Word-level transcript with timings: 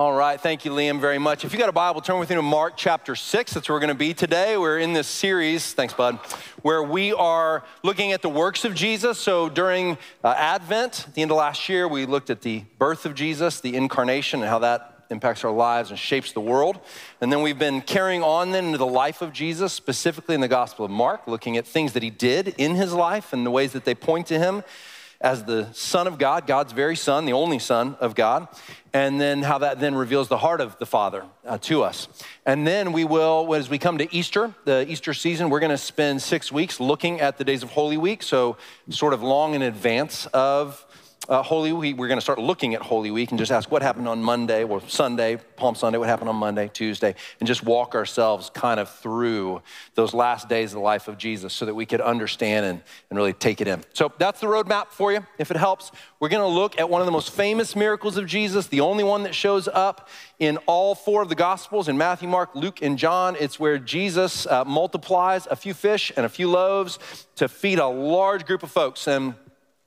All 0.00 0.14
right, 0.14 0.40
thank 0.40 0.64
you, 0.64 0.70
Liam, 0.70 0.98
very 0.98 1.18
much. 1.18 1.44
If 1.44 1.52
you 1.52 1.58
got 1.58 1.68
a 1.68 1.72
Bible, 1.72 2.00
turn 2.00 2.18
with 2.18 2.30
me 2.30 2.36
to 2.36 2.40
Mark 2.40 2.72
chapter 2.74 3.14
6. 3.14 3.52
That's 3.52 3.68
where 3.68 3.76
we're 3.76 3.80
going 3.80 3.88
to 3.88 3.94
be 3.94 4.14
today. 4.14 4.56
We're 4.56 4.78
in 4.78 4.94
this 4.94 5.06
series, 5.06 5.74
thanks, 5.74 5.92
bud, 5.92 6.18
where 6.62 6.82
we 6.82 7.12
are 7.12 7.64
looking 7.82 8.12
at 8.12 8.22
the 8.22 8.30
works 8.30 8.64
of 8.64 8.74
Jesus. 8.74 9.18
So 9.18 9.50
during 9.50 9.98
uh, 10.24 10.32
Advent, 10.38 11.04
at 11.06 11.14
the 11.14 11.20
end 11.20 11.30
of 11.30 11.36
last 11.36 11.68
year, 11.68 11.86
we 11.86 12.06
looked 12.06 12.30
at 12.30 12.40
the 12.40 12.64
birth 12.78 13.04
of 13.04 13.14
Jesus, 13.14 13.60
the 13.60 13.76
incarnation, 13.76 14.40
and 14.40 14.48
how 14.48 14.60
that 14.60 15.04
impacts 15.10 15.44
our 15.44 15.52
lives 15.52 15.90
and 15.90 15.98
shapes 15.98 16.32
the 16.32 16.40
world. 16.40 16.80
And 17.20 17.30
then 17.30 17.42
we've 17.42 17.58
been 17.58 17.82
carrying 17.82 18.22
on 18.22 18.52
then 18.52 18.64
into 18.64 18.78
the 18.78 18.86
life 18.86 19.20
of 19.20 19.34
Jesus, 19.34 19.74
specifically 19.74 20.34
in 20.34 20.40
the 20.40 20.48
Gospel 20.48 20.86
of 20.86 20.90
Mark, 20.90 21.26
looking 21.26 21.58
at 21.58 21.66
things 21.66 21.92
that 21.92 22.02
he 22.02 22.08
did 22.08 22.54
in 22.56 22.74
his 22.74 22.94
life 22.94 23.34
and 23.34 23.44
the 23.44 23.50
ways 23.50 23.72
that 23.72 23.84
they 23.84 23.94
point 23.94 24.28
to 24.28 24.38
him 24.38 24.62
as 25.20 25.44
the 25.44 25.68
Son 25.72 26.06
of 26.06 26.18
God, 26.18 26.46
God's 26.46 26.72
very 26.72 26.96
Son, 26.96 27.26
the 27.26 27.34
only 27.34 27.58
Son 27.58 27.96
of 28.00 28.14
God, 28.14 28.48
and 28.92 29.20
then 29.20 29.42
how 29.42 29.58
that 29.58 29.78
then 29.78 29.94
reveals 29.94 30.28
the 30.28 30.38
heart 30.38 30.60
of 30.60 30.78
the 30.78 30.86
Father 30.86 31.24
uh, 31.46 31.58
to 31.58 31.82
us. 31.82 32.08
And 32.46 32.66
then 32.66 32.92
we 32.92 33.04
will, 33.04 33.54
as 33.54 33.68
we 33.68 33.78
come 33.78 33.98
to 33.98 34.14
Easter, 34.14 34.54
the 34.64 34.90
Easter 34.90 35.12
season, 35.12 35.50
we're 35.50 35.60
going 35.60 35.70
to 35.70 35.78
spend 35.78 36.22
six 36.22 36.50
weeks 36.50 36.80
looking 36.80 37.20
at 37.20 37.36
the 37.36 37.44
days 37.44 37.62
of 37.62 37.70
Holy 37.70 37.98
Week, 37.98 38.22
so 38.22 38.56
sort 38.88 39.12
of 39.12 39.22
long 39.22 39.54
in 39.54 39.62
advance 39.62 40.26
of 40.26 40.86
uh, 41.30 41.44
Holy 41.44 41.72
Week, 41.72 41.96
we're 41.96 42.08
going 42.08 42.18
to 42.18 42.22
start 42.22 42.40
looking 42.40 42.74
at 42.74 42.82
Holy 42.82 43.12
Week 43.12 43.30
and 43.30 43.38
just 43.38 43.52
ask 43.52 43.70
what 43.70 43.82
happened 43.82 44.08
on 44.08 44.20
Monday 44.20 44.64
or 44.64 44.82
Sunday, 44.88 45.38
Palm 45.54 45.76
Sunday, 45.76 45.96
what 45.96 46.08
happened 46.08 46.28
on 46.28 46.34
Monday, 46.34 46.68
Tuesday, 46.72 47.14
and 47.38 47.46
just 47.46 47.62
walk 47.62 47.94
ourselves 47.94 48.50
kind 48.52 48.80
of 48.80 48.92
through 48.96 49.62
those 49.94 50.12
last 50.12 50.48
days 50.48 50.72
of 50.72 50.78
the 50.78 50.80
life 50.80 51.06
of 51.06 51.18
Jesus 51.18 51.52
so 51.52 51.64
that 51.66 51.74
we 51.74 51.86
could 51.86 52.00
understand 52.00 52.66
and, 52.66 52.82
and 53.10 53.16
really 53.16 53.32
take 53.32 53.60
it 53.60 53.68
in. 53.68 53.84
So 53.92 54.12
that's 54.18 54.40
the 54.40 54.48
roadmap 54.48 54.88
for 54.88 55.12
you, 55.12 55.24
if 55.38 55.52
it 55.52 55.56
helps. 55.56 55.92
We're 56.18 56.30
going 56.30 56.42
to 56.42 56.48
look 56.48 56.80
at 56.80 56.90
one 56.90 57.00
of 57.00 57.06
the 57.06 57.12
most 57.12 57.30
famous 57.30 57.76
miracles 57.76 58.16
of 58.16 58.26
Jesus, 58.26 58.66
the 58.66 58.80
only 58.80 59.04
one 59.04 59.22
that 59.22 59.34
shows 59.34 59.68
up 59.68 60.08
in 60.40 60.56
all 60.66 60.96
four 60.96 61.22
of 61.22 61.28
the 61.28 61.36
Gospels 61.36 61.88
in 61.88 61.96
Matthew, 61.96 62.28
Mark, 62.28 62.56
Luke, 62.56 62.82
and 62.82 62.98
John. 62.98 63.36
It's 63.38 63.60
where 63.60 63.78
Jesus 63.78 64.46
uh, 64.46 64.64
multiplies 64.64 65.46
a 65.46 65.54
few 65.54 65.74
fish 65.74 66.10
and 66.16 66.26
a 66.26 66.28
few 66.28 66.50
loaves 66.50 66.98
to 67.36 67.46
feed 67.46 67.78
a 67.78 67.86
large 67.86 68.46
group 68.46 68.64
of 68.64 68.70
folks. 68.72 69.06
And 69.06 69.34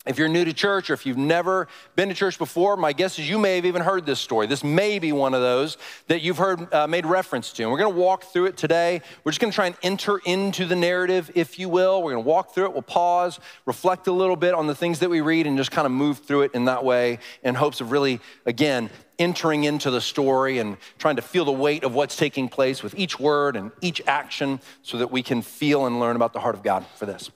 if 0.06 0.18
you're 0.18 0.28
new 0.28 0.44
to 0.44 0.52
church 0.52 0.90
or 0.90 0.94
if 0.94 1.06
you've 1.06 1.18
never 1.18 1.68
been 1.96 2.10
to 2.10 2.16
church 2.16 2.38
before, 2.38 2.76
my 2.76 2.92
guess 2.92 3.18
is 3.18 3.30
you 3.30 3.40
may 3.40 3.56
have 3.56 3.66
even 3.66 3.82
heard 3.82 4.06
this 4.06 4.20
story. 4.20 4.48
This 4.48 4.64
may 4.64 5.00
be 5.00 5.14
one 5.14 5.34
of 5.34 5.42
those 5.42 5.78
that 6.08 6.22
you've 6.22 6.38
heard 6.38 6.74
uh, 6.74 6.88
made 6.88 7.06
reference 7.06 7.54
to. 7.54 7.64
And 7.64 7.72
we're 7.72 7.78
going 7.78 7.94
to 7.94 8.00
walk 8.00 8.26
through 8.26 8.46
it 8.46 8.58
today. 8.58 9.02
We're 9.24 9.32
just 9.32 9.40
going 9.40 9.52
to 9.52 9.56
try 9.56 9.68
and 9.68 9.78
enter 9.82 10.20
into 10.26 10.66
the 10.66 10.76
narrative, 10.76 11.32
if 11.36 11.58
you 11.58 11.70
will. 11.70 12.04
We're 12.04 12.12
going 12.12 12.24
to 12.24 12.30
walk 12.30 12.54
through 12.54 12.66
it. 12.66 12.74
We'll 12.74 12.82
pause, 12.82 13.40
reflect 13.66 14.08
a 14.08 14.12
little 14.12 14.36
bit 14.36 14.54
on 14.54 14.68
the 14.68 14.76
things 14.76 15.00
that 15.00 15.10
we 15.10 15.22
read, 15.22 15.48
and 15.48 15.58
just 15.58 15.72
kind 15.72 15.86
of 15.86 15.92
move 15.94 16.20
through 16.20 16.44
it 16.44 16.52
in 16.54 16.66
that 16.66 16.84
way 16.84 17.20
in 17.44 17.56
hopes 17.56 17.80
of 17.80 17.92
really, 17.92 18.20
again, 18.46 18.90
entering 19.20 19.64
into 19.64 19.90
the 19.90 20.02
story 20.02 20.60
and 20.60 20.76
trying 20.98 21.16
to 21.16 21.22
feel 21.22 21.46
the 21.46 21.52
weight 21.52 21.86
of 21.86 21.94
what's 21.94 22.18
taking 22.18 22.50
place 22.50 22.84
with 22.84 22.94
each 22.98 23.20
word 23.20 23.56
and 23.56 23.72
each 23.80 24.02
action 24.06 24.60
so 24.82 24.98
that 24.98 25.12
we 25.12 25.24
can 25.24 25.42
feel 25.42 25.86
and 25.86 26.00
learn 26.00 26.18
about 26.18 26.34
the 26.34 26.42
heart 26.42 26.56
of 26.56 26.64
God 26.64 26.86
for 26.96 27.06
this. 27.06 27.32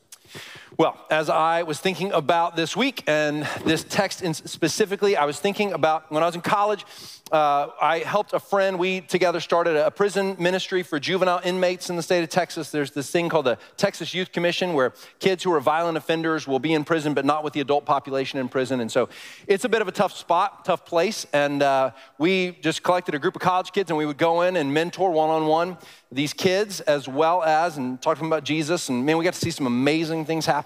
Well, 0.75 0.97
as 1.09 1.29
I 1.29 1.63
was 1.63 1.79
thinking 1.79 2.11
about 2.11 2.57
this 2.57 2.75
week 2.75 3.03
and 3.07 3.47
this 3.63 3.85
text 3.85 4.19
specifically, 4.47 5.15
I 5.15 5.23
was 5.23 5.39
thinking 5.39 5.71
about 5.71 6.11
when 6.11 6.23
I 6.23 6.25
was 6.25 6.35
in 6.35 6.41
college, 6.41 6.85
uh, 7.31 7.69
I 7.81 7.99
helped 7.99 8.33
a 8.33 8.39
friend. 8.39 8.77
We 8.77 9.01
together 9.01 9.39
started 9.39 9.77
a 9.77 9.89
prison 9.91 10.35
ministry 10.39 10.83
for 10.83 10.99
juvenile 10.99 11.39
inmates 11.43 11.89
in 11.89 11.95
the 11.95 12.03
state 12.03 12.21
of 12.21 12.29
Texas. 12.29 12.69
There's 12.69 12.91
this 12.91 13.09
thing 13.09 13.29
called 13.29 13.45
the 13.45 13.57
Texas 13.77 14.13
Youth 14.13 14.31
Commission 14.31 14.73
where 14.73 14.93
kids 15.19 15.43
who 15.43 15.53
are 15.53 15.61
violent 15.61 15.97
offenders 15.97 16.47
will 16.47 16.59
be 16.59 16.73
in 16.73 16.83
prison, 16.83 17.13
but 17.13 17.23
not 17.23 17.43
with 17.43 17.53
the 17.53 17.61
adult 17.61 17.85
population 17.85 18.39
in 18.39 18.49
prison. 18.49 18.81
And 18.81 18.91
so 18.91 19.07
it's 19.47 19.63
a 19.63 19.69
bit 19.69 19.81
of 19.81 19.87
a 19.87 19.91
tough 19.91 20.13
spot, 20.13 20.65
tough 20.65 20.85
place. 20.85 21.25
And 21.31 21.63
uh, 21.63 21.91
we 22.17 22.51
just 22.61 22.83
collected 22.83 23.15
a 23.15 23.19
group 23.19 23.35
of 23.35 23.41
college 23.41 23.71
kids 23.71 23.89
and 23.89 23.97
we 23.97 24.05
would 24.05 24.17
go 24.17 24.41
in 24.41 24.57
and 24.57 24.73
mentor 24.73 25.11
one 25.11 25.29
on 25.29 25.45
one 25.45 25.77
these 26.11 26.33
kids 26.33 26.79
as 26.81 27.07
well 27.07 27.43
as 27.43 27.77
and 27.77 28.01
talk 28.01 28.15
to 28.15 28.19
them 28.21 28.31
about 28.31 28.43
Jesus. 28.43 28.89
And 28.89 29.05
man, 29.05 29.17
we 29.17 29.25
got 29.25 29.33
to 29.33 29.39
see 29.39 29.51
some 29.51 29.67
amazing 29.67 30.25
things 30.25 30.45
happen 30.45 30.56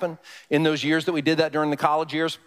in 0.50 0.64
those 0.64 0.84
years 0.84 1.06
that 1.06 1.14
we 1.14 1.22
did 1.22 1.38
that 1.40 1.52
during 1.52 1.70
the 1.70 1.78
college 1.78 2.14
years. 2.14 2.38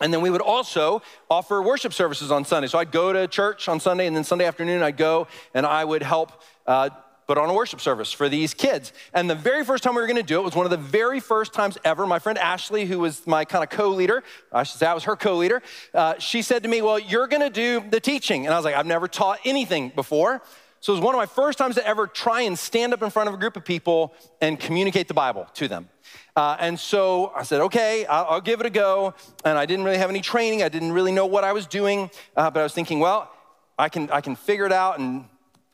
And 0.00 0.12
then 0.12 0.20
we 0.20 0.30
would 0.30 0.40
also 0.40 1.02
offer 1.30 1.62
worship 1.62 1.92
services 1.92 2.30
on 2.30 2.44
Sunday. 2.44 2.66
So 2.66 2.78
I'd 2.78 2.90
go 2.90 3.12
to 3.12 3.28
church 3.28 3.68
on 3.68 3.78
Sunday, 3.78 4.06
and 4.06 4.16
then 4.16 4.24
Sunday 4.24 4.46
afternoon 4.46 4.82
I'd 4.82 4.96
go 4.96 5.28
and 5.54 5.66
I 5.66 5.84
would 5.84 6.02
help 6.02 6.32
uh, 6.66 6.90
put 7.26 7.38
on 7.38 7.48
a 7.48 7.54
worship 7.54 7.80
service 7.80 8.12
for 8.12 8.28
these 8.28 8.52
kids. 8.52 8.92
And 9.14 9.30
the 9.30 9.34
very 9.34 9.64
first 9.64 9.84
time 9.84 9.94
we 9.94 10.00
were 10.00 10.06
gonna 10.06 10.22
do 10.22 10.40
it 10.40 10.42
was 10.42 10.54
one 10.54 10.66
of 10.66 10.70
the 10.70 10.76
very 10.76 11.20
first 11.20 11.52
times 11.52 11.78
ever. 11.84 12.06
My 12.06 12.18
friend 12.18 12.36
Ashley, 12.36 12.84
who 12.84 12.98
was 12.98 13.26
my 13.26 13.44
kind 13.44 13.62
of 13.62 13.70
co 13.70 13.88
leader, 13.88 14.24
I 14.52 14.64
should 14.64 14.78
say 14.78 14.86
I 14.86 14.94
was 14.94 15.04
her 15.04 15.16
co 15.16 15.36
leader, 15.36 15.62
uh, 15.94 16.18
she 16.18 16.42
said 16.42 16.62
to 16.64 16.68
me, 16.68 16.82
Well, 16.82 16.98
you're 16.98 17.28
gonna 17.28 17.50
do 17.50 17.84
the 17.88 18.00
teaching. 18.00 18.46
And 18.46 18.54
I 18.54 18.58
was 18.58 18.64
like, 18.64 18.74
I've 18.74 18.86
never 18.86 19.08
taught 19.08 19.38
anything 19.44 19.92
before. 19.94 20.42
So 20.82 20.92
it 20.92 20.96
was 20.96 21.04
one 21.04 21.14
of 21.14 21.18
my 21.20 21.26
first 21.26 21.58
times 21.58 21.76
to 21.76 21.86
ever 21.86 22.08
try 22.08 22.40
and 22.40 22.58
stand 22.58 22.92
up 22.92 23.04
in 23.04 23.10
front 23.10 23.28
of 23.28 23.34
a 23.36 23.38
group 23.38 23.56
of 23.56 23.64
people 23.64 24.12
and 24.40 24.58
communicate 24.58 25.06
the 25.06 25.14
Bible 25.14 25.46
to 25.54 25.68
them. 25.68 25.88
Uh, 26.34 26.56
and 26.58 26.78
so 26.78 27.32
I 27.36 27.44
said, 27.44 27.60
okay, 27.60 28.04
I'll, 28.06 28.26
I'll, 28.28 28.40
give 28.40 28.58
it 28.58 28.66
a 28.66 28.70
go. 28.70 29.14
And 29.44 29.56
I 29.56 29.64
didn't 29.64 29.84
really 29.84 29.98
have 29.98 30.10
any 30.10 30.20
training. 30.20 30.64
I 30.64 30.68
didn't 30.68 30.90
really 30.90 31.12
know 31.12 31.24
what 31.24 31.44
I 31.44 31.52
was 31.52 31.66
doing. 31.66 32.10
Uh, 32.36 32.50
but 32.50 32.58
I 32.58 32.62
was 32.64 32.74
thinking, 32.74 32.98
well, 32.98 33.30
I 33.78 33.88
can, 33.88 34.10
I 34.10 34.20
can 34.20 34.34
figure 34.34 34.66
it 34.66 34.72
out 34.72 34.98
and 34.98 35.24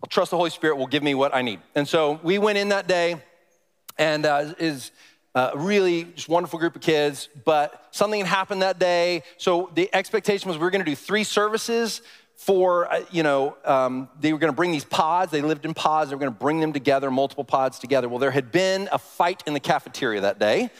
I'll 0.02 0.10
trust 0.10 0.30
the 0.30 0.36
Holy 0.36 0.50
Spirit 0.50 0.76
will 0.76 0.86
give 0.86 1.02
me 1.02 1.14
what 1.14 1.34
I 1.34 1.40
need. 1.40 1.60
And 1.74 1.88
so 1.88 2.20
we 2.22 2.36
went 2.36 2.58
in 2.58 2.68
that 2.68 2.86
day 2.86 3.16
and 3.96 4.26
uh, 4.26 4.52
is 4.58 4.90
a 5.34 5.52
really 5.56 6.04
just 6.04 6.28
wonderful 6.28 6.58
group 6.58 6.76
of 6.76 6.82
kids. 6.82 7.30
But 7.46 7.82
something 7.92 8.20
had 8.20 8.28
happened 8.28 8.60
that 8.60 8.78
day. 8.78 9.22
So 9.38 9.70
the 9.74 9.88
expectation 9.94 10.48
was 10.48 10.58
we 10.58 10.64
were 10.64 10.70
going 10.70 10.84
to 10.84 10.90
do 10.90 10.94
three 10.94 11.24
services 11.24 12.02
for, 12.38 12.90
uh, 12.90 13.00
you 13.10 13.24
know, 13.24 13.56
um, 13.64 14.08
they 14.20 14.32
were 14.32 14.38
going 14.38 14.52
to 14.52 14.56
bring 14.56 14.70
these 14.70 14.84
pods. 14.84 15.32
They 15.32 15.42
lived 15.42 15.64
in 15.64 15.74
pods. 15.74 16.08
They 16.08 16.14
were 16.14 16.20
going 16.20 16.32
to 16.32 16.38
bring 16.38 16.60
them 16.60 16.72
together, 16.72 17.10
multiple 17.10 17.42
pods 17.42 17.80
together. 17.80 18.08
Well, 18.08 18.20
there 18.20 18.30
had 18.30 18.52
been 18.52 18.88
a 18.92 18.98
fight 18.98 19.42
in 19.44 19.54
the 19.54 19.60
cafeteria 19.60 20.20
that 20.20 20.38
day. 20.38 20.70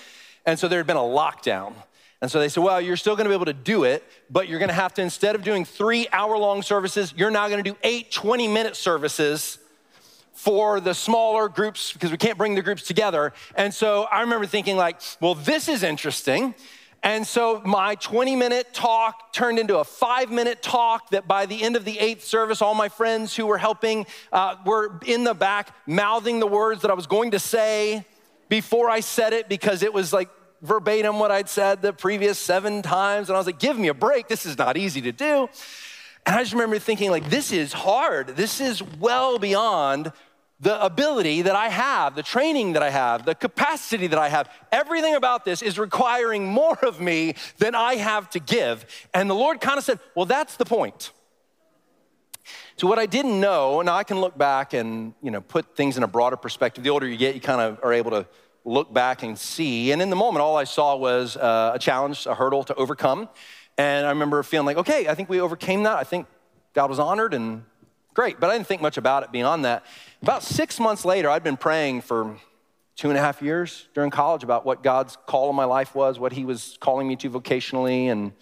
And 0.47 0.57
so 0.57 0.69
there 0.69 0.79
had 0.79 0.87
been 0.87 0.97
a 0.97 1.01
lockdown. 1.01 1.75
And 2.23 2.31
so 2.31 2.39
they 2.39 2.49
said, 2.49 2.63
well, 2.63 2.81
you're 2.81 2.97
still 2.97 3.17
going 3.17 3.25
to 3.25 3.31
be 3.31 3.35
able 3.35 3.47
to 3.47 3.53
do 3.53 3.83
it, 3.83 4.05
but 4.31 4.49
you're 4.49 4.61
going 4.61 4.69
to 4.69 4.75
have 4.75 4.95
to, 4.95 5.03
instead 5.03 5.35
of 5.35 5.43
doing 5.43 5.65
three 5.65 6.07
hour 6.13 6.39
long 6.39 6.63
services, 6.63 7.13
you're 7.17 7.31
now 7.31 7.49
going 7.49 7.63
to 7.63 7.69
do 7.69 7.77
eight 7.83 8.13
20 8.13 8.47
minute 8.47 8.77
services 8.77 9.59
for 10.33 10.79
the 10.79 10.95
smaller 10.95 11.49
groups 11.49 11.93
because 11.93 12.13
we 12.13 12.17
can't 12.17 12.39
bring 12.39 12.55
the 12.55 12.63
groups 12.63 12.85
together. 12.85 13.33
And 13.57 13.75
so 13.75 14.05
I 14.05 14.21
remember 14.21 14.47
thinking, 14.47 14.77
like, 14.77 15.01
well, 15.21 15.35
this 15.35 15.69
is 15.69 15.83
interesting. 15.83 16.55
And 17.03 17.27
so 17.27 17.63
my 17.65 17.95
20 17.95 18.35
minute 18.37 18.75
talk 18.75 19.33
turned 19.33 19.59
into 19.59 19.79
a 19.79 19.85
five 19.85 20.31
minute 20.31 20.63
talk 20.63 21.11
that 21.11 21.29
by 21.29 21.47
the 21.47 21.63
end 21.63 21.77
of 21.77 21.85
the 21.85 21.99
eighth 21.99 22.25
service, 22.25 22.61
all 22.61 22.75
my 22.75 22.89
friends 22.89 23.37
who 23.37 23.47
were 23.47 23.59
helping 23.59 24.07
uh, 24.33 24.57
were 24.67 24.99
in 25.07 25.25
the 25.25 25.35
back 25.35 25.75
mouthing 25.87 26.41
the 26.41 26.47
words 26.47 26.83
that 26.83 26.91
I 26.91 26.95
was 26.95 27.07
going 27.07 27.33
to 27.33 27.39
say 27.39 28.05
before 28.49 28.91
I 28.91 29.01
said 29.01 29.33
it 29.33 29.49
because 29.49 29.83
it 29.83 29.93
was 29.93 30.13
like 30.13 30.29
verbatim 30.61 31.19
what 31.19 31.31
I'd 31.31 31.49
said 31.49 31.83
the 31.83 31.93
previous 31.93 32.39
seven 32.39 32.83
times. 32.83 33.29
And 33.29 33.37
I 33.37 33.39
was 33.39 33.47
like, 33.47 33.61
give 33.61 33.79
me 33.79 33.89
a 33.89 33.95
break. 33.95 34.29
This 34.29 34.45
is 34.45 34.59
not 34.59 34.77
easy 34.77 35.01
to 35.03 35.13
do. 35.13 35.49
And 36.27 36.37
I 36.37 36.43
just 36.43 36.53
remember 36.53 36.79
thinking, 36.79 37.11
like, 37.11 37.31
this 37.31 37.53
is 37.53 37.73
hard. 37.73 38.29
This 38.37 38.61
is 38.61 38.83
well 38.83 39.39
beyond 39.39 40.13
the 40.61 40.85
ability 40.85 41.43
that 41.43 41.55
I 41.55 41.69
have, 41.69 42.17
the 42.17 42.23
training 42.23 42.73
that 42.73 42.83
I 42.83 42.91
have, 42.91 43.25
the 43.25 43.35
capacity 43.35 44.09
that 44.09 44.19
I 44.19 44.29
have, 44.29 44.51
everything 44.73 45.15
about 45.15 45.45
this 45.45 45.63
is 45.63 45.79
requiring 45.79 46.47
more 46.47 46.77
of 46.85 47.01
me 47.01 47.35
than 47.59 47.75
I 47.75 47.95
have 47.97 48.29
to 48.31 48.41
give. 48.41 48.85
And 49.15 49.31
the 49.31 49.35
Lord 49.35 49.61
kind 49.61 49.79
of 49.79 49.85
said, 49.85 50.01
Well, 50.15 50.27
that's 50.27 50.57
the 50.57 50.65
point. 50.65 51.13
So 52.77 52.87
what 52.87 52.99
I 52.99 53.07
didn't 53.07 53.41
know, 53.41 53.81
and 53.81 53.91
I 53.91 54.05
can 54.05 54.21
look 54.21 54.39
back 54.39 54.73
and 54.73 55.15
you 55.23 55.31
know 55.31 55.41
put 55.41 55.77
things 55.77 55.97
in 55.97 56.03
a 56.03 56.09
broader 56.09 56.37
perspective. 56.37 56.85
The 56.85 56.91
older 56.91 57.07
you 57.07 57.17
get, 57.17 57.35
you 57.35 57.41
kind 57.41 57.61
of 57.61 57.81
are 57.83 57.93
able 57.93 58.11
to 58.13 58.27
look 58.65 58.93
back 58.93 59.23
and 59.23 59.39
see. 59.39 59.93
And 59.93 60.03
in 60.03 60.11
the 60.11 60.17
moment, 60.17 60.43
all 60.43 60.57
I 60.57 60.65
saw 60.65 60.97
was 60.97 61.37
uh, 61.37 61.73
a 61.75 61.79
challenge, 61.79 62.27
a 62.27 62.35
hurdle 62.35 62.65
to 62.65 62.75
overcome. 62.75 63.29
And 63.77 64.07
I 64.07 64.11
remember 64.11 64.43
feeling 64.43 64.67
like, 64.67 64.77
okay, 64.79 65.09
I 65.09 65.15
think 65.15 65.29
we 65.29 65.41
overcame 65.41 65.85
that. 65.85 65.97
I 65.97 66.05
think 66.05 66.27
God 66.75 66.91
was 66.91 66.99
honored 66.99 67.33
and 67.33 67.65
great. 68.13 68.41
But 68.41 68.51
I 68.51 68.55
didn't 68.55 68.67
think 68.67 68.83
much 68.83 68.97
about 68.97 69.23
it 69.23 69.33
beyond 69.33 69.65
that. 69.65 69.85
About 70.23 70.43
six 70.43 70.81
months 70.81 71.05
later, 71.05 71.31
I'd 71.31 71.45
been 71.45 71.57
praying 71.57 72.01
for 72.01 72.37
two 72.97 73.09
and 73.09 73.17
a 73.17 73.21
half 73.21 73.41
years 73.41 73.87
during 73.95 74.11
college 74.11 74.43
about 74.43 74.67
what 74.67 74.83
God's 74.83 75.17
call 75.27 75.49
in 75.49 75.55
my 75.55 75.65
life 75.65 75.95
was, 75.95 76.19
what 76.19 76.33
He 76.33 76.45
was 76.45 76.77
calling 76.81 77.07
me 77.07 77.15
to 77.17 77.31
vocationally 77.31 78.07
and 78.07 78.33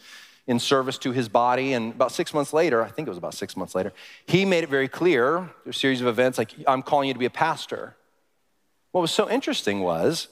in 0.47 0.59
service 0.59 0.97
to 0.99 1.13
His 1.13 1.29
body. 1.29 1.75
And 1.75 1.93
about 1.93 2.13
six 2.13 2.33
months 2.33 2.55
later, 2.55 2.83
I 2.83 2.89
think 2.89 3.07
it 3.07 3.11
was 3.11 3.19
about 3.19 3.35
six 3.35 3.59
months 3.59 3.75
later, 3.75 3.93
He 4.27 4.47
made 4.47 4.65
it 4.65 4.71
very 4.71 4.89
clear 4.89 5.51
a 5.67 5.73
series 5.73 6.01
of 6.01 6.07
events 6.07 6.39
like, 6.39 6.55
I'm 6.67 6.83
calling 6.83 7.09
you 7.09 7.15
to 7.15 7.21
be 7.21 7.27
a 7.27 7.31
pastor. 7.31 7.95
What 8.93 9.03
was 9.03 9.11
so 9.11 9.29
interesting 9.29 9.81
was, 9.81 10.29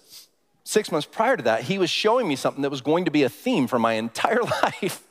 six 0.65 0.91
months 0.91 1.07
prior 1.07 1.37
to 1.37 1.43
that, 1.43 1.65
He 1.65 1.77
was 1.77 1.91
showing 1.91 2.27
me 2.27 2.37
something 2.37 2.63
that 2.63 2.71
was 2.71 2.81
going 2.81 3.05
to 3.05 3.11
be 3.11 3.23
a 3.23 3.29
theme 3.29 3.67
for 3.67 3.79
my 3.79 3.93
entire 3.95 4.43
life, 4.63 5.07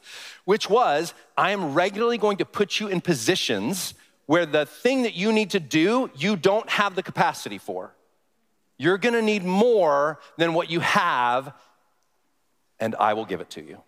which 0.46 0.68
was, 0.68 1.14
I 1.38 1.52
am 1.52 1.76
regularly 1.76 2.18
going 2.18 2.38
to 2.38 2.46
put 2.46 2.80
you 2.80 2.88
in 2.88 3.02
positions 3.02 3.94
where 4.26 4.46
the 4.46 4.66
thing 4.66 5.04
that 5.04 5.14
you 5.14 5.32
need 5.32 5.52
to 5.52 5.60
do, 5.60 6.10
you 6.16 6.36
don't 6.36 6.70
have 6.70 6.96
the 6.96 7.04
capacity 7.04 7.58
for. 7.58 7.94
You're 8.78 8.98
gonna 8.98 9.22
need 9.22 9.44
more 9.44 10.20
than 10.38 10.54
what 10.54 10.70
you 10.70 10.80
have, 10.80 11.54
and 12.80 12.96
I 12.96 13.14
will 13.14 13.26
give 13.26 13.42
it 13.42 13.50
to 13.52 13.62
you. 13.62 13.82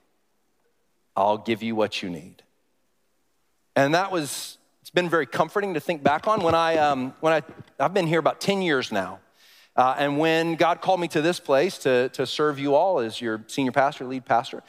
I'll 1.16 1.38
give 1.38 1.64
you 1.64 1.76
what 1.76 2.04
you 2.04 2.10
need. 2.10 2.44
And 3.76 3.96
that 3.96 4.12
was 4.12 4.58
it's 4.86 4.92
been 4.92 5.10
very 5.10 5.26
comforting 5.26 5.74
to 5.74 5.80
think 5.80 6.04
back 6.04 6.28
on. 6.28 6.44
When 6.44 6.54
I, 6.54 6.78
um, 6.78 7.16
when 7.20 7.34
I, 7.34 7.42
I've 7.80 7.96
been 7.96 8.06
here 8.06 8.20
about 8.20 8.40
10 8.40 8.62
years 8.62 8.92
now. 8.92 9.20
Uh, 9.76 9.94
and 9.98 10.18
when 10.18 10.56
God 10.56 10.80
called 10.82 11.02
me 11.02 11.08
to 11.10 11.22
this 11.22 11.40
place 11.40 11.78
to, 11.80 12.10
to 12.10 12.26
serve 12.26 12.60
you 12.60 12.76
all 12.76 13.00
as 13.00 13.20
your 13.20 13.44
senior 13.48 13.74
pastor, 13.74 14.06
lead 14.06 14.26
pastor, 14.26 14.64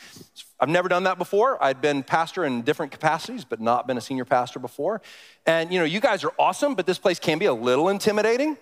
I've 0.58 0.68
never 0.68 0.88
done 0.88 1.04
that 1.04 1.16
before. 1.16 1.62
I'd 1.62 1.80
been 1.80 2.02
pastor 2.02 2.44
in 2.44 2.62
different 2.62 2.90
capacities, 2.90 3.44
but 3.44 3.60
not 3.60 3.86
been 3.86 3.96
a 3.96 4.00
senior 4.00 4.24
pastor 4.24 4.58
before. 4.58 5.02
And 5.46 5.72
you 5.72 5.78
know, 5.78 5.84
you 5.84 6.00
guys 6.00 6.24
are 6.24 6.32
awesome, 6.38 6.74
but 6.74 6.86
this 6.86 6.98
place 6.98 7.20
can 7.20 7.38
be 7.38 7.44
a 7.44 7.54
little 7.54 7.88
intimidating. 7.88 8.56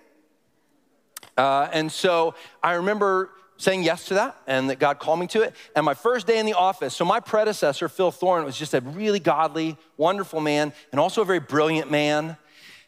Uh, 1.35 1.67
and 1.71 1.91
so 1.91 2.35
I 2.61 2.73
remember 2.73 3.31
saying 3.57 3.83
yes 3.83 4.05
to 4.05 4.15
that 4.15 4.37
and 4.47 4.69
that 4.69 4.79
God 4.79 4.99
called 4.99 5.19
me 5.19 5.27
to 5.27 5.41
it. 5.41 5.55
And 5.75 5.85
my 5.85 5.93
first 5.93 6.27
day 6.27 6.39
in 6.39 6.45
the 6.45 6.53
office, 6.53 6.93
so 6.93 7.05
my 7.05 7.19
predecessor, 7.19 7.87
Phil 7.89 8.11
Thorne, 8.11 8.43
was 8.43 8.57
just 8.57 8.73
a 8.73 8.81
really 8.81 9.19
godly, 9.19 9.77
wonderful 9.97 10.41
man 10.41 10.73
and 10.91 10.99
also 10.99 11.21
a 11.21 11.25
very 11.25 11.39
brilliant 11.39 11.89
man 11.89 12.37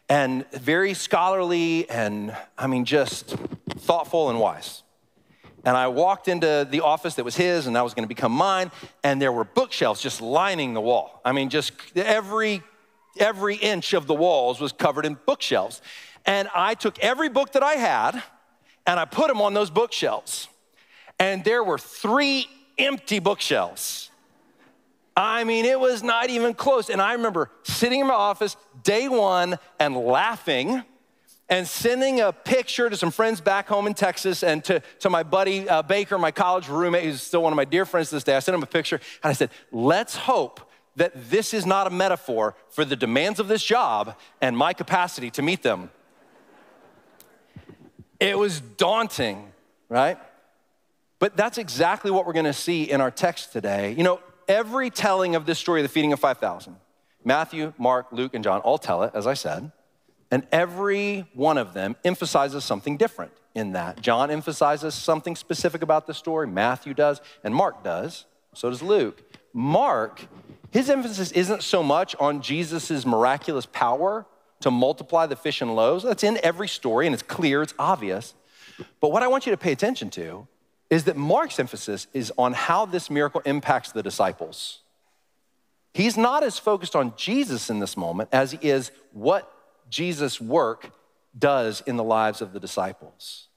and 0.09 0.49
very 0.51 0.93
scholarly 0.93 1.89
and, 1.89 2.35
I 2.57 2.67
mean, 2.67 2.85
just 2.85 3.35
thoughtful 3.69 4.29
and 4.29 4.39
wise. 4.39 4.83
And 5.65 5.75
I 5.75 5.87
walked 5.87 6.27
into 6.27 6.65
the 6.69 6.81
office 6.81 7.15
that 7.15 7.25
was 7.25 7.35
his 7.35 7.67
and 7.67 7.75
that 7.75 7.83
was 7.83 7.93
gonna 7.93 8.07
become 8.07 8.31
mine, 8.31 8.71
and 9.03 9.21
there 9.21 9.31
were 9.31 9.43
bookshelves 9.43 10.01
just 10.01 10.21
lining 10.21 10.73
the 10.73 10.81
wall. 10.81 11.21
I 11.25 11.33
mean, 11.33 11.49
just 11.49 11.73
every 11.95 12.63
every 13.19 13.55
inch 13.55 13.93
of 13.93 14.07
the 14.07 14.13
walls 14.13 14.59
was 14.59 14.71
covered 14.71 15.05
in 15.05 15.17
bookshelves. 15.25 15.81
And 16.25 16.49
I 16.53 16.73
took 16.75 16.99
every 16.99 17.29
book 17.29 17.53
that 17.53 17.63
I 17.63 17.73
had 17.73 18.21
and 18.85 18.99
I 18.99 19.05
put 19.05 19.27
them 19.27 19.41
on 19.41 19.53
those 19.53 19.69
bookshelves. 19.69 20.47
And 21.19 21.43
there 21.43 21.63
were 21.63 21.77
three 21.77 22.47
empty 22.77 23.19
bookshelves. 23.19 24.11
I 25.15 25.45
mean, 25.45 25.65
it 25.65 25.79
was 25.79 26.03
not 26.03 26.29
even 26.29 26.53
close. 26.53 26.89
And 26.89 27.01
I 27.01 27.13
remember 27.13 27.49
sitting 27.63 28.01
in 28.01 28.07
my 28.07 28.13
office 28.13 28.55
day 28.83 29.07
one 29.07 29.57
and 29.79 29.95
laughing 29.95 30.83
and 31.49 31.67
sending 31.67 32.19
a 32.19 32.33
picture 32.33 32.89
to 32.89 32.97
some 32.97 33.11
friends 33.11 33.39
back 33.39 33.67
home 33.67 33.87
in 33.87 33.93
Texas 33.93 34.43
and 34.43 34.63
to, 34.65 34.81
to 34.99 35.09
my 35.09 35.23
buddy 35.23 35.67
uh, 35.67 35.81
Baker, 35.81 36.17
my 36.17 36.31
college 36.31 36.67
roommate, 36.67 37.05
who's 37.05 37.21
still 37.21 37.43
one 37.43 37.53
of 37.53 37.57
my 37.57 37.65
dear 37.65 37.85
friends 37.85 38.09
to 38.09 38.15
this 38.15 38.23
day. 38.23 38.35
I 38.35 38.39
sent 38.39 38.55
him 38.55 38.63
a 38.63 38.67
picture 38.67 38.99
and 39.23 39.29
I 39.29 39.33
said, 39.33 39.49
let's 39.71 40.15
hope 40.15 40.69
that 40.97 41.29
this 41.29 41.53
is 41.53 41.65
not 41.65 41.87
a 41.87 41.89
metaphor 41.89 42.55
for 42.69 42.83
the 42.83 42.95
demands 42.95 43.39
of 43.39 43.47
this 43.47 43.63
job 43.63 44.15
and 44.41 44.57
my 44.57 44.73
capacity 44.73 45.29
to 45.31 45.41
meet 45.41 45.63
them. 45.63 45.89
It 48.19 48.37
was 48.37 48.59
daunting, 48.59 49.51
right? 49.89 50.17
But 51.19 51.37
that's 51.37 51.57
exactly 51.57 52.11
what 52.11 52.25
we're 52.25 52.33
gonna 52.33 52.51
see 52.51 52.83
in 52.83 52.99
our 52.99 53.11
text 53.11 53.53
today. 53.53 53.93
You 53.93 54.03
know, 54.03 54.19
every 54.47 54.89
telling 54.89 55.35
of 55.35 55.45
this 55.45 55.59
story 55.59 55.81
of 55.81 55.83
the 55.83 55.89
feeding 55.89 56.13
of 56.13 56.19
5,000, 56.19 56.75
Matthew, 57.27 57.73
Mark, 57.77 58.07
Luke, 58.13 58.33
and 58.33 58.41
John 58.41 58.61
all 58.61 58.77
tell 58.77 59.03
it, 59.03 59.11
as 59.13 59.27
I 59.27 59.33
said, 59.33 59.73
and 60.31 60.47
every 60.49 61.27
one 61.33 61.57
of 61.57 61.73
them 61.73 61.97
emphasizes 62.05 62.63
something 62.63 62.95
different 62.95 63.33
in 63.53 63.73
that. 63.73 63.99
John 64.01 64.31
emphasizes 64.31 64.95
something 64.95 65.35
specific 65.35 65.81
about 65.81 66.07
the 66.07 66.13
story, 66.13 66.47
Matthew 66.47 66.93
does, 66.93 67.19
and 67.43 67.53
Mark 67.53 67.83
does, 67.83 68.25
so 68.53 68.69
does 68.69 68.81
Luke. 68.81 69.21
Mark, 69.51 70.21
his 70.71 70.89
emphasis 70.89 71.33
isn't 71.33 71.63
so 71.63 71.83
much 71.83 72.15
on 72.15 72.41
Jesus' 72.41 73.05
miraculous 73.05 73.65
power 73.65 74.25
to 74.61 74.71
multiply 74.71 75.25
the 75.25 75.35
fish 75.35 75.61
and 75.61 75.75
loaves. 75.75 76.05
That's 76.05 76.23
in 76.23 76.39
every 76.43 76.69
story, 76.69 77.07
and 77.07 77.13
it's 77.13 77.23
clear, 77.23 77.61
it's 77.61 77.73
obvious. 77.77 78.35
But 79.01 79.11
what 79.11 79.21
I 79.21 79.27
want 79.27 79.45
you 79.45 79.51
to 79.51 79.57
pay 79.57 79.73
attention 79.73 80.09
to 80.11 80.47
is 80.89 81.03
that 81.03 81.17
Mark's 81.17 81.59
emphasis 81.59 82.07
is 82.13 82.31
on 82.37 82.53
how 82.53 82.85
this 82.85 83.09
miracle 83.09 83.41
impacts 83.43 83.91
the 83.91 84.01
disciples. 84.01 84.79
He's 85.97 86.15
not 86.15 86.43
as 86.43 86.59
focused 86.59 86.95
on 86.95 87.15
Jesus 87.17 87.71
in 87.71 87.79
this 87.79 87.97
moment 87.97 88.29
as 88.31 88.51
he 88.51 88.59
is 88.61 88.91
what 89.13 89.51
Jesus' 89.89 90.39
work 90.39 90.91
does 91.35 91.81
in 91.87 91.97
the 91.97 92.03
lives 92.03 92.39
of 92.39 92.53
the 92.53 92.59
disciples. 92.59 93.47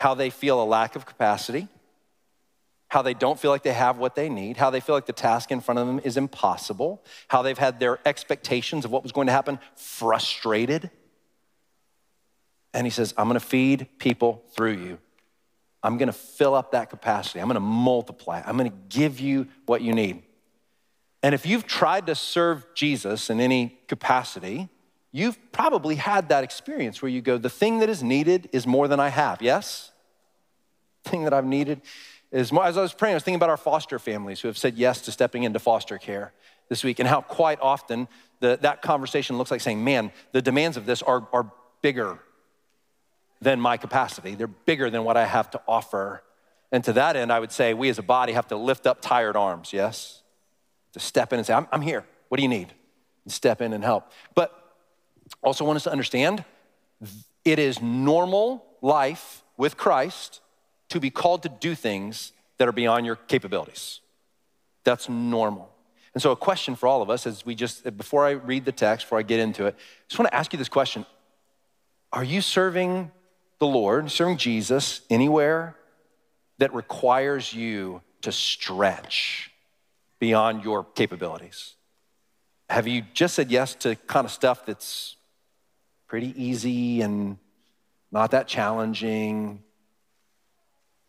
How 0.00 0.14
they 0.14 0.28
feel 0.28 0.60
a 0.60 0.64
lack 0.64 0.96
of 0.96 1.06
capacity, 1.06 1.68
how 2.88 3.02
they 3.02 3.14
don't 3.14 3.38
feel 3.38 3.52
like 3.52 3.62
they 3.62 3.72
have 3.72 3.96
what 3.96 4.16
they 4.16 4.28
need, 4.28 4.56
how 4.56 4.70
they 4.70 4.80
feel 4.80 4.96
like 4.96 5.06
the 5.06 5.12
task 5.12 5.52
in 5.52 5.60
front 5.60 5.78
of 5.78 5.86
them 5.86 6.00
is 6.02 6.16
impossible, 6.16 7.00
how 7.28 7.42
they've 7.42 7.56
had 7.56 7.78
their 7.78 8.00
expectations 8.04 8.84
of 8.84 8.90
what 8.90 9.04
was 9.04 9.12
going 9.12 9.28
to 9.28 9.32
happen 9.32 9.60
frustrated. 9.76 10.90
And 12.72 12.88
he 12.88 12.90
says, 12.90 13.14
I'm 13.16 13.28
gonna 13.28 13.38
feed 13.38 13.86
people 14.00 14.42
through 14.56 14.78
you. 14.78 14.98
I'm 15.80 15.96
gonna 15.98 16.12
fill 16.12 16.56
up 16.56 16.72
that 16.72 16.90
capacity. 16.90 17.38
I'm 17.38 17.46
gonna 17.46 17.60
multiply. 17.60 18.42
I'm 18.44 18.56
gonna 18.56 18.72
give 18.88 19.20
you 19.20 19.46
what 19.66 19.80
you 19.80 19.94
need. 19.94 20.23
And 21.24 21.34
if 21.34 21.46
you've 21.46 21.66
tried 21.66 22.04
to 22.08 22.14
serve 22.14 22.66
Jesus 22.74 23.30
in 23.30 23.40
any 23.40 23.78
capacity, 23.88 24.68
you've 25.10 25.38
probably 25.52 25.94
had 25.94 26.28
that 26.28 26.44
experience 26.44 27.00
where 27.00 27.08
you 27.08 27.22
go, 27.22 27.38
the 27.38 27.48
thing 27.48 27.78
that 27.78 27.88
is 27.88 28.02
needed 28.02 28.50
is 28.52 28.66
more 28.66 28.88
than 28.88 29.00
I 29.00 29.08
have, 29.08 29.40
yes? 29.40 29.90
The 31.02 31.10
thing 31.10 31.24
that 31.24 31.32
I've 31.32 31.46
needed 31.46 31.80
is 32.30 32.52
more. 32.52 32.66
As 32.66 32.76
I 32.76 32.82
was 32.82 32.92
praying, 32.92 33.14
I 33.14 33.16
was 33.16 33.22
thinking 33.22 33.36
about 33.36 33.48
our 33.48 33.56
foster 33.56 33.98
families 33.98 34.42
who 34.42 34.48
have 34.48 34.58
said 34.58 34.74
yes 34.74 35.00
to 35.00 35.12
stepping 35.12 35.44
into 35.44 35.58
foster 35.58 35.96
care 35.96 36.34
this 36.68 36.84
week 36.84 36.98
and 36.98 37.08
how 37.08 37.22
quite 37.22 37.58
often 37.62 38.06
the, 38.40 38.58
that 38.60 38.82
conversation 38.82 39.38
looks 39.38 39.50
like 39.50 39.62
saying, 39.62 39.82
man, 39.82 40.12
the 40.32 40.42
demands 40.42 40.76
of 40.76 40.84
this 40.84 41.00
are, 41.00 41.26
are 41.32 41.50
bigger 41.80 42.18
than 43.40 43.58
my 43.58 43.78
capacity. 43.78 44.34
They're 44.34 44.46
bigger 44.46 44.90
than 44.90 45.04
what 45.04 45.16
I 45.16 45.24
have 45.24 45.50
to 45.52 45.60
offer. 45.66 46.22
And 46.70 46.84
to 46.84 46.92
that 46.92 47.16
end, 47.16 47.32
I 47.32 47.40
would 47.40 47.50
say 47.50 47.72
we 47.72 47.88
as 47.88 47.98
a 47.98 48.02
body 48.02 48.34
have 48.34 48.48
to 48.48 48.56
lift 48.56 48.86
up 48.86 49.00
tired 49.00 49.36
arms, 49.36 49.72
yes? 49.72 50.20
To 50.94 51.00
step 51.00 51.32
in 51.32 51.38
and 51.38 51.46
say, 51.46 51.54
I'm, 51.54 51.68
I'm 51.70 51.82
here. 51.82 52.04
What 52.28 52.38
do 52.38 52.42
you 52.42 52.48
need? 52.48 52.72
And 53.24 53.32
step 53.32 53.60
in 53.60 53.72
and 53.72 53.84
help. 53.84 54.10
But 54.34 54.52
also 55.42 55.64
want 55.64 55.76
us 55.76 55.84
to 55.84 55.92
understand 55.92 56.44
it 57.44 57.58
is 57.58 57.82
normal 57.82 58.64
life 58.80 59.42
with 59.56 59.76
Christ 59.76 60.40
to 60.88 61.00
be 61.00 61.10
called 61.10 61.42
to 61.42 61.48
do 61.48 61.74
things 61.74 62.32
that 62.58 62.68
are 62.68 62.72
beyond 62.72 63.06
your 63.06 63.16
capabilities. 63.16 64.00
That's 64.84 65.08
normal. 65.08 65.70
And 66.12 66.22
so, 66.22 66.30
a 66.30 66.36
question 66.36 66.76
for 66.76 66.86
all 66.86 67.02
of 67.02 67.10
us 67.10 67.26
as 67.26 67.44
we 67.44 67.54
just, 67.54 67.96
before 67.96 68.24
I 68.24 68.30
read 68.30 68.64
the 68.64 68.72
text, 68.72 69.06
before 69.06 69.18
I 69.18 69.22
get 69.22 69.40
into 69.40 69.66
it, 69.66 69.74
I 69.76 70.04
just 70.08 70.18
want 70.18 70.30
to 70.30 70.34
ask 70.34 70.52
you 70.52 70.58
this 70.58 70.68
question 70.68 71.04
Are 72.12 72.24
you 72.24 72.40
serving 72.40 73.10
the 73.58 73.66
Lord, 73.66 74.10
serving 74.10 74.36
Jesus 74.36 75.00
anywhere 75.10 75.76
that 76.58 76.72
requires 76.72 77.52
you 77.52 78.00
to 78.22 78.30
stretch 78.30 79.50
beyond 80.24 80.64
your 80.64 80.84
capabilities? 80.84 81.74
Have 82.70 82.88
you 82.88 83.02
just 83.12 83.34
said 83.34 83.50
yes 83.50 83.74
to 83.74 83.94
kind 83.94 84.24
of 84.24 84.30
stuff 84.30 84.64
that's 84.64 85.16
pretty 86.06 86.32
easy 86.42 87.02
and 87.02 87.36
not 88.10 88.30
that 88.30 88.48
challenging? 88.48 89.62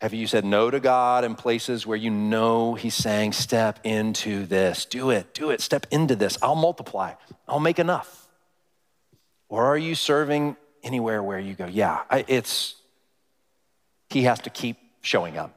Have 0.02 0.12
you 0.12 0.26
said 0.26 0.44
no 0.44 0.70
to 0.70 0.80
God 0.80 1.24
in 1.24 1.34
places 1.34 1.86
where 1.86 1.96
you 1.96 2.10
know 2.10 2.74
He's 2.74 2.94
saying, 2.94 3.32
step 3.32 3.80
into 3.84 4.44
this? 4.44 4.84
Do 4.84 5.08
it, 5.08 5.32
do 5.32 5.48
it, 5.48 5.62
step 5.62 5.86
into 5.90 6.14
this. 6.14 6.36
I'll 6.42 6.54
multiply, 6.54 7.14
I'll 7.48 7.58
make 7.58 7.78
enough. 7.78 8.28
Or 9.48 9.64
are 9.64 9.78
you 9.78 9.94
serving 9.94 10.58
anywhere 10.82 11.22
where 11.22 11.38
you 11.38 11.54
go, 11.54 11.64
yeah, 11.64 12.02
it's, 12.28 12.74
he 14.10 14.24
has 14.24 14.40
to 14.40 14.50
keep 14.50 14.76
showing 15.00 15.38
up. 15.38 15.56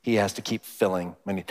He 0.00 0.14
has 0.14 0.32
to 0.34 0.42
keep 0.42 0.64
filling. 0.64 1.16
I 1.26 1.32
mean, 1.34 1.44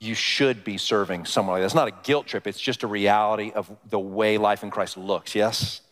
you 0.00 0.14
should 0.14 0.64
be 0.64 0.78
serving 0.78 1.26
somewhere 1.26 1.54
like 1.54 1.60
that. 1.60 1.66
It's 1.66 1.74
not 1.74 1.88
a 1.88 1.94
guilt 2.02 2.26
trip, 2.26 2.46
it's 2.46 2.60
just 2.60 2.82
a 2.82 2.86
reality 2.86 3.52
of 3.54 3.70
the 3.88 3.98
way 3.98 4.38
life 4.38 4.62
in 4.62 4.70
Christ 4.70 4.96
looks, 4.96 5.34
yes? 5.34 5.82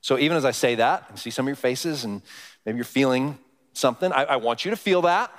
So 0.00 0.18
even 0.18 0.36
as 0.36 0.44
I 0.44 0.52
say 0.52 0.76
that, 0.76 1.10
I 1.12 1.16
see 1.16 1.30
some 1.30 1.46
of 1.46 1.48
your 1.48 1.56
faces 1.56 2.04
and 2.04 2.22
maybe 2.64 2.76
you're 2.76 2.84
feeling 2.84 3.38
something, 3.72 4.12
I, 4.12 4.24
I 4.24 4.36
want 4.36 4.64
you 4.64 4.70
to 4.70 4.76
feel 4.76 5.02
that. 5.02 5.32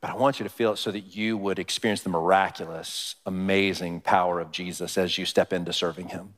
But 0.00 0.10
I 0.10 0.14
want 0.14 0.38
you 0.38 0.44
to 0.44 0.50
feel 0.50 0.72
it 0.72 0.76
so 0.76 0.92
that 0.92 1.16
you 1.16 1.36
would 1.36 1.58
experience 1.58 2.02
the 2.02 2.08
miraculous, 2.08 3.16
amazing 3.26 4.00
power 4.00 4.40
of 4.40 4.52
Jesus 4.52 4.96
as 4.96 5.18
you 5.18 5.26
step 5.26 5.52
into 5.52 5.72
serving 5.72 6.08
him. 6.08 6.34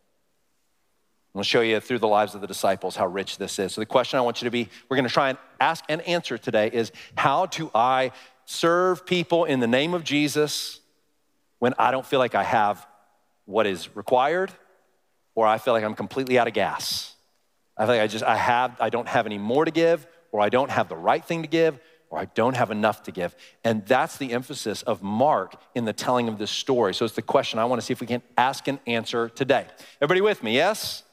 I'm 1.33 1.39
going 1.39 1.45
to 1.45 1.49
show 1.49 1.61
you 1.61 1.79
through 1.79 1.99
the 2.01 2.09
lives 2.09 2.35
of 2.35 2.41
the 2.41 2.47
disciples 2.47 2.97
how 2.97 3.07
rich 3.07 3.39
this 3.39 3.59
is. 3.59 3.73
So, 3.73 3.81
the 3.81 3.87
question 3.87 4.19
I 4.19 4.23
want 4.23 4.43
you 4.43 4.47
to 4.47 4.51
be, 4.51 4.69
we're 4.89 4.97
going 4.97 5.07
to 5.07 5.13
try 5.13 5.29
and 5.29 5.39
ask 5.61 5.85
and 5.89 6.01
answer 6.03 6.39
today 6.39 6.71
is 6.73 6.91
how 7.17 7.47
do 7.47 7.71
I 7.73 8.11
serve 8.51 9.07
people 9.07 9.45
in 9.45 9.61
the 9.61 9.67
name 9.69 9.95
of 9.95 10.03
Jesus 10.03 10.81
when 11.61 11.73
I 11.79 11.93
don't 11.93 12.05
feel 12.05 12.19
like 12.19 12.35
I 12.35 12.43
have 12.43 12.85
what 13.45 13.65
is 13.65 13.95
required 13.95 14.51
or 15.37 15.47
I 15.47 15.59
feel 15.59 15.73
like 15.73 15.85
I'm 15.85 15.95
completely 15.95 16.37
out 16.37 16.49
of 16.49 16.53
gas? 16.53 17.15
I 17.77 17.85
feel 17.85 17.95
like 17.95 18.03
I 18.03 18.07
just, 18.09 18.25
I 18.25 18.37
have, 18.37 18.77
I 18.81 18.91
don't 18.91 19.07
have 19.07 19.27
any 19.27 19.39
more 19.39 19.65
to 19.65 19.71
give 19.71 20.05
or 20.33 20.41
I 20.41 20.49
don't 20.49 20.71
have 20.71 20.89
the 20.89 20.97
right 20.97 21.25
thing 21.25 21.43
to 21.43 21.49
give 21.49 21.79
or 22.11 22.19
I 22.19 22.25
don't 22.25 22.57
have 22.57 22.73
enough 22.73 23.05
to 23.05 23.13
give. 23.13 23.37
And 23.63 23.87
that's 23.87 24.17
the 24.17 24.33
emphasis 24.33 24.83
of 24.83 25.01
Mark 25.01 25.55
in 25.77 25.85
the 25.85 25.93
telling 25.93 26.27
of 26.27 26.37
this 26.37 26.51
story. 26.51 26.93
So 26.93 27.05
it's 27.05 27.15
the 27.15 27.23
question 27.23 27.61
I 27.61 27.67
want 27.67 27.81
to 27.81 27.87
see 27.87 27.93
if 27.93 28.01
we 28.01 28.09
can 28.09 28.21
ask 28.37 28.67
and 28.67 28.81
answer 28.85 29.29
today. 29.29 29.67
Everybody 30.01 30.23
with 30.23 30.43
me? 30.43 30.57
Yes? 30.57 31.05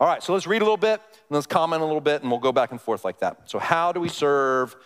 All 0.00 0.08
right, 0.08 0.22
so 0.22 0.32
let's 0.32 0.46
read 0.46 0.62
a 0.62 0.64
little 0.64 0.78
bit 0.78 1.02
and 1.02 1.34
let's 1.34 1.46
comment 1.46 1.82
a 1.82 1.84
little 1.84 2.00
bit 2.00 2.22
and 2.22 2.30
we'll 2.30 2.40
go 2.40 2.52
back 2.52 2.70
and 2.70 2.80
forth 2.80 3.04
like 3.04 3.18
that. 3.18 3.50
So, 3.50 3.58
how 3.58 3.92
do 3.92 4.00
we 4.00 4.08
serve 4.08 4.76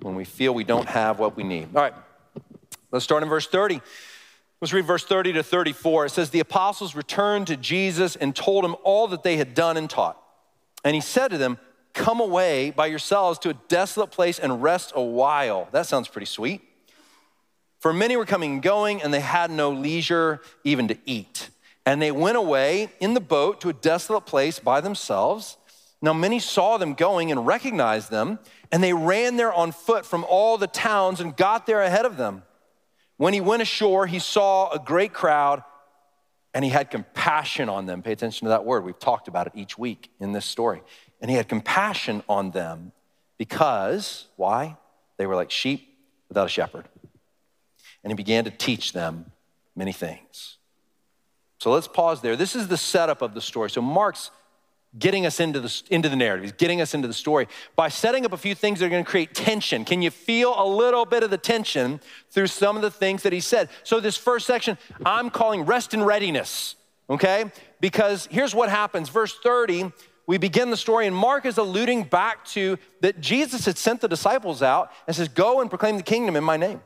when 0.00 0.14
we 0.14 0.24
feel 0.24 0.54
we 0.54 0.64
don't 0.64 0.88
have 0.88 1.18
what 1.18 1.36
we 1.36 1.42
need? 1.42 1.68
All 1.74 1.82
right, 1.82 1.94
let's 2.90 3.04
start 3.04 3.22
in 3.22 3.28
verse 3.28 3.46
30. 3.46 3.80
Let's 4.60 4.72
read 4.72 4.84
verse 4.84 5.04
30 5.04 5.32
to 5.34 5.42
34. 5.42 6.06
It 6.06 6.10
says, 6.10 6.30
The 6.30 6.40
apostles 6.40 6.94
returned 6.94 7.48
to 7.48 7.56
Jesus 7.56 8.14
and 8.14 8.34
told 8.34 8.64
him 8.64 8.76
all 8.84 9.08
that 9.08 9.24
they 9.24 9.36
had 9.36 9.54
done 9.54 9.76
and 9.76 9.90
taught. 9.90 10.16
And 10.84 10.94
he 10.94 11.00
said 11.00 11.28
to 11.28 11.38
them, 11.38 11.58
Come 11.94 12.20
away 12.20 12.70
by 12.70 12.86
yourselves 12.86 13.38
to 13.40 13.50
a 13.50 13.54
desolate 13.54 14.12
place 14.12 14.38
and 14.38 14.62
rest 14.62 14.92
a 14.94 15.02
while. 15.02 15.68
That 15.72 15.86
sounds 15.86 16.08
pretty 16.08 16.26
sweet. 16.26 16.62
For 17.80 17.92
many 17.92 18.16
were 18.16 18.24
coming 18.24 18.52
and 18.52 18.62
going, 18.62 19.02
and 19.02 19.12
they 19.12 19.20
had 19.20 19.50
no 19.50 19.70
leisure 19.70 20.40
even 20.62 20.86
to 20.88 20.96
eat. 21.04 21.50
And 21.84 22.00
they 22.00 22.12
went 22.12 22.36
away 22.36 22.88
in 23.00 23.14
the 23.14 23.20
boat 23.20 23.60
to 23.62 23.68
a 23.68 23.72
desolate 23.72 24.26
place 24.26 24.60
by 24.60 24.80
themselves. 24.80 25.56
Now, 26.00 26.12
many 26.12 26.38
saw 26.38 26.78
them 26.78 26.94
going 26.94 27.32
and 27.32 27.44
recognized 27.44 28.10
them, 28.10 28.38
and 28.72 28.82
they 28.82 28.94
ran 28.94 29.36
there 29.36 29.52
on 29.52 29.70
foot 29.70 30.06
from 30.06 30.24
all 30.24 30.56
the 30.56 30.66
towns 30.66 31.20
and 31.20 31.36
got 31.36 31.66
there 31.66 31.82
ahead 31.82 32.06
of 32.06 32.16
them. 32.16 32.42
When 33.18 33.34
he 33.34 33.40
went 33.40 33.62
ashore, 33.62 34.06
he 34.06 34.18
saw 34.18 34.70
a 34.70 34.78
great 34.78 35.12
crowd 35.12 35.62
and 36.54 36.64
he 36.64 36.70
had 36.70 36.90
compassion 36.90 37.68
on 37.68 37.86
them. 37.86 38.02
Pay 38.02 38.12
attention 38.12 38.46
to 38.46 38.48
that 38.48 38.64
word. 38.64 38.84
We've 38.84 38.98
talked 38.98 39.28
about 39.28 39.46
it 39.46 39.52
each 39.54 39.78
week 39.78 40.10
in 40.18 40.32
this 40.32 40.46
story. 40.46 40.82
And 41.20 41.30
he 41.30 41.36
had 41.36 41.48
compassion 41.48 42.22
on 42.28 42.50
them 42.50 42.92
because, 43.38 44.26
why? 44.36 44.76
They 45.18 45.26
were 45.26 45.36
like 45.36 45.50
sheep 45.50 45.96
without 46.28 46.46
a 46.46 46.50
shepherd. 46.50 46.88
And 48.02 48.10
he 48.10 48.14
began 48.14 48.44
to 48.44 48.50
teach 48.50 48.92
them 48.92 49.26
many 49.76 49.92
things. 49.92 50.56
So 51.58 51.70
let's 51.70 51.86
pause 51.86 52.22
there. 52.22 52.34
This 52.34 52.56
is 52.56 52.66
the 52.68 52.76
setup 52.76 53.22
of 53.22 53.34
the 53.34 53.40
story. 53.40 53.70
So 53.70 53.80
Mark's 53.80 54.30
getting 54.98 55.24
us 55.24 55.40
into 55.40 55.60
the, 55.60 55.82
into 55.90 56.08
the 56.08 56.16
narrative. 56.16 56.44
He's 56.44 56.52
getting 56.52 56.80
us 56.80 56.94
into 56.94 57.08
the 57.08 57.14
story 57.14 57.48
by 57.76 57.88
setting 57.88 58.26
up 58.26 58.32
a 58.32 58.36
few 58.36 58.54
things 58.54 58.78
that 58.78 58.86
are 58.86 58.90
going 58.90 59.04
to 59.04 59.10
create 59.10 59.34
tension. 59.34 59.84
Can 59.84 60.02
you 60.02 60.10
feel 60.10 60.54
a 60.56 60.66
little 60.66 61.06
bit 61.06 61.22
of 61.22 61.30
the 61.30 61.38
tension 61.38 62.00
through 62.30 62.48
some 62.48 62.76
of 62.76 62.82
the 62.82 62.90
things 62.90 63.22
that 63.22 63.32
he 63.32 63.40
said? 63.40 63.70
So, 63.84 64.00
this 64.00 64.16
first 64.16 64.46
section, 64.46 64.76
I'm 65.04 65.30
calling 65.30 65.62
rest 65.62 65.94
and 65.94 66.06
readiness, 66.06 66.76
okay? 67.08 67.50
Because 67.80 68.28
here's 68.30 68.54
what 68.54 68.68
happens. 68.68 69.08
Verse 69.08 69.36
30, 69.42 69.92
we 70.26 70.38
begin 70.38 70.70
the 70.70 70.76
story, 70.76 71.06
and 71.06 71.16
Mark 71.16 71.46
is 71.46 71.58
alluding 71.58 72.04
back 72.04 72.44
to 72.46 72.78
that 73.00 73.20
Jesus 73.20 73.64
had 73.64 73.78
sent 73.78 74.02
the 74.02 74.08
disciples 74.08 74.62
out 74.62 74.92
and 75.06 75.16
says, 75.16 75.28
Go 75.28 75.60
and 75.60 75.70
proclaim 75.70 75.96
the 75.96 76.02
kingdom 76.02 76.36
in 76.36 76.44
my 76.44 76.56
name, 76.56 76.80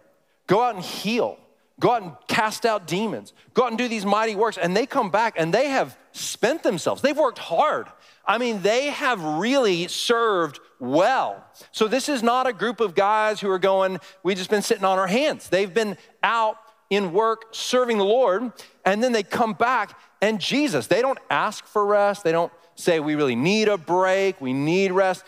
go 0.46 0.62
out 0.62 0.74
and 0.76 0.84
heal. 0.84 1.38
Go 1.78 1.92
out 1.92 2.02
and 2.02 2.12
cast 2.26 2.64
out 2.64 2.86
demons. 2.86 3.34
Go 3.52 3.64
out 3.64 3.68
and 3.68 3.76
do 3.76 3.86
these 3.86 4.06
mighty 4.06 4.34
works. 4.34 4.56
And 4.56 4.74
they 4.74 4.86
come 4.86 5.10
back 5.10 5.34
and 5.36 5.52
they 5.52 5.68
have 5.68 5.96
spent 6.12 6.62
themselves. 6.62 7.02
They've 7.02 7.16
worked 7.16 7.38
hard. 7.38 7.86
I 8.26 8.38
mean, 8.38 8.62
they 8.62 8.88
have 8.88 9.22
really 9.22 9.88
served 9.88 10.60
well. 10.78 11.44
So 11.72 11.88
this 11.88 12.08
is 12.08 12.22
not 12.22 12.46
a 12.46 12.52
group 12.52 12.80
of 12.80 12.94
guys 12.94 13.40
who 13.40 13.50
are 13.50 13.58
going, 13.58 13.98
we've 14.22 14.36
just 14.36 14.50
been 14.50 14.62
sitting 14.62 14.84
on 14.84 14.98
our 14.98 15.06
hands. 15.06 15.48
They've 15.48 15.72
been 15.72 15.96
out 16.22 16.56
in 16.90 17.12
work 17.12 17.46
serving 17.52 17.98
the 17.98 18.04
Lord, 18.04 18.52
and 18.84 19.02
then 19.02 19.12
they 19.12 19.22
come 19.22 19.52
back 19.52 19.98
and 20.22 20.40
Jesus, 20.40 20.86
they 20.86 21.02
don't 21.02 21.18
ask 21.30 21.66
for 21.66 21.84
rest. 21.84 22.24
They 22.24 22.32
don't 22.32 22.52
say, 22.74 23.00
we 23.00 23.14
really 23.14 23.36
need 23.36 23.68
a 23.68 23.76
break, 23.76 24.40
we 24.40 24.52
need 24.52 24.92
rest. 24.92 25.24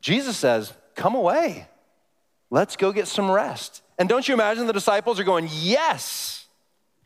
Jesus 0.00 0.36
says, 0.36 0.72
come 0.94 1.14
away. 1.14 1.66
Let's 2.50 2.76
go 2.76 2.92
get 2.92 3.08
some 3.08 3.30
rest. 3.30 3.82
And 3.98 4.08
don't 4.08 4.26
you 4.26 4.34
imagine 4.34 4.66
the 4.66 4.72
disciples 4.72 5.18
are 5.18 5.24
going, 5.24 5.48
yes, 5.50 6.46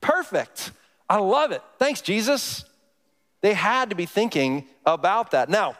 perfect. 0.01 0.73
I 1.09 1.19
love 1.19 1.53
it. 1.53 1.63
Thanks, 1.79 2.01
Jesus. 2.01 2.65
They 3.47 3.55
had 3.55 3.91
to 3.91 3.97
be 3.97 4.07
thinking 4.07 4.67
about 4.85 5.31
that. 5.31 5.49
Now, 5.49 5.77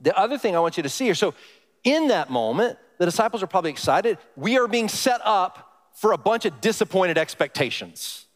the 0.00 0.16
other 0.16 0.38
thing 0.38 0.54
I 0.54 0.60
want 0.60 0.76
you 0.76 0.84
to 0.84 0.88
see 0.88 1.06
here 1.06 1.16
so, 1.16 1.34
in 1.82 2.06
that 2.08 2.30
moment, 2.30 2.78
the 2.98 3.06
disciples 3.06 3.42
are 3.42 3.48
probably 3.48 3.72
excited. 3.72 4.18
We 4.36 4.56
are 4.56 4.68
being 4.68 4.86
set 4.86 5.20
up 5.24 5.88
for 5.94 6.12
a 6.12 6.16
bunch 6.16 6.44
of 6.44 6.60
disappointed 6.60 7.18
expectations. 7.18 8.26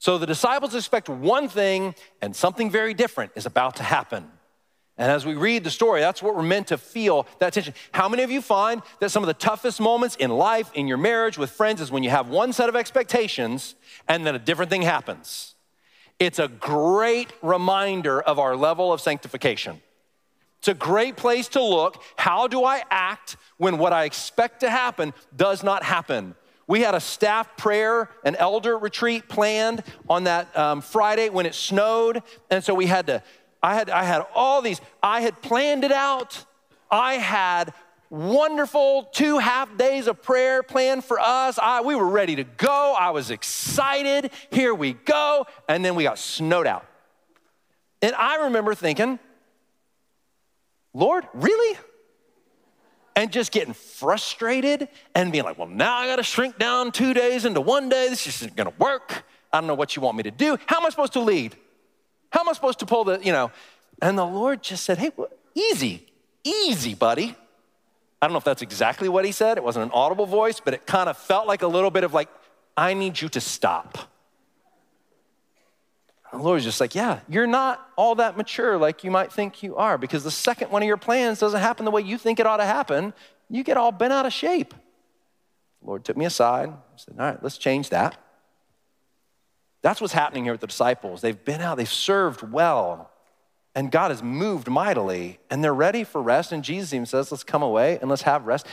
So, 0.00 0.18
the 0.18 0.26
disciples 0.26 0.74
expect 0.74 1.08
one 1.08 1.48
thing, 1.48 1.94
and 2.20 2.34
something 2.34 2.72
very 2.72 2.92
different 2.92 3.30
is 3.36 3.46
about 3.46 3.76
to 3.76 3.84
happen. 3.84 4.28
And 4.98 5.08
as 5.08 5.24
we 5.24 5.34
read 5.34 5.62
the 5.62 5.70
story, 5.70 6.00
that's 6.00 6.24
what 6.24 6.34
we're 6.34 6.42
meant 6.42 6.66
to 6.66 6.76
feel 6.76 7.28
that 7.38 7.52
tension. 7.52 7.74
How 7.92 8.08
many 8.08 8.24
of 8.24 8.32
you 8.32 8.42
find 8.42 8.82
that 8.98 9.10
some 9.10 9.22
of 9.22 9.28
the 9.28 9.34
toughest 9.34 9.80
moments 9.80 10.16
in 10.16 10.32
life, 10.32 10.72
in 10.74 10.88
your 10.88 10.98
marriage, 10.98 11.38
with 11.38 11.52
friends, 11.52 11.80
is 11.80 11.92
when 11.92 12.02
you 12.02 12.10
have 12.10 12.28
one 12.30 12.52
set 12.52 12.68
of 12.68 12.74
expectations 12.74 13.76
and 14.08 14.26
then 14.26 14.34
a 14.34 14.40
different 14.40 14.72
thing 14.72 14.82
happens? 14.82 15.54
It's 16.20 16.38
a 16.38 16.48
great 16.48 17.32
reminder 17.42 18.20
of 18.20 18.38
our 18.38 18.54
level 18.54 18.92
of 18.92 19.00
sanctification. 19.00 19.80
It's 20.58 20.68
a 20.68 20.74
great 20.74 21.16
place 21.16 21.48
to 21.48 21.62
look. 21.62 22.02
How 22.16 22.46
do 22.46 22.62
I 22.64 22.82
act 22.90 23.38
when 23.56 23.78
what 23.78 23.94
I 23.94 24.04
expect 24.04 24.60
to 24.60 24.68
happen 24.68 25.14
does 25.34 25.62
not 25.62 25.82
happen? 25.82 26.34
We 26.66 26.82
had 26.82 26.94
a 26.94 27.00
staff 27.00 27.56
prayer, 27.56 28.10
an 28.22 28.36
elder 28.36 28.76
retreat 28.76 29.28
planned 29.28 29.82
on 30.08 30.24
that 30.24 30.54
um, 30.56 30.82
Friday 30.82 31.30
when 31.30 31.46
it 31.46 31.54
snowed. 31.54 32.22
And 32.50 32.62
so 32.62 32.74
we 32.74 32.84
had 32.84 33.06
to, 33.06 33.22
I 33.62 33.74
had, 33.74 33.88
I 33.88 34.04
had 34.04 34.26
all 34.34 34.60
these, 34.60 34.82
I 35.02 35.22
had 35.22 35.40
planned 35.40 35.82
it 35.82 35.92
out. 35.92 36.44
I 36.90 37.14
had 37.14 37.72
wonderful 38.10 39.04
two 39.12 39.38
half 39.38 39.76
days 39.78 40.08
of 40.08 40.20
prayer 40.20 40.62
planned 40.62 41.04
for 41.04 41.18
us. 41.20 41.58
I, 41.62 41.80
we 41.80 41.94
were 41.94 42.08
ready 42.08 42.36
to 42.36 42.44
go. 42.44 42.94
I 42.98 43.10
was 43.10 43.30
excited. 43.30 44.32
Here 44.50 44.74
we 44.74 44.92
go. 44.92 45.46
And 45.68 45.84
then 45.84 45.94
we 45.94 46.02
got 46.02 46.18
snowed 46.18 46.66
out. 46.66 46.84
And 48.02 48.14
I 48.14 48.44
remember 48.44 48.74
thinking, 48.74 49.18
Lord, 50.92 51.24
really? 51.32 51.78
And 53.14 53.30
just 53.32 53.52
getting 53.52 53.74
frustrated 53.74 54.88
and 55.14 55.30
being 55.30 55.44
like, 55.44 55.58
well, 55.58 55.68
now 55.68 55.96
I 55.96 56.06
got 56.06 56.16
to 56.16 56.22
shrink 56.22 56.58
down 56.58 56.90
two 56.90 57.14
days 57.14 57.44
into 57.44 57.60
one 57.60 57.88
day. 57.88 58.08
This 58.08 58.26
isn't 58.26 58.56
going 58.56 58.68
to 58.70 58.74
work. 58.78 59.24
I 59.52 59.60
don't 59.60 59.66
know 59.66 59.74
what 59.74 59.94
you 59.94 60.02
want 60.02 60.16
me 60.16 60.22
to 60.24 60.30
do. 60.30 60.58
How 60.66 60.78
am 60.78 60.86
I 60.86 60.90
supposed 60.90 61.12
to 61.14 61.20
lead? 61.20 61.56
How 62.32 62.40
am 62.40 62.48
I 62.48 62.52
supposed 62.52 62.78
to 62.80 62.86
pull 62.86 63.04
the, 63.04 63.20
you 63.22 63.32
know? 63.32 63.50
And 64.00 64.16
the 64.16 64.24
Lord 64.24 64.62
just 64.62 64.84
said, 64.84 64.98
hey, 64.98 65.10
easy, 65.54 66.06
easy, 66.44 66.94
buddy. 66.94 67.36
I 68.20 68.26
don't 68.26 68.32
know 68.32 68.38
if 68.38 68.44
that's 68.44 68.62
exactly 68.62 69.08
what 69.08 69.24
he 69.24 69.32
said. 69.32 69.56
It 69.56 69.64
wasn't 69.64 69.86
an 69.86 69.90
audible 69.92 70.26
voice, 70.26 70.60
but 70.60 70.74
it 70.74 70.86
kind 70.86 71.08
of 71.08 71.16
felt 71.16 71.46
like 71.46 71.62
a 71.62 71.66
little 71.66 71.90
bit 71.90 72.04
of 72.04 72.12
like, 72.12 72.28
I 72.76 72.94
need 72.94 73.20
you 73.20 73.28
to 73.30 73.40
stop. 73.40 73.98
And 76.30 76.40
the 76.40 76.44
Lord's 76.44 76.64
just 76.64 76.80
like, 76.80 76.94
yeah, 76.94 77.20
you're 77.28 77.46
not 77.46 77.88
all 77.96 78.14
that 78.16 78.36
mature 78.36 78.76
like 78.78 79.02
you 79.02 79.10
might 79.10 79.32
think 79.32 79.62
you 79.62 79.76
are 79.76 79.98
because 79.98 80.22
the 80.22 80.30
second 80.30 80.70
one 80.70 80.82
of 80.82 80.86
your 80.86 80.96
plans 80.96 81.38
doesn't 81.38 81.60
happen 81.60 81.84
the 81.84 81.90
way 81.90 82.02
you 82.02 82.18
think 82.18 82.38
it 82.38 82.46
ought 82.46 82.58
to 82.58 82.64
happen, 82.64 83.14
you 83.48 83.64
get 83.64 83.76
all 83.76 83.90
bent 83.90 84.12
out 84.12 84.26
of 84.26 84.32
shape. 84.32 84.74
The 85.80 85.88
Lord 85.88 86.04
took 86.04 86.16
me 86.16 86.26
aside 86.26 86.68
and 86.68 86.78
said, 86.96 87.14
all 87.18 87.26
right, 87.26 87.42
let's 87.42 87.58
change 87.58 87.88
that. 87.88 88.16
That's 89.82 90.00
what's 90.00 90.12
happening 90.12 90.44
here 90.44 90.52
with 90.52 90.60
the 90.60 90.66
disciples. 90.66 91.20
They've 91.22 91.44
been 91.44 91.62
out, 91.62 91.78
they've 91.78 91.88
served 91.88 92.42
well, 92.42 93.10
and 93.74 93.90
God 93.90 94.10
has 94.10 94.22
moved 94.22 94.68
mightily, 94.68 95.38
and 95.48 95.62
they're 95.62 95.74
ready 95.74 96.04
for 96.04 96.20
rest. 96.20 96.52
And 96.52 96.64
Jesus 96.64 96.92
even 96.92 97.06
says, 97.06 97.30
Let's 97.30 97.44
come 97.44 97.62
away 97.62 97.98
and 98.00 98.10
let's 98.10 98.22
have 98.22 98.46
rest. 98.46 98.66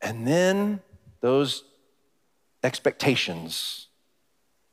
And 0.00 0.26
then 0.26 0.80
those 1.20 1.64
expectations 2.64 3.86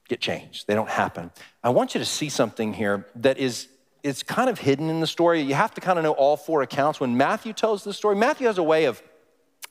get 0.08 0.20
changed, 0.20 0.68
they 0.68 0.74
don't 0.74 0.90
happen. 0.90 1.32
I 1.64 1.70
want 1.70 1.94
you 1.94 2.00
to 2.00 2.06
see 2.06 2.30
something 2.30 2.74
here 2.74 3.06
that 3.16 3.38
is 3.38 3.68
it's 4.02 4.24
kind 4.24 4.50
of 4.50 4.60
hidden 4.60 4.90
in 4.90 5.02
the 5.02 5.08
story. 5.08 5.42
You 5.42 5.56
have 5.56 5.74
to 5.74 5.82
kind 5.82 6.00
of 6.00 6.04
know 6.04 6.14
all 6.14 6.38
four 6.38 6.62
accounts. 6.62 7.00
When 7.00 7.18
Matthew 7.18 7.54
tells 7.54 7.84
the 7.84 7.94
story, 7.94 8.16
Matthew 8.16 8.48
has 8.48 8.58
a 8.58 8.64
way 8.64 8.86
of 8.86 9.04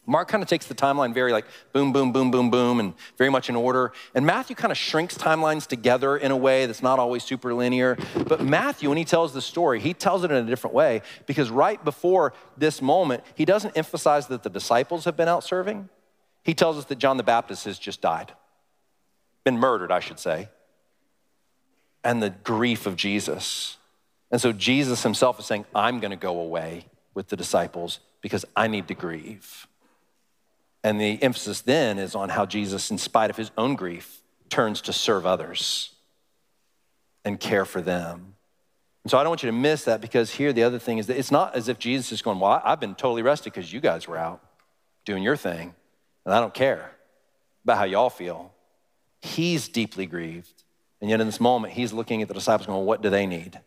Mark 0.09 0.29
kind 0.29 0.43
of 0.43 0.49
takes 0.49 0.65
the 0.67 0.75
timeline 0.75 1.13
very 1.13 1.33
like 1.33 1.45
boom, 1.75 1.93
boom, 1.93 2.13
boom, 2.13 2.31
boom, 2.31 2.51
boom, 2.51 2.81
and 2.81 2.95
very 3.19 3.29
much 3.29 3.51
in 3.51 3.57
order. 3.57 3.93
And 4.15 4.25
Matthew 4.25 4.57
kind 4.57 4.73
of 4.73 4.79
shrinks 4.79 5.19
timelines 5.19 5.67
together 5.67 6.17
in 6.17 6.31
a 6.31 6.37
way 6.37 6.65
that's 6.65 6.83
not 6.83 6.99
always 6.99 7.23
super 7.23 7.53
linear. 7.53 7.99
But 8.27 8.43
Matthew, 8.43 8.89
when 8.89 8.97
he 8.97 9.05
tells 9.05 9.35
the 9.35 9.43
story, 9.43 9.81
he 9.81 9.93
tells 9.93 10.25
it 10.25 10.31
in 10.31 10.37
a 10.39 10.49
different 10.49 10.75
way 10.75 11.03
because 11.27 11.51
right 11.51 11.83
before 11.85 12.33
this 12.57 12.81
moment, 12.81 13.23
he 13.35 13.45
doesn't 13.45 13.77
emphasize 13.77 14.29
that 14.29 14.43
the 14.43 14.49
disciples 14.49 15.05
have 15.05 15.17
been 15.17 15.29
out 15.29 15.45
serving. 15.45 15.91
He 16.43 16.55
tells 16.55 16.79
us 16.79 16.87
that 16.87 16.99
John 16.99 17.19
the 17.19 17.23
Baptist 17.23 17.67
has 17.67 17.79
just 17.79 18.01
died, 18.01 18.33
been 19.45 19.59
murdered, 19.59 19.93
I 19.93 20.01
should 20.01 20.19
say, 20.19 20.49
and 22.03 22.23
the 22.23 22.31
grief 22.31 22.87
of 22.87 22.97
Jesus. 22.97 23.77
And 24.31 24.41
so 24.41 24.53
Jesus 24.53 25.03
himself 25.03 25.39
is 25.39 25.45
saying, 25.45 25.67
I'm 25.75 26.01
going 26.01 26.13
to 26.13 26.17
go 26.17 26.41
away 26.41 26.87
with 27.13 27.29
the 27.29 27.37
disciples 27.37 28.01
because 28.23 28.47
I 28.57 28.69
need 28.69 28.89
to 28.89 28.95
grieve. 28.95 29.68
And 30.85 31.01
the 31.01 31.23
emphasis 31.23 31.61
then 31.61 31.99
is 31.99 32.15
on 32.15 32.29
how 32.29 32.47
Jesus, 32.47 32.91
in 32.91 32.99
spite 32.99 33.31
of 33.31 33.37
his 33.37 33.51
own 33.59 33.75
grief, 33.75 34.23
turns 34.49 34.81
to 34.83 34.93
serve 34.93 35.27
others 35.27 35.91
and 37.25 37.39
care 37.39 37.65
for 37.65 37.81
them. 37.81 38.35
And 39.05 39.11
so 39.11 39.19
I 39.19 39.23
don't 39.23 39.31
want 39.31 39.43
you 39.43 39.49
to 39.49 39.57
miss 39.57 39.85
that 39.85 40.01
because 40.01 40.31
here 40.31 40.53
the 40.53 40.63
other 40.63 40.79
thing 40.79 40.99
is 40.99 41.07
that 41.07 41.17
it's 41.17 41.31
not 41.31 41.55
as 41.55 41.69
if 41.69 41.79
Jesus 41.79 42.13
is 42.13 42.23
going, 42.23 42.39
Well, 42.39 42.61
I've 42.65 42.81
been 42.81 42.95
totally 42.95 43.23
rested 43.23 43.53
because 43.53 43.73
you 43.73 43.81
guys 43.81 44.07
were 44.07 44.17
out 44.17 44.43
doing 45.05 45.23
your 45.23 45.37
thing, 45.37 45.75
and 46.25 46.35
I 46.35 46.41
don't 46.41 46.55
care 46.55 46.93
about 47.65 47.79
how 47.79 47.85
y'all 47.85 48.11
feel. 48.11 48.53
He's 49.21 49.69
deeply 49.69 50.07
grieved. 50.07 50.63
And 51.01 51.09
yet 51.11 51.21
in 51.21 51.27
this 51.27 51.41
moment, 51.41 51.75
he's 51.75 51.93
looking 51.93 52.23
at 52.23 52.29
the 52.29 52.35
disciples 52.35 52.67
going, 52.67 52.87
What 52.87 53.03
do 53.03 53.11
they 53.11 53.27
need? 53.27 53.59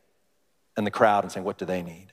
And 0.77 0.85
the 0.85 0.91
crowd 0.91 1.23
and 1.23 1.31
saying, 1.31 1.45
What 1.45 1.57
do 1.57 1.65
they 1.65 1.81
need? 1.81 2.07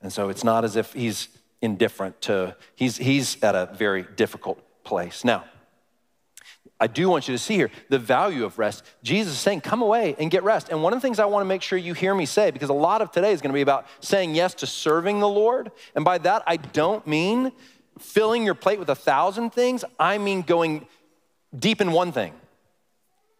And 0.00 0.12
so 0.12 0.28
it's 0.28 0.44
not 0.44 0.64
as 0.64 0.76
if 0.76 0.92
he's 0.92 1.28
indifferent 1.62 2.20
to, 2.22 2.56
he's, 2.74 2.98
he's 2.98 3.42
at 3.42 3.54
a 3.54 3.70
very 3.74 4.02
difficult 4.02 4.62
place. 4.84 5.24
Now, 5.24 5.44
I 6.78 6.88
do 6.88 7.08
want 7.08 7.28
you 7.28 7.34
to 7.34 7.38
see 7.38 7.54
here 7.54 7.70
the 7.88 7.98
value 7.98 8.44
of 8.44 8.58
rest. 8.58 8.82
Jesus 9.04 9.34
is 9.34 9.38
saying, 9.38 9.60
come 9.60 9.82
away 9.82 10.16
and 10.18 10.30
get 10.32 10.42
rest. 10.42 10.68
And 10.68 10.82
one 10.82 10.92
of 10.92 10.98
the 10.98 11.00
things 11.00 11.20
I 11.20 11.26
want 11.26 11.44
to 11.44 11.48
make 11.48 11.62
sure 11.62 11.78
you 11.78 11.94
hear 11.94 12.12
me 12.12 12.26
say, 12.26 12.50
because 12.50 12.70
a 12.70 12.74
lot 12.74 13.00
of 13.00 13.12
today 13.12 13.32
is 13.32 13.40
going 13.40 13.52
to 13.52 13.54
be 13.54 13.60
about 13.60 13.86
saying 14.00 14.34
yes 14.34 14.52
to 14.54 14.66
serving 14.66 15.20
the 15.20 15.28
Lord. 15.28 15.70
And 15.94 16.04
by 16.04 16.18
that, 16.18 16.42
I 16.44 16.56
don't 16.56 17.06
mean 17.06 17.52
filling 18.00 18.44
your 18.44 18.54
plate 18.54 18.80
with 18.80 18.90
a 18.90 18.96
thousand 18.96 19.50
things, 19.50 19.84
I 19.98 20.18
mean 20.18 20.42
going 20.42 20.86
deep 21.56 21.80
in 21.80 21.92
one 21.92 22.10
thing. 22.10 22.32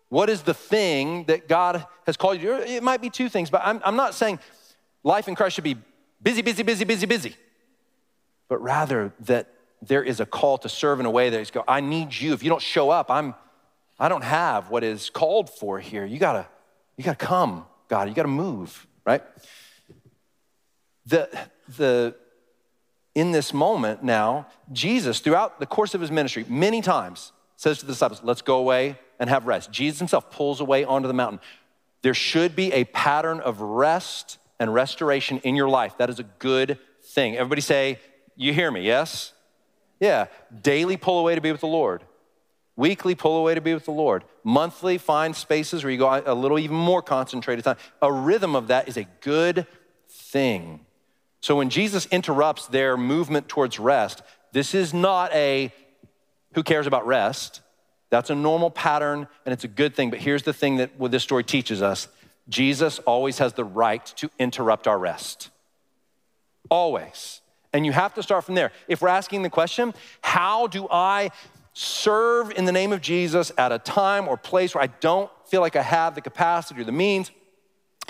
What 0.08 0.28
is 0.28 0.42
the 0.42 0.54
thing 0.54 1.24
that 1.24 1.48
God 1.48 1.86
has 2.06 2.16
called 2.16 2.40
you 2.40 2.48
to? 2.58 2.70
It 2.70 2.82
might 2.82 3.00
be 3.00 3.10
two 3.10 3.28
things, 3.28 3.50
but 3.50 3.62
I'm, 3.64 3.80
I'm 3.84 3.96
not 3.96 4.14
saying 4.14 4.38
life 5.02 5.26
in 5.26 5.34
Christ 5.34 5.54
should 5.54 5.64
be 5.64 5.76
busy, 6.22 6.42
busy, 6.42 6.62
busy, 6.62 6.84
busy, 6.84 7.06
busy, 7.06 7.36
but 8.52 8.60
rather 8.60 9.14
that 9.20 9.48
there 9.80 10.02
is 10.02 10.20
a 10.20 10.26
call 10.26 10.58
to 10.58 10.68
serve 10.68 11.00
in 11.00 11.06
a 11.06 11.10
way 11.10 11.30
that 11.30 11.40
is 11.40 11.50
go, 11.50 11.64
I 11.66 11.80
need 11.80 12.14
you. 12.14 12.34
If 12.34 12.42
you 12.42 12.50
don't 12.50 12.60
show 12.60 12.90
up, 12.90 13.10
I'm 13.10 13.34
I 13.98 14.10
don't 14.10 14.24
have 14.24 14.68
what 14.68 14.84
is 14.84 15.08
called 15.08 15.48
for 15.48 15.80
here. 15.80 16.04
You 16.04 16.18
gotta, 16.18 16.46
you 16.98 17.02
gotta 17.02 17.16
come, 17.16 17.64
God, 17.88 18.10
you 18.10 18.14
gotta 18.14 18.28
move, 18.28 18.86
right? 19.06 19.22
The 21.06 21.30
the 21.78 22.14
in 23.14 23.32
this 23.32 23.54
moment 23.54 24.02
now, 24.02 24.48
Jesus, 24.70 25.20
throughout 25.20 25.58
the 25.58 25.64
course 25.64 25.94
of 25.94 26.02
his 26.02 26.10
ministry, 26.10 26.44
many 26.46 26.82
times 26.82 27.32
says 27.56 27.78
to 27.78 27.86
the 27.86 27.92
disciples, 27.92 28.20
Let's 28.22 28.42
go 28.42 28.58
away 28.58 28.98
and 29.18 29.30
have 29.30 29.46
rest. 29.46 29.72
Jesus 29.72 29.98
himself 29.98 30.30
pulls 30.30 30.60
away 30.60 30.84
onto 30.84 31.08
the 31.08 31.14
mountain. 31.14 31.40
There 32.02 32.12
should 32.12 32.54
be 32.54 32.70
a 32.74 32.84
pattern 32.84 33.40
of 33.40 33.62
rest 33.62 34.36
and 34.60 34.74
restoration 34.74 35.38
in 35.38 35.56
your 35.56 35.70
life. 35.70 35.96
That 35.96 36.10
is 36.10 36.18
a 36.18 36.24
good 36.38 36.78
thing. 37.02 37.34
Everybody 37.36 37.62
say, 37.62 37.98
You 38.36 38.52
hear 38.52 38.70
me, 38.70 38.82
yes? 38.82 39.32
Yeah. 40.00 40.26
Daily 40.62 40.96
pull 40.96 41.18
away 41.18 41.34
to 41.34 41.40
be 41.40 41.52
with 41.52 41.60
the 41.60 41.66
Lord. 41.66 42.02
Weekly 42.74 43.14
pull 43.14 43.36
away 43.36 43.54
to 43.54 43.60
be 43.60 43.74
with 43.74 43.84
the 43.84 43.92
Lord. 43.92 44.24
Monthly 44.44 44.98
find 44.98 45.36
spaces 45.36 45.84
where 45.84 45.90
you 45.90 45.98
go 45.98 46.22
a 46.24 46.34
little 46.34 46.58
even 46.58 46.76
more 46.76 47.02
concentrated 47.02 47.64
time. 47.64 47.76
A 48.00 48.12
rhythm 48.12 48.56
of 48.56 48.68
that 48.68 48.88
is 48.88 48.96
a 48.96 49.04
good 49.20 49.66
thing. 50.08 50.80
So 51.40 51.56
when 51.56 51.70
Jesus 51.70 52.06
interrupts 52.06 52.66
their 52.68 52.96
movement 52.96 53.48
towards 53.48 53.78
rest, 53.78 54.22
this 54.52 54.74
is 54.74 54.94
not 54.94 55.32
a 55.34 55.72
who 56.54 56.62
cares 56.62 56.86
about 56.86 57.06
rest. 57.06 57.60
That's 58.10 58.30
a 58.30 58.34
normal 58.34 58.70
pattern 58.70 59.28
and 59.44 59.52
it's 59.52 59.64
a 59.64 59.68
good 59.68 59.94
thing. 59.94 60.10
But 60.10 60.20
here's 60.20 60.42
the 60.42 60.52
thing 60.52 60.76
that 60.78 60.98
what 60.98 61.10
this 61.10 61.22
story 61.22 61.44
teaches 61.44 61.82
us 61.82 62.08
Jesus 62.48 62.98
always 63.00 63.38
has 63.38 63.52
the 63.52 63.64
right 63.64 64.04
to 64.16 64.30
interrupt 64.38 64.88
our 64.88 64.98
rest. 64.98 65.50
Always. 66.70 67.41
And 67.72 67.86
you 67.86 67.92
have 67.92 68.14
to 68.14 68.22
start 68.22 68.44
from 68.44 68.54
there. 68.54 68.72
If 68.88 69.00
we're 69.00 69.08
asking 69.08 69.42
the 69.42 69.50
question, 69.50 69.94
how 70.20 70.66
do 70.66 70.86
I 70.90 71.30
serve 71.74 72.50
in 72.50 72.64
the 72.66 72.72
name 72.72 72.92
of 72.92 73.00
Jesus 73.00 73.50
at 73.56 73.72
a 73.72 73.78
time 73.78 74.28
or 74.28 74.36
place 74.36 74.74
where 74.74 74.84
I 74.84 74.88
don't 75.00 75.30
feel 75.46 75.60
like 75.60 75.76
I 75.76 75.82
have 75.82 76.14
the 76.14 76.20
capacity 76.20 76.80
or 76.80 76.84
the 76.84 76.92
means? 76.92 77.30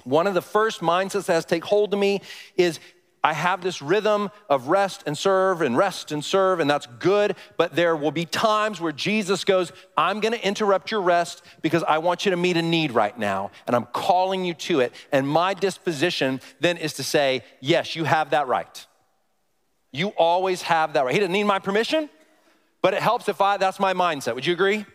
One 0.04 0.26
of 0.26 0.34
the 0.34 0.42
first 0.42 0.80
mindsets 0.80 1.26
that 1.26 1.34
has 1.34 1.44
to 1.44 1.54
take 1.54 1.64
hold 1.64 1.92
of 1.94 2.00
me 2.00 2.22
is 2.56 2.80
I 3.24 3.34
have 3.34 3.62
this 3.62 3.80
rhythm 3.80 4.30
of 4.48 4.66
rest 4.66 5.04
and 5.06 5.16
serve 5.16 5.62
and 5.62 5.76
rest 5.76 6.10
and 6.10 6.24
serve, 6.24 6.58
and 6.58 6.68
that's 6.68 6.86
good. 6.98 7.36
But 7.56 7.76
there 7.76 7.94
will 7.94 8.10
be 8.10 8.24
times 8.24 8.80
where 8.80 8.90
Jesus 8.90 9.44
goes, 9.44 9.72
I'm 9.96 10.18
gonna 10.18 10.36
interrupt 10.36 10.90
your 10.90 11.02
rest 11.02 11.42
because 11.62 11.84
I 11.84 11.98
want 11.98 12.24
you 12.24 12.30
to 12.32 12.36
meet 12.36 12.56
a 12.56 12.62
need 12.62 12.90
right 12.90 13.16
now, 13.16 13.52
and 13.66 13.76
I'm 13.76 13.86
calling 13.86 14.44
you 14.44 14.54
to 14.54 14.80
it. 14.80 14.92
And 15.12 15.28
my 15.28 15.54
disposition 15.54 16.40
then 16.58 16.76
is 16.76 16.94
to 16.94 17.04
say, 17.04 17.44
Yes, 17.60 17.94
you 17.94 18.04
have 18.04 18.30
that 18.30 18.48
right. 18.48 18.86
You 19.92 20.08
always 20.08 20.62
have 20.62 20.94
that 20.94 21.04
right. 21.04 21.12
He 21.12 21.20
doesn't 21.20 21.32
need 21.32 21.44
my 21.44 21.58
permission, 21.58 22.08
but 22.80 22.94
it 22.94 23.02
helps 23.02 23.28
if 23.28 23.40
I, 23.40 23.58
that's 23.58 23.78
my 23.78 23.92
mindset. 23.92 24.34
Would 24.34 24.46
you 24.46 24.54
agree? 24.54 24.86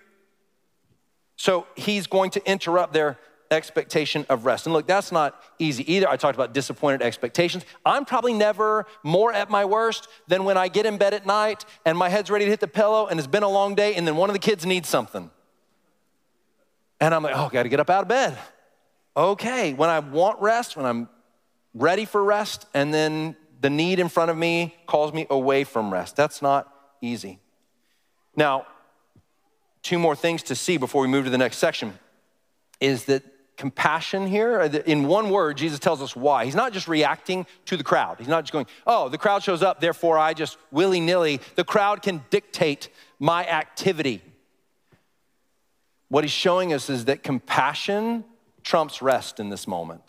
So 1.37 1.67
he's 1.75 2.07
going 2.07 2.31
to 2.31 2.49
interrupt 2.49 2.93
their 2.93 3.19
expectation 3.51 4.25
of 4.27 4.45
rest. 4.45 4.65
And 4.65 4.73
look, 4.73 4.87
that's 4.87 5.11
not 5.11 5.41
easy 5.59 5.89
either. 5.93 6.09
I 6.09 6.17
talked 6.17 6.35
about 6.35 6.53
disappointed 6.53 7.01
expectations. 7.01 7.63
I'm 7.85 8.05
probably 8.05 8.33
never 8.33 8.85
more 9.03 9.31
at 9.31 9.49
my 9.49 9.65
worst 9.65 10.07
than 10.27 10.43
when 10.43 10.57
I 10.57 10.67
get 10.67 10.85
in 10.85 10.97
bed 10.97 11.13
at 11.13 11.25
night 11.25 11.63
and 11.85 11.97
my 11.97 12.09
head's 12.09 12.29
ready 12.29 12.45
to 12.45 12.51
hit 12.51 12.59
the 12.59 12.67
pillow 12.67 13.07
and 13.07 13.19
it's 13.19 13.27
been 13.27 13.43
a 13.43 13.49
long 13.49 13.75
day 13.75 13.95
and 13.95 14.05
then 14.05 14.15
one 14.17 14.29
of 14.29 14.33
the 14.33 14.39
kids 14.39 14.65
needs 14.65 14.89
something. 14.89 15.29
And 16.99 17.13
I'm 17.13 17.23
like, 17.23 17.35
oh, 17.37 17.49
got 17.49 17.63
to 17.63 17.69
get 17.69 17.79
up 17.79 17.89
out 17.89 18.01
of 18.01 18.07
bed. 18.07 18.37
Okay, 19.15 19.73
when 19.73 19.89
I 19.89 19.99
want 19.99 20.41
rest, 20.41 20.75
when 20.75 20.85
I'm 20.85 21.07
ready 21.73 22.05
for 22.05 22.23
rest, 22.23 22.65
and 22.73 22.93
then 22.93 23.35
the 23.59 23.69
need 23.69 23.99
in 23.99 24.09
front 24.09 24.31
of 24.31 24.37
me 24.37 24.75
calls 24.85 25.13
me 25.13 25.27
away 25.29 25.63
from 25.63 25.91
rest. 25.91 26.15
That's 26.15 26.41
not 26.41 26.71
easy. 27.01 27.39
Now, 28.35 28.67
two 29.81 29.99
more 29.99 30.15
things 30.15 30.43
to 30.43 30.55
see 30.55 30.77
before 30.77 31.01
we 31.01 31.07
move 31.07 31.25
to 31.25 31.31
the 31.31 31.37
next 31.37 31.57
section 31.57 31.97
is 32.79 33.05
that 33.05 33.23
compassion 33.57 34.27
here. 34.27 34.61
In 34.61 35.07
one 35.07 35.29
word, 35.31 35.57
Jesus 35.57 35.79
tells 35.79 36.01
us 36.01 36.15
why. 36.15 36.45
He's 36.45 36.55
not 36.55 36.73
just 36.73 36.87
reacting 36.87 37.47
to 37.65 37.75
the 37.75 37.83
crowd. 37.83 38.17
He's 38.19 38.27
not 38.27 38.43
just 38.43 38.53
going, 38.53 38.67
oh, 38.85 39.09
the 39.09 39.17
crowd 39.17 39.41
shows 39.41 39.63
up, 39.63 39.81
therefore 39.81 40.19
I 40.19 40.33
just 40.33 40.57
willy 40.71 40.99
nilly. 40.99 41.41
The 41.55 41.63
crowd 41.63 42.03
can 42.03 42.23
dictate 42.29 42.89
my 43.19 43.47
activity. 43.47 44.21
What 46.09 46.23
he's 46.23 46.31
showing 46.31 46.71
us 46.71 46.89
is 46.89 47.05
that 47.05 47.23
compassion 47.23 48.23
trumps 48.63 49.01
rest 49.01 49.39
in 49.39 49.49
this 49.49 49.67
moment. 49.67 50.03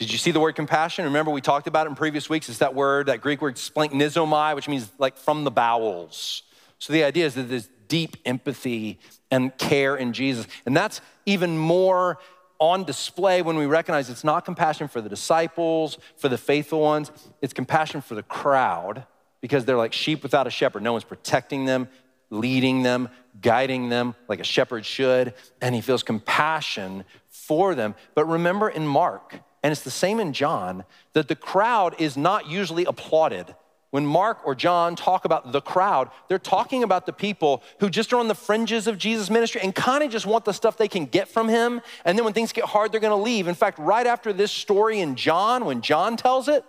Did 0.00 0.10
you 0.10 0.16
see 0.16 0.30
the 0.30 0.40
word 0.40 0.54
compassion? 0.54 1.04
Remember, 1.04 1.30
we 1.30 1.42
talked 1.42 1.66
about 1.66 1.86
it 1.86 1.90
in 1.90 1.94
previous 1.94 2.30
weeks. 2.30 2.48
It's 2.48 2.56
that 2.60 2.74
word, 2.74 3.08
that 3.08 3.20
Greek 3.20 3.42
word 3.42 3.56
splanchnizomai, 3.56 4.56
which 4.56 4.66
means 4.66 4.90
like 4.96 5.18
from 5.18 5.44
the 5.44 5.50
bowels. 5.50 6.42
So 6.78 6.94
the 6.94 7.04
idea 7.04 7.26
is 7.26 7.34
that 7.34 7.50
there's 7.50 7.68
deep 7.86 8.16
empathy 8.24 8.98
and 9.30 9.56
care 9.58 9.96
in 9.96 10.14
Jesus. 10.14 10.46
And 10.64 10.74
that's 10.74 11.02
even 11.26 11.58
more 11.58 12.16
on 12.58 12.84
display 12.84 13.42
when 13.42 13.58
we 13.58 13.66
recognize 13.66 14.08
it's 14.08 14.24
not 14.24 14.46
compassion 14.46 14.88
for 14.88 15.02
the 15.02 15.10
disciples, 15.10 15.98
for 16.16 16.30
the 16.30 16.38
faithful 16.38 16.80
ones, 16.80 17.10
it's 17.42 17.52
compassion 17.52 18.00
for 18.00 18.14
the 18.14 18.22
crowd 18.22 19.04
because 19.42 19.66
they're 19.66 19.76
like 19.76 19.92
sheep 19.92 20.22
without 20.22 20.46
a 20.46 20.50
shepherd. 20.50 20.82
No 20.82 20.92
one's 20.92 21.04
protecting 21.04 21.66
them, 21.66 21.90
leading 22.30 22.82
them, 22.82 23.10
guiding 23.42 23.90
them 23.90 24.14
like 24.28 24.40
a 24.40 24.44
shepherd 24.44 24.86
should, 24.86 25.34
and 25.60 25.74
he 25.74 25.82
feels 25.82 26.02
compassion 26.02 27.04
for 27.28 27.74
them. 27.74 27.94
But 28.14 28.24
remember 28.24 28.70
in 28.70 28.86
Mark, 28.86 29.40
and 29.62 29.72
it's 29.72 29.82
the 29.82 29.90
same 29.90 30.20
in 30.20 30.32
John, 30.32 30.84
that 31.12 31.28
the 31.28 31.36
crowd 31.36 31.94
is 31.98 32.16
not 32.16 32.48
usually 32.48 32.84
applauded 32.84 33.54
when 33.90 34.06
Mark 34.06 34.38
or 34.44 34.54
John 34.54 34.94
talk 34.94 35.24
about 35.24 35.50
the 35.52 35.60
crowd, 35.60 36.10
they're 36.28 36.38
talking 36.38 36.84
about 36.84 37.06
the 37.06 37.12
people 37.12 37.62
who 37.80 37.90
just 37.90 38.12
are 38.12 38.18
on 38.18 38.28
the 38.28 38.34
fringes 38.34 38.86
of 38.86 38.98
Jesus' 38.98 39.30
ministry 39.30 39.60
and 39.62 39.74
kind 39.74 40.04
of 40.04 40.10
just 40.10 40.26
want 40.26 40.44
the 40.44 40.52
stuff 40.52 40.76
they 40.76 40.88
can 40.88 41.06
get 41.06 41.28
from 41.28 41.48
him. 41.48 41.80
And 42.04 42.16
then 42.16 42.24
when 42.24 42.32
things 42.32 42.52
get 42.52 42.64
hard, 42.66 42.92
they're 42.92 43.00
going 43.00 43.10
to 43.10 43.16
leave. 43.16 43.48
In 43.48 43.54
fact, 43.54 43.78
right 43.78 44.06
after 44.06 44.32
this 44.32 44.52
story 44.52 45.00
in 45.00 45.16
John, 45.16 45.64
when 45.64 45.82
John 45.82 46.16
tells 46.16 46.48
it, 46.48 46.64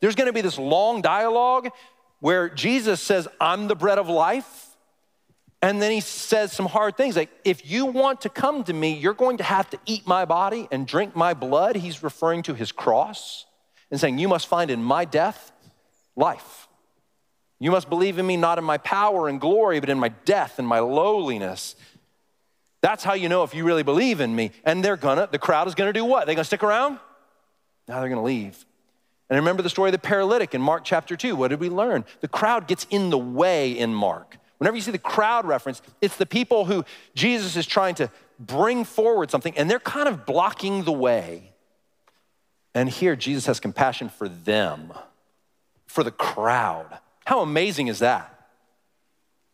there's 0.00 0.16
going 0.16 0.26
to 0.26 0.32
be 0.32 0.40
this 0.40 0.58
long 0.58 1.00
dialogue 1.02 1.68
where 2.18 2.48
Jesus 2.48 3.00
says, 3.00 3.28
I'm 3.40 3.68
the 3.68 3.76
bread 3.76 3.98
of 3.98 4.08
life. 4.08 4.65
And 5.62 5.80
then 5.80 5.90
he 5.90 6.00
says 6.00 6.52
some 6.52 6.66
hard 6.66 6.96
things 6.96 7.16
like, 7.16 7.30
if 7.44 7.68
you 7.68 7.86
want 7.86 8.20
to 8.22 8.28
come 8.28 8.62
to 8.64 8.72
me, 8.72 8.94
you're 8.94 9.14
going 9.14 9.38
to 9.38 9.44
have 9.44 9.68
to 9.70 9.78
eat 9.86 10.06
my 10.06 10.24
body 10.24 10.68
and 10.70 10.86
drink 10.86 11.16
my 11.16 11.34
blood. 11.34 11.76
He's 11.76 12.02
referring 12.02 12.42
to 12.44 12.54
his 12.54 12.72
cross 12.72 13.46
and 13.90 13.98
saying, 13.98 14.18
You 14.18 14.28
must 14.28 14.46
find 14.46 14.70
in 14.70 14.82
my 14.82 15.04
death 15.04 15.52
life. 16.14 16.68
You 17.58 17.70
must 17.70 17.88
believe 17.88 18.18
in 18.18 18.26
me 18.26 18.36
not 18.36 18.58
in 18.58 18.64
my 18.64 18.78
power 18.78 19.28
and 19.28 19.40
glory, 19.40 19.80
but 19.80 19.88
in 19.88 19.98
my 19.98 20.08
death 20.08 20.58
and 20.58 20.68
my 20.68 20.80
lowliness. 20.80 21.74
That's 22.82 23.02
how 23.02 23.14
you 23.14 23.28
know 23.28 23.42
if 23.42 23.54
you 23.54 23.64
really 23.64 23.82
believe 23.82 24.20
in 24.20 24.36
me. 24.36 24.50
And 24.64 24.84
they're 24.84 24.98
gonna, 24.98 25.28
the 25.30 25.38
crowd 25.38 25.66
is 25.66 25.74
gonna 25.74 25.94
do 25.94 26.04
what? 26.04 26.26
They're 26.26 26.34
gonna 26.34 26.44
stick 26.44 26.62
around? 26.62 26.98
Now 27.88 28.00
they're 28.00 28.10
gonna 28.10 28.22
leave. 28.22 28.66
And 29.30 29.38
remember 29.38 29.62
the 29.62 29.70
story 29.70 29.88
of 29.88 29.92
the 29.92 29.98
paralytic 29.98 30.54
in 30.54 30.60
Mark 30.60 30.84
chapter 30.84 31.16
2. 31.16 31.34
What 31.34 31.48
did 31.48 31.60
we 31.60 31.70
learn? 31.70 32.04
The 32.20 32.28
crowd 32.28 32.68
gets 32.68 32.86
in 32.90 33.10
the 33.10 33.18
way 33.18 33.72
in 33.72 33.92
Mark. 33.92 34.36
Whenever 34.58 34.76
you 34.76 34.82
see 34.82 34.90
the 34.90 34.98
crowd 34.98 35.46
reference, 35.46 35.82
it's 36.00 36.16
the 36.16 36.26
people 36.26 36.64
who 36.64 36.84
Jesus 37.14 37.56
is 37.56 37.66
trying 37.66 37.94
to 37.96 38.10
bring 38.38 38.84
forward 38.84 39.30
something, 39.30 39.56
and 39.56 39.70
they're 39.70 39.78
kind 39.78 40.08
of 40.08 40.26
blocking 40.26 40.84
the 40.84 40.92
way. 40.92 41.52
And 42.74 42.88
here, 42.88 43.16
Jesus 43.16 43.46
has 43.46 43.60
compassion 43.60 44.08
for 44.08 44.28
them 44.28 44.92
for 45.86 46.02
the 46.02 46.10
crowd. 46.10 46.98
How 47.24 47.40
amazing 47.40 47.88
is 47.88 48.00
that? 48.00 48.32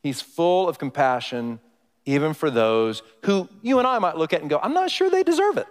He's 0.03 0.21
full 0.21 0.69
of 0.69 0.79
compassion, 0.79 1.61
even 2.05 2.35
for 2.35 2.51
those 2.51 3.03
who 3.25 3.49
you 3.63 3.79
and 3.79 3.87
I 3.87 3.99
might 4.01 4.17
look 4.17 4.33
at 4.33 4.41
and 4.41 4.51
go, 4.51 4.59
I'm 4.61 4.75
not 4.75 4.91
sure 4.91 5.09
they 5.09 5.23
deserve 5.23 5.57
it. 5.57 5.67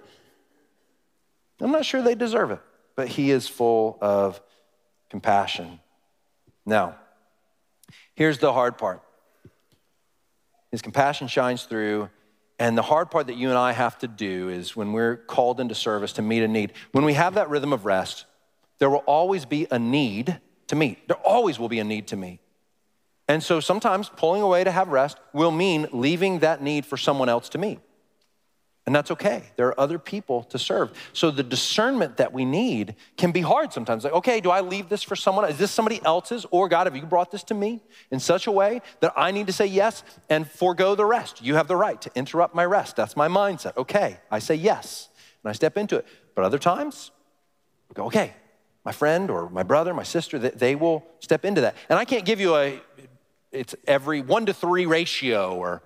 I'm 1.59 1.71
not 1.71 1.85
sure 1.85 2.01
they 2.01 2.15
deserve 2.15 2.51
it. 2.51 2.59
But 2.95 3.09
he 3.09 3.31
is 3.31 3.47
full 3.47 3.97
of 4.01 4.41
compassion. 5.09 5.79
Now, 6.65 6.95
here's 8.15 8.39
the 8.39 8.53
hard 8.53 8.77
part 8.77 9.01
his 10.71 10.81
compassion 10.81 11.27
shines 11.27 11.63
through. 11.63 12.09
And 12.57 12.77
the 12.77 12.81
hard 12.83 13.11
part 13.11 13.27
that 13.27 13.35
you 13.35 13.49
and 13.49 13.57
I 13.57 13.71
have 13.71 13.97
to 13.99 14.07
do 14.07 14.49
is 14.49 14.75
when 14.75 14.93
we're 14.93 15.17
called 15.17 15.59
into 15.59 15.75
service 15.75 16.13
to 16.13 16.21
meet 16.21 16.43
a 16.43 16.47
need, 16.47 16.73
when 16.91 17.05
we 17.05 17.13
have 17.13 17.33
that 17.35 17.49
rhythm 17.49 17.73
of 17.73 17.85
rest, 17.85 18.25
there 18.79 18.89
will 18.89 19.03
always 19.05 19.45
be 19.45 19.67
a 19.69 19.79
need 19.79 20.39
to 20.67 20.75
meet. 20.75 21.07
There 21.07 21.17
always 21.17 21.59
will 21.59 21.69
be 21.69 21.79
a 21.79 21.83
need 21.83 22.07
to 22.07 22.15
meet. 22.15 22.39
And 23.27 23.41
so 23.41 23.59
sometimes 23.59 24.09
pulling 24.09 24.41
away 24.41 24.63
to 24.63 24.71
have 24.71 24.89
rest 24.89 25.17
will 25.33 25.51
mean 25.51 25.87
leaving 25.91 26.39
that 26.39 26.61
need 26.61 26.85
for 26.85 26.97
someone 26.97 27.29
else 27.29 27.49
to 27.49 27.57
meet. 27.57 27.79
And 28.87 28.95
that's 28.95 29.11
okay. 29.11 29.43
There 29.57 29.67
are 29.67 29.79
other 29.79 29.99
people 29.99 30.43
to 30.45 30.57
serve. 30.57 30.91
So 31.13 31.29
the 31.29 31.43
discernment 31.43 32.17
that 32.17 32.33
we 32.33 32.45
need 32.45 32.95
can 33.15 33.31
be 33.31 33.41
hard 33.41 33.71
sometimes. 33.71 34.03
Like, 34.03 34.13
okay, 34.13 34.41
do 34.41 34.49
I 34.49 34.61
leave 34.61 34.89
this 34.89 35.03
for 35.03 35.15
someone? 35.15 35.47
Is 35.49 35.59
this 35.59 35.69
somebody 35.69 36.01
else's? 36.03 36.47
Or 36.49 36.67
God, 36.67 36.87
have 36.87 36.95
you 36.95 37.03
brought 37.03 37.29
this 37.29 37.43
to 37.43 37.53
me 37.53 37.83
in 38.09 38.19
such 38.19 38.47
a 38.47 38.51
way 38.51 38.81
that 39.01 39.13
I 39.15 39.29
need 39.29 39.45
to 39.47 39.53
say 39.53 39.67
yes 39.67 40.03
and 40.29 40.49
forego 40.49 40.95
the 40.95 41.05
rest? 41.05 41.43
You 41.43 41.55
have 41.55 41.67
the 41.67 41.75
right 41.75 42.01
to 42.01 42.11
interrupt 42.15 42.55
my 42.55 42.65
rest. 42.65 42.95
That's 42.95 43.15
my 43.15 43.27
mindset. 43.27 43.77
Okay, 43.77 44.17
I 44.31 44.39
say 44.39 44.55
yes 44.55 45.09
and 45.43 45.49
I 45.49 45.53
step 45.53 45.77
into 45.77 45.97
it. 45.97 46.05
But 46.33 46.45
other 46.45 46.59
times, 46.59 47.11
go, 47.93 48.05
okay, 48.05 48.33
my 48.83 48.91
friend 48.91 49.29
or 49.29 49.47
my 49.49 49.63
brother, 49.63 49.93
my 49.93 50.03
sister, 50.03 50.39
they 50.39 50.73
will 50.73 51.05
step 51.19 51.45
into 51.45 51.61
that. 51.61 51.75
And 51.87 51.99
I 51.99 52.05
can't 52.05 52.25
give 52.25 52.39
you 52.39 52.55
a, 52.55 52.81
it's 53.51 53.75
every 53.85 54.21
one 54.21 54.47
to 54.47 54.53
three 54.53 54.87
ratio 54.87 55.55
or 55.55 55.83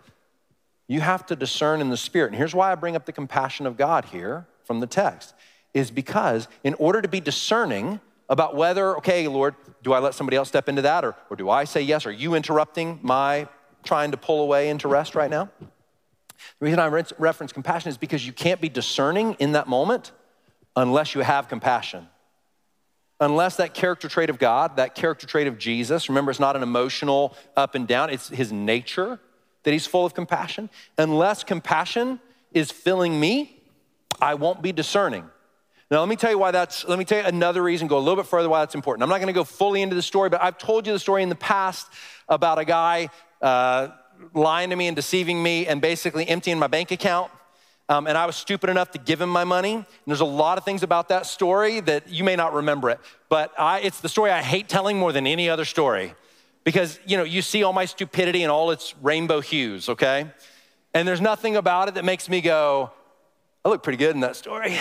you 0.87 1.01
have 1.01 1.25
to 1.27 1.35
discern 1.35 1.81
in 1.81 1.89
the 1.89 1.97
spirit. 1.97 2.27
And 2.27 2.35
here's 2.35 2.53
why 2.53 2.71
I 2.71 2.75
bring 2.75 2.95
up 2.95 3.05
the 3.05 3.11
compassion 3.11 3.65
of 3.65 3.77
God 3.77 4.05
here 4.05 4.45
from 4.63 4.79
the 4.79 4.87
text 4.87 5.33
is 5.73 5.91
because 5.91 6.47
in 6.63 6.73
order 6.75 7.01
to 7.01 7.07
be 7.07 7.19
discerning 7.19 7.99
about 8.29 8.55
whether, 8.55 8.97
okay, 8.97 9.27
Lord, 9.27 9.55
do 9.83 9.93
I 9.93 9.99
let 9.99 10.13
somebody 10.13 10.37
else 10.37 10.47
step 10.47 10.69
into 10.69 10.81
that 10.83 11.03
or, 11.03 11.15
or 11.29 11.35
do 11.35 11.49
I 11.49 11.63
say 11.65 11.81
yes? 11.81 12.05
Are 12.05 12.11
you 12.11 12.33
interrupting 12.33 12.99
my 13.01 13.47
trying 13.83 14.11
to 14.11 14.17
pull 14.17 14.41
away 14.41 14.69
into 14.69 14.87
rest 14.87 15.15
right 15.15 15.29
now? 15.29 15.49
The 15.59 16.65
reason 16.65 16.79
I 16.79 16.87
reference 16.87 17.51
compassion 17.51 17.89
is 17.89 17.97
because 17.97 18.25
you 18.25 18.33
can't 18.33 18.61
be 18.61 18.69
discerning 18.69 19.35
in 19.39 19.53
that 19.53 19.67
moment 19.67 20.11
unless 20.75 21.15
you 21.15 21.21
have 21.21 21.47
compassion. 21.47 22.07
Unless 23.19 23.57
that 23.57 23.73
character 23.73 24.09
trait 24.09 24.29
of 24.29 24.39
God, 24.39 24.77
that 24.77 24.95
character 24.95 25.25
trait 25.25 25.47
of 25.47 25.57
Jesus, 25.57 26.09
remember, 26.09 26.31
it's 26.31 26.39
not 26.39 26.55
an 26.55 26.63
emotional 26.63 27.35
up 27.55 27.75
and 27.75 27.87
down, 27.87 28.09
it's 28.09 28.27
his 28.29 28.51
nature 28.51 29.19
that 29.65 29.71
he's 29.71 29.85
full 29.85 30.05
of 30.05 30.13
compassion. 30.13 30.69
Unless 30.97 31.43
compassion 31.43 32.19
is 32.53 32.71
filling 32.71 33.19
me, 33.19 33.61
I 34.21 34.35
won't 34.35 34.61
be 34.61 34.71
discerning. 34.71 35.25
Now, 35.91 35.99
let 35.99 36.09
me 36.09 36.15
tell 36.15 36.31
you 36.31 36.39
why 36.39 36.51
that's, 36.51 36.85
let 36.85 36.97
me 36.97 37.05
tell 37.05 37.19
you 37.19 37.25
another 37.25 37.61
reason, 37.61 37.87
go 37.87 37.97
a 37.97 37.99
little 37.99 38.15
bit 38.15 38.25
further 38.25 38.49
why 38.49 38.61
that's 38.61 38.73
important. 38.73 39.03
I'm 39.03 39.09
not 39.09 39.19
gonna 39.19 39.33
go 39.33 39.43
fully 39.43 39.81
into 39.81 39.95
the 39.95 40.01
story, 40.01 40.29
but 40.29 40.41
I've 40.41 40.57
told 40.57 40.87
you 40.87 40.93
the 40.93 40.99
story 40.99 41.21
in 41.21 41.29
the 41.29 41.35
past 41.35 41.87
about 42.29 42.57
a 42.57 42.65
guy 42.65 43.09
uh, 43.41 43.89
lying 44.33 44.69
to 44.69 44.75
me 44.75 44.87
and 44.87 44.95
deceiving 44.95 45.43
me 45.43 45.67
and 45.67 45.81
basically 45.81 46.27
emptying 46.27 46.57
my 46.57 46.67
bank 46.67 46.91
account. 46.91 47.31
Um, 47.87 48.07
and 48.07 48.17
I 48.17 48.25
was 48.25 48.35
stupid 48.35 48.71
enough 48.71 48.91
to 48.91 48.97
give 48.97 49.21
him 49.21 49.29
my 49.29 49.43
money. 49.43 49.73
And 49.75 49.85
there's 50.07 50.21
a 50.21 50.25
lot 50.25 50.57
of 50.57 50.65
things 50.65 50.81
about 50.81 51.09
that 51.09 51.27
story 51.27 51.81
that 51.81 52.09
you 52.09 52.23
may 52.23 52.35
not 52.35 52.53
remember 52.53 52.89
it, 52.89 52.99
but 53.29 53.51
I, 53.59 53.81
it's 53.81 53.99
the 53.99 54.09
story 54.09 54.31
I 54.31 54.41
hate 54.41 54.67
telling 54.67 54.97
more 54.97 55.11
than 55.11 55.27
any 55.27 55.49
other 55.49 55.65
story 55.65 56.15
because 56.65 56.99
you 57.05 57.15
know 57.15 57.23
you 57.23 57.41
see 57.41 57.63
all 57.63 57.71
my 57.71 57.85
stupidity 57.85 58.43
and 58.43 58.51
all 58.51 58.71
its 58.71 58.93
rainbow 59.01 59.39
hues 59.39 59.87
okay? 59.87 60.29
And 60.93 61.07
there's 61.07 61.21
nothing 61.21 61.55
about 61.55 61.87
it 61.87 61.93
that 61.95 62.03
makes 62.03 62.27
me 62.27 62.41
go 62.41 62.91
i 63.63 63.69
look 63.69 63.81
pretty 63.81 63.97
good 63.97 64.13
in 64.13 64.19
that 64.21 64.35
story. 64.35 64.77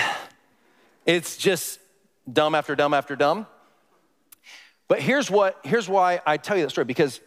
It's 1.06 1.36
just 1.36 1.80
dumb 2.30 2.54
after 2.54 2.74
dumb 2.74 2.94
after 2.94 3.14
dumb. 3.14 3.46
But 4.88 5.00
here's 5.00 5.30
what 5.30 5.60
here's 5.62 5.88
why 5.88 6.20
i 6.26 6.36
tell 6.36 6.56
you 6.56 6.64
that 6.64 6.70
story 6.70 6.86
because 6.86 7.20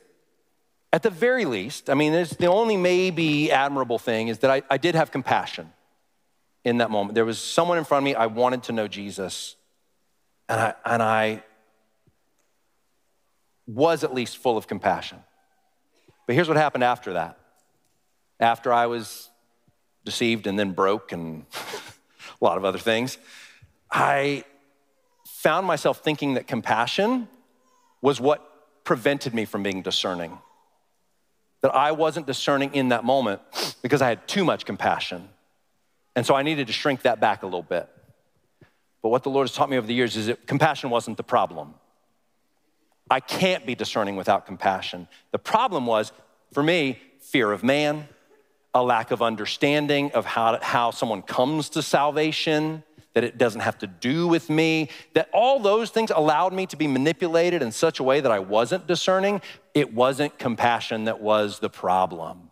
at 0.92 1.04
the 1.04 1.10
very 1.10 1.46
least 1.46 1.90
i 1.90 1.94
mean 1.94 2.12
the 2.14 2.48
only 2.48 2.76
maybe 2.76 3.52
admirable 3.52 4.00
thing 4.00 4.30
is 4.30 4.40
that 4.40 4.50
I, 4.50 4.64
I 4.70 4.78
did 4.78 4.96
have 4.96 5.12
compassion 5.12 5.72
in 6.64 6.80
that 6.80 6.92
moment. 6.92 7.16
There 7.16 7.26
was 7.26 7.40
someone 7.40 7.78
in 7.78 7.84
front 7.84 8.02
of 8.02 8.06
me 8.06 8.16
i 8.16 8.26
wanted 8.26 8.64
to 8.64 8.72
know 8.72 8.88
jesus. 8.88 9.56
And 10.50 10.60
i 10.60 10.74
and 10.86 11.04
i 11.04 11.44
was 13.68 14.04
at 14.04 14.14
least 14.14 14.38
full 14.38 14.58
of 14.58 14.68
compassion. 14.68 15.20
But 16.26 16.36
here's 16.36 16.48
what 16.48 16.58
happened 16.58 16.84
after 16.84 17.14
that. 17.14 17.38
After 18.40 18.72
I 18.72 18.88
was 18.88 19.30
deceived 20.06 20.48
and 20.48 20.58
then 20.58 20.72
broke 20.72 21.12
and 21.12 21.46
a 22.42 22.46
lot 22.46 22.58
of 22.58 22.66
other 22.66 22.80
things, 22.80 23.18
I 23.92 24.44
found 25.26 25.68
myself 25.68 26.00
thinking 26.00 26.36
that 26.36 26.48
compassion 26.48 27.28
was 28.02 28.20
what 28.22 28.84
prevented 28.84 29.34
me 29.34 29.46
from 29.46 29.64
being 29.64 29.82
discerning. 29.82 30.38
That 31.62 31.76
I 31.76 31.92
wasn't 31.92 32.28
discerning 32.28 32.74
in 32.74 32.90
that 32.90 33.04
moment 33.04 33.42
because 33.82 34.02
I 34.02 34.10
had 34.10 34.28
too 34.28 34.46
much 34.46 34.66
compassion. 34.66 35.30
And 36.16 36.26
so 36.26 36.36
I 36.36 36.44
needed 36.44 36.68
to 36.68 36.74
shrink 36.74 37.02
that 37.02 37.20
back 37.20 37.44
a 37.44 37.46
little 37.46 37.64
bit. 37.64 37.90
But 39.02 39.10
what 39.10 39.24
the 39.24 39.30
Lord 39.30 39.48
has 39.48 39.56
taught 39.56 39.70
me 39.70 39.78
over 39.78 39.88
the 39.88 39.94
years 39.94 40.16
is 40.16 40.28
that 40.28 40.48
compassion 40.48 40.90
wasn't 40.90 41.18
the 41.18 41.24
problem. 41.24 41.74
I 43.10 43.20
can't 43.20 43.66
be 43.66 43.76
discerning 43.76 44.16
without 44.16 44.46
compassion. 44.46 45.08
The 45.32 45.40
problem 45.40 45.86
was, 45.86 46.12
for 46.54 46.64
me, 46.64 47.00
fear 47.20 47.52
of 47.52 47.64
man, 47.64 48.08
a 48.74 48.84
lack 48.84 49.12
of 49.12 49.22
understanding 49.22 50.12
of 50.12 50.26
how, 50.26 50.60
how 50.62 50.92
someone 50.92 51.22
comes 51.22 51.70
to 51.70 51.82
salvation, 51.82 52.84
that 53.14 53.24
it 53.24 53.38
doesn't 53.38 53.62
have 53.62 53.80
to 53.80 53.88
do 53.88 54.28
with 54.28 54.50
me, 54.50 54.90
that 55.14 55.30
all 55.34 55.60
those 55.60 55.90
things 55.90 56.12
allowed 56.12 56.54
me 56.54 56.68
to 56.68 56.78
be 56.78 56.86
manipulated 56.86 57.64
in 57.64 57.72
such 57.72 58.00
a 58.00 58.04
way 58.04 58.20
that 58.20 58.32
I 58.32 58.40
wasn't 58.40 58.86
discerning. 58.86 59.42
It 59.74 59.94
wasn't 59.94 60.38
compassion 60.38 61.06
that 61.06 61.20
was 61.20 61.60
the 61.60 61.70
problem. 61.70 62.52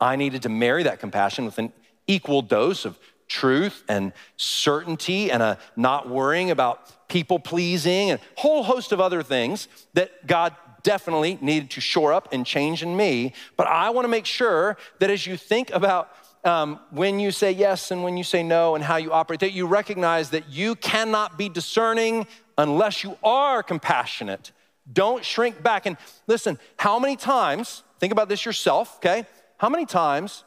I 0.00 0.16
needed 0.16 0.42
to 0.42 0.48
marry 0.48 0.84
that 0.84 1.00
compassion 1.00 1.44
with 1.44 1.58
an 1.58 1.72
equal 2.06 2.42
dose 2.42 2.84
of 2.84 2.98
truth 3.30 3.84
and 3.88 4.12
certainty 4.36 5.30
and 5.30 5.42
a 5.42 5.56
not 5.76 6.08
worrying 6.10 6.50
about 6.50 7.08
people 7.08 7.38
pleasing 7.38 8.10
and 8.10 8.20
a 8.20 8.40
whole 8.40 8.62
host 8.62 8.92
of 8.92 9.00
other 9.00 9.22
things 9.22 9.68
that 9.94 10.26
God 10.26 10.54
definitely 10.82 11.38
needed 11.40 11.70
to 11.70 11.80
shore 11.80 12.12
up 12.12 12.28
and 12.32 12.44
change 12.44 12.82
in 12.82 12.96
me. 12.96 13.32
But 13.56 13.68
I 13.68 13.90
want 13.90 14.04
to 14.04 14.08
make 14.08 14.26
sure 14.26 14.76
that 14.98 15.10
as 15.10 15.26
you 15.26 15.36
think 15.36 15.70
about 15.70 16.10
um, 16.42 16.80
when 16.90 17.20
you 17.20 17.30
say 17.30 17.52
yes 17.52 17.90
and 17.90 18.02
when 18.02 18.16
you 18.16 18.24
say 18.24 18.42
no 18.42 18.74
and 18.74 18.82
how 18.82 18.96
you 18.96 19.12
operate, 19.12 19.40
that 19.40 19.52
you 19.52 19.66
recognize 19.66 20.30
that 20.30 20.48
you 20.48 20.74
cannot 20.74 21.38
be 21.38 21.48
discerning 21.48 22.26
unless 22.56 23.04
you 23.04 23.16
are 23.22 23.62
compassionate. 23.62 24.52
Don't 24.90 25.24
shrink 25.24 25.62
back. 25.62 25.86
And 25.86 25.96
listen, 26.26 26.58
how 26.78 26.98
many 26.98 27.16
times, 27.16 27.82
think 28.00 28.12
about 28.12 28.28
this 28.28 28.44
yourself, 28.44 28.96
okay? 28.96 29.26
How 29.58 29.68
many 29.68 29.84
times 29.84 30.44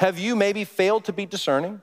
have 0.00 0.18
you 0.18 0.34
maybe 0.36 0.64
failed 0.64 1.04
to 1.04 1.12
be 1.12 1.24
discerning? 1.24 1.80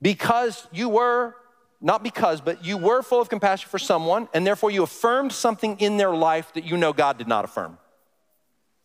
Because 0.00 0.66
you 0.72 0.88
were, 0.88 1.34
not 1.80 2.02
because, 2.02 2.40
but 2.40 2.64
you 2.64 2.76
were 2.76 3.02
full 3.02 3.20
of 3.20 3.28
compassion 3.28 3.68
for 3.68 3.78
someone, 3.78 4.28
and 4.34 4.46
therefore 4.46 4.70
you 4.70 4.82
affirmed 4.82 5.32
something 5.32 5.78
in 5.78 5.96
their 5.96 6.14
life 6.14 6.52
that 6.54 6.64
you 6.64 6.76
know 6.76 6.92
God 6.92 7.18
did 7.18 7.28
not 7.28 7.44
affirm. 7.44 7.78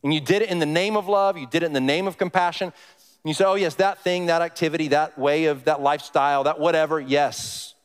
And 0.04 0.14
you 0.14 0.20
did 0.20 0.42
it 0.42 0.50
in 0.50 0.60
the 0.60 0.66
name 0.66 0.98
of 0.98 1.08
love, 1.08 1.38
you 1.38 1.48
did 1.48 1.64
it 1.64 1.68
in 1.68 1.74
the 1.74 1.80
name 1.80 2.08
of 2.08 2.18
compassion. 2.18 2.68
And 2.68 3.30
you 3.30 3.34
said, 3.34 3.48
oh, 3.48 3.56
yes, 3.56 3.76
that 3.76 4.04
thing, 4.04 4.28
that 4.28 4.42
activity, 4.42 4.90
that 4.90 5.18
way 5.18 5.46
of 5.46 5.66
that 5.66 5.82
lifestyle, 5.82 6.46
that 6.46 6.60
whatever, 6.60 7.00
yes, 7.00 7.76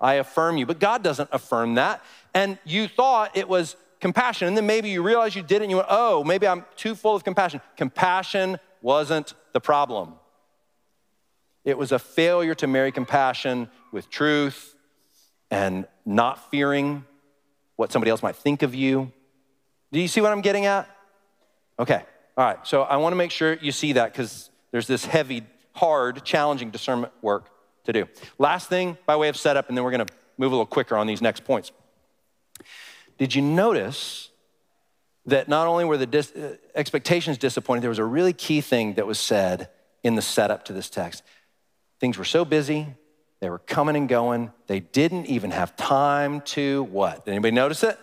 I 0.00 0.14
affirm 0.14 0.58
you. 0.58 0.66
But 0.66 0.78
God 0.78 1.02
doesn't 1.02 1.28
affirm 1.32 1.74
that. 1.74 2.04
And 2.34 2.58
you 2.64 2.86
thought 2.86 3.36
it 3.36 3.48
was 3.48 3.74
compassion. 4.00 4.46
And 4.46 4.56
then 4.56 4.66
maybe 4.66 4.90
you 4.90 5.02
realized 5.02 5.34
you 5.34 5.42
did 5.42 5.56
it 5.56 5.62
and 5.62 5.70
you 5.70 5.76
went, 5.76 5.88
oh, 5.90 6.22
maybe 6.22 6.46
I'm 6.46 6.64
too 6.76 6.94
full 6.94 7.16
of 7.16 7.24
compassion. 7.24 7.60
Compassion 7.76 8.58
wasn't 8.80 9.34
the 9.52 9.60
problem. 9.60 10.14
It 11.66 11.76
was 11.76 11.90
a 11.90 11.98
failure 11.98 12.54
to 12.54 12.68
marry 12.68 12.92
compassion 12.92 13.68
with 13.90 14.08
truth 14.08 14.76
and 15.50 15.86
not 16.06 16.48
fearing 16.48 17.04
what 17.74 17.90
somebody 17.90 18.10
else 18.10 18.22
might 18.22 18.36
think 18.36 18.62
of 18.62 18.72
you. 18.72 19.12
Do 19.90 19.98
you 19.98 20.06
see 20.06 20.20
what 20.20 20.30
I'm 20.30 20.42
getting 20.42 20.66
at? 20.66 20.88
Okay, 21.78 22.02
all 22.36 22.44
right. 22.44 22.64
So 22.64 22.82
I 22.82 22.96
want 22.96 23.12
to 23.12 23.16
make 23.16 23.32
sure 23.32 23.54
you 23.54 23.72
see 23.72 23.94
that 23.94 24.12
because 24.12 24.48
there's 24.70 24.86
this 24.86 25.04
heavy, 25.04 25.42
hard, 25.72 26.24
challenging 26.24 26.70
discernment 26.70 27.12
work 27.20 27.50
to 27.84 27.92
do. 27.92 28.06
Last 28.38 28.68
thing 28.68 28.96
by 29.04 29.16
way 29.16 29.28
of 29.28 29.36
setup, 29.36 29.68
and 29.68 29.76
then 29.76 29.84
we're 29.84 29.90
going 29.90 30.06
to 30.06 30.14
move 30.38 30.52
a 30.52 30.54
little 30.54 30.66
quicker 30.66 30.96
on 30.96 31.08
these 31.08 31.20
next 31.20 31.44
points. 31.44 31.72
Did 33.18 33.34
you 33.34 33.42
notice 33.42 34.30
that 35.26 35.48
not 35.48 35.66
only 35.66 35.84
were 35.84 35.96
the 35.96 36.06
dis- 36.06 36.30
uh, 36.30 36.56
expectations 36.76 37.38
disappointed, 37.38 37.82
there 37.82 37.90
was 37.90 37.98
a 37.98 38.04
really 38.04 38.32
key 38.32 38.60
thing 38.60 38.94
that 38.94 39.06
was 39.06 39.18
said 39.18 39.68
in 40.06 40.14
the 40.14 40.22
setup 40.22 40.64
to 40.66 40.72
this 40.72 40.88
text. 40.88 41.24
Things 42.00 42.18
were 42.18 42.24
so 42.24 42.44
busy, 42.44 42.88
they 43.40 43.50
were 43.50 43.58
coming 43.58 43.96
and 43.96 44.08
going. 44.08 44.50
They 44.66 44.80
didn't 44.80 45.26
even 45.26 45.50
have 45.50 45.76
time 45.76 46.40
to 46.42 46.84
what? 46.84 47.24
Did 47.24 47.32
anybody 47.32 47.54
notice 47.54 47.82
it? 47.82 47.98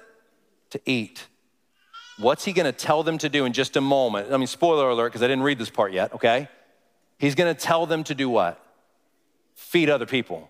To 0.71 0.81
eat. 0.85 1.27
What's 2.19 2.45
he 2.45 2.53
going 2.53 2.65
to 2.65 2.71
tell 2.71 3.01
them 3.03 3.17
to 3.19 3.29
do 3.29 3.45
in 3.45 3.53
just 3.53 3.75
a 3.75 3.81
moment? 3.81 4.31
I 4.31 4.37
mean, 4.37 4.47
spoiler 4.47 4.89
alert, 4.89 5.09
because 5.09 5.23
I 5.23 5.27
didn't 5.27 5.43
read 5.43 5.57
this 5.57 5.69
part 5.69 5.93
yet, 5.93 6.13
okay? 6.13 6.47
He's 7.17 7.35
going 7.35 7.53
to 7.53 7.59
tell 7.59 7.85
them 7.85 8.03
to 8.05 8.15
do 8.15 8.29
what? 8.29 8.63
Feed 9.55 9.89
other 9.89 10.05
people. 10.05 10.49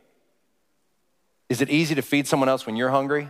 Is 1.49 1.62
it 1.62 1.69
easy 1.69 1.95
to 1.95 2.01
feed 2.01 2.27
someone 2.27 2.49
else 2.49 2.65
when 2.65 2.75
you're 2.75 2.89
hungry? 2.89 3.29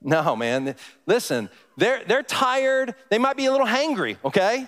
No, 0.00 0.36
man. 0.36 0.76
Listen, 1.06 1.50
they're, 1.76 2.02
they're 2.04 2.22
tired. 2.22 2.94
They 3.10 3.18
might 3.18 3.36
be 3.36 3.46
a 3.46 3.52
little 3.52 3.66
hangry, 3.66 4.16
okay? 4.24 4.66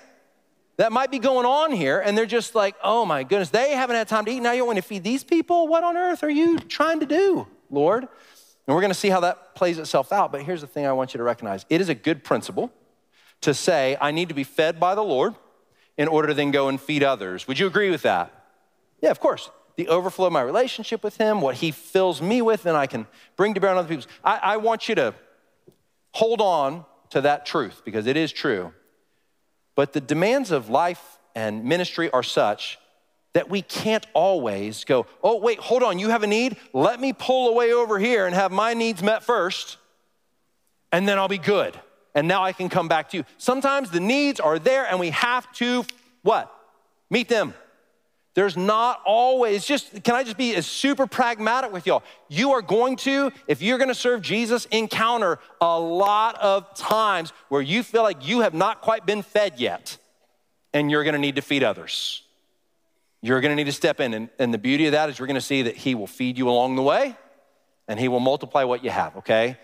That 0.79 0.93
might 0.93 1.11
be 1.11 1.19
going 1.19 1.45
on 1.45 1.73
here, 1.73 2.01
and 2.01 2.17
they're 2.17 2.25
just 2.25 2.55
like, 2.55 2.77
oh 2.83 3.05
my 3.05 3.25
goodness, 3.25 3.51
they 3.51 3.73
haven't 3.73 3.97
had 3.97 4.09
time 4.09 4.25
to 4.25 4.31
eat. 4.31 4.41
Now 4.41 4.53
you 4.53 4.65
want 4.65 4.77
to 4.77 4.83
feed 4.83 5.03
these 5.05 5.25
people? 5.25 5.67
What 5.67 5.85
on 5.85 5.97
earth 5.97 6.23
are 6.23 6.31
you 6.31 6.59
trying 6.59 7.01
to 7.01 7.07
do, 7.07 7.47
Lord? 7.69 8.05
And 8.05 8.75
we're 8.75 8.81
going 8.81 8.93
to 8.93 8.99
see 8.99 9.09
how 9.09 9.21
that 9.21 9.57
plays 9.57 9.79
itself 9.79 10.13
out. 10.13 10.31
But 10.31 10.43
here's 10.43 10.61
the 10.61 10.67
thing 10.67 10.87
I 10.87 10.93
want 10.93 11.15
you 11.15 11.19
to 11.19 11.25
recognize 11.25 11.67
it 11.69 11.81
is 11.81 11.89
a 11.89 11.95
good 11.95 12.23
principle 12.23 12.73
to 13.41 13.55
say, 13.55 13.97
I 14.01 14.13
need 14.13 14.29
to 14.29 14.35
be 14.35 14.45
fed 14.45 14.79
by 14.79 14.95
the 14.95 15.03
Lord 15.03 15.35
in 15.97 16.07
order 16.07 16.29
to 16.29 16.35
then 16.35 16.53
go 16.53 16.69
and 16.69 16.81
feed 16.81 17.03
others. 17.03 17.49
Would 17.49 17.59
you 17.59 17.67
agree 17.67 17.91
with 17.91 18.03
that? 18.03 18.33
Yeah, 19.03 19.11
of 19.11 19.19
course. 19.19 19.51
The 19.77 19.89
overflow 19.89 20.27
of 20.27 20.33
my 20.33 20.43
relationship 20.43 21.03
with 21.03 21.17
Him, 21.17 21.41
what 21.41 21.57
He 21.57 21.73
fills 21.73 22.23
me 22.23 22.41
with, 22.41 22.67
and 22.67 22.77
I 22.77 22.87
can 22.87 23.07
bring 23.37 23.55
to 23.55 23.61
bear 23.61 23.71
on 23.71 23.79
other 23.79 23.89
people. 23.89 24.11
I, 24.23 24.37
I 24.37 24.57
want 24.59 24.89
you 24.89 24.95
to 24.97 25.15
hold 26.13 26.41
on 26.41 26.85
to 27.11 27.21
that 27.23 27.47
truth 27.47 27.83
because 27.85 28.07
it 28.07 28.17
is 28.17 28.31
true. 28.33 28.73
But 29.79 29.93
the 29.93 30.01
demands 30.01 30.51
of 30.51 30.69
life 30.69 31.21
and 31.37 31.65
ministry 31.65 32.11
are 32.11 32.25
such 32.25 32.81
that 33.33 33.49
we 33.49 33.63
can't 33.63 34.05
always 34.13 34.83
go, 34.83 35.07
oh, 35.23 35.39
wait, 35.39 35.61
hold 35.61 35.85
on, 35.85 36.01
you 36.01 36.09
have 36.09 36.25
a 36.25 36.27
need? 36.27 36.57
Let 36.73 37.01
me 37.01 37.13
pull 37.13 37.51
away 37.51 37.73
over 37.73 37.97
here 37.97 38.27
and 38.27 38.35
have 38.35 38.51
my 38.51 38.75
needs 38.75 39.05
met 39.05 39.23
first, 39.23 39.77
and 40.91 41.09
then 41.09 41.17
I'll 41.17 41.29
be 41.29 41.39
good. 41.39 41.79
And 42.13 42.27
now 42.27 42.43
I 42.43 42.53
can 42.53 42.69
come 42.69 42.89
back 42.89 43.11
to 43.11 43.19
you. 43.19 43.25
Sometimes 43.37 43.93
the 43.93 44.01
needs 44.01 44.41
are 44.41 44.59
there 44.59 44.85
and 44.85 44.99
we 44.99 45.11
have 45.11 45.47
to 45.59 45.85
what? 46.23 46.53
Meet 47.09 47.29
them. 47.29 47.55
There's 48.39 48.57
not 48.57 49.01
always, 49.05 49.65
just, 49.65 50.05
can 50.05 50.15
I 50.15 50.23
just 50.23 50.37
be 50.37 50.55
as 50.55 50.65
super 50.65 51.09
pragmatic 51.09 51.73
with 51.73 51.89
y'all? 51.89 52.05
You 52.29 52.53
are 52.53 52.63
going 52.63 52.95
to, 52.99 53.33
if 53.49 53.61
you're 53.61 53.79
gonna 53.79 53.97
serve 53.97 54.23
Jesus, 54.23 54.65
encounter 54.67 55.41
a 55.61 55.77
lot 55.77 56.39
of 56.41 56.73
times 56.77 57.33
where 57.49 57.61
you 57.61 57.83
feel 57.83 58.05
like 58.05 58.29
you 58.29 58.43
have 58.43 58.55
not 58.55 58.81
quite 58.81 59.05
been 59.05 59.23
fed 59.23 59.59
yet, 59.59 59.99
and 60.73 60.89
you're 60.89 61.03
gonna 61.03 61.19
need 61.19 61.35
to 61.35 61.43
feed 61.43 61.65
others. 61.65 62.23
You're 63.23 63.41
gonna 63.41 63.57
need 63.57 63.65
to 63.65 63.73
step 63.73 63.99
in. 63.99 64.15
And, 64.15 64.29
and 64.39 64.55
the 64.55 64.59
beauty 64.59 64.87
of 64.87 64.93
that 64.93 65.11
is 65.11 65.19
you're 65.19 65.27
gonna 65.27 65.41
see 65.41 65.63
that 65.63 65.75
He 65.75 65.97
will 65.97 66.07
feed 66.07 66.39
you 66.39 66.49
along 66.49 66.77
the 66.77 66.83
way, 66.83 67.17
and 67.89 67.99
He 67.99 68.07
will 68.07 68.21
multiply 68.21 68.63
what 68.63 68.85
you 68.85 68.91
have, 68.91 69.17
okay? 69.17 69.59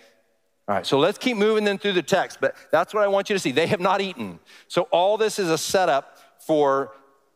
All 0.66 0.74
right, 0.74 0.84
so 0.84 0.98
let's 0.98 1.18
keep 1.18 1.36
moving 1.36 1.62
then 1.62 1.78
through 1.78 1.92
the 1.92 2.02
text, 2.02 2.38
but 2.40 2.56
that's 2.72 2.92
what 2.92 3.04
I 3.04 3.06
want 3.06 3.30
you 3.30 3.36
to 3.36 3.40
see. 3.40 3.52
They 3.52 3.68
have 3.68 3.78
not 3.78 4.00
eaten. 4.00 4.40
So 4.66 4.88
all 4.90 5.16
this 5.16 5.38
is 5.38 5.48
a 5.48 5.58
setup 5.58 6.18
for 6.44 6.90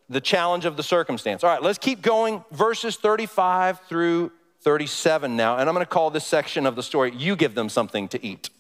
the 0.09 0.21
challenge 0.21 0.65
of 0.65 0.77
the 0.77 0.83
circumstance. 0.83 1.45
All 1.45 1.51
right, 1.51 1.63
let's 1.63 1.79
keep 1.79 2.03
going. 2.03 2.45
Verses 2.51 2.97
35 2.97 3.81
through 3.89 4.33
37 4.63 5.37
now, 5.37 5.57
and 5.57 5.69
I'm 5.69 5.75
going 5.75 5.87
to 5.87 5.91
call 5.91 6.11
this 6.11 6.27
section 6.27 6.67
of 6.67 6.77
the 6.77 6.83
story, 6.83 7.15
You 7.15 7.37
Give 7.37 7.55
Them 7.55 7.69
Something 7.69 8.09
to 8.09 8.25
Eat. 8.25 8.51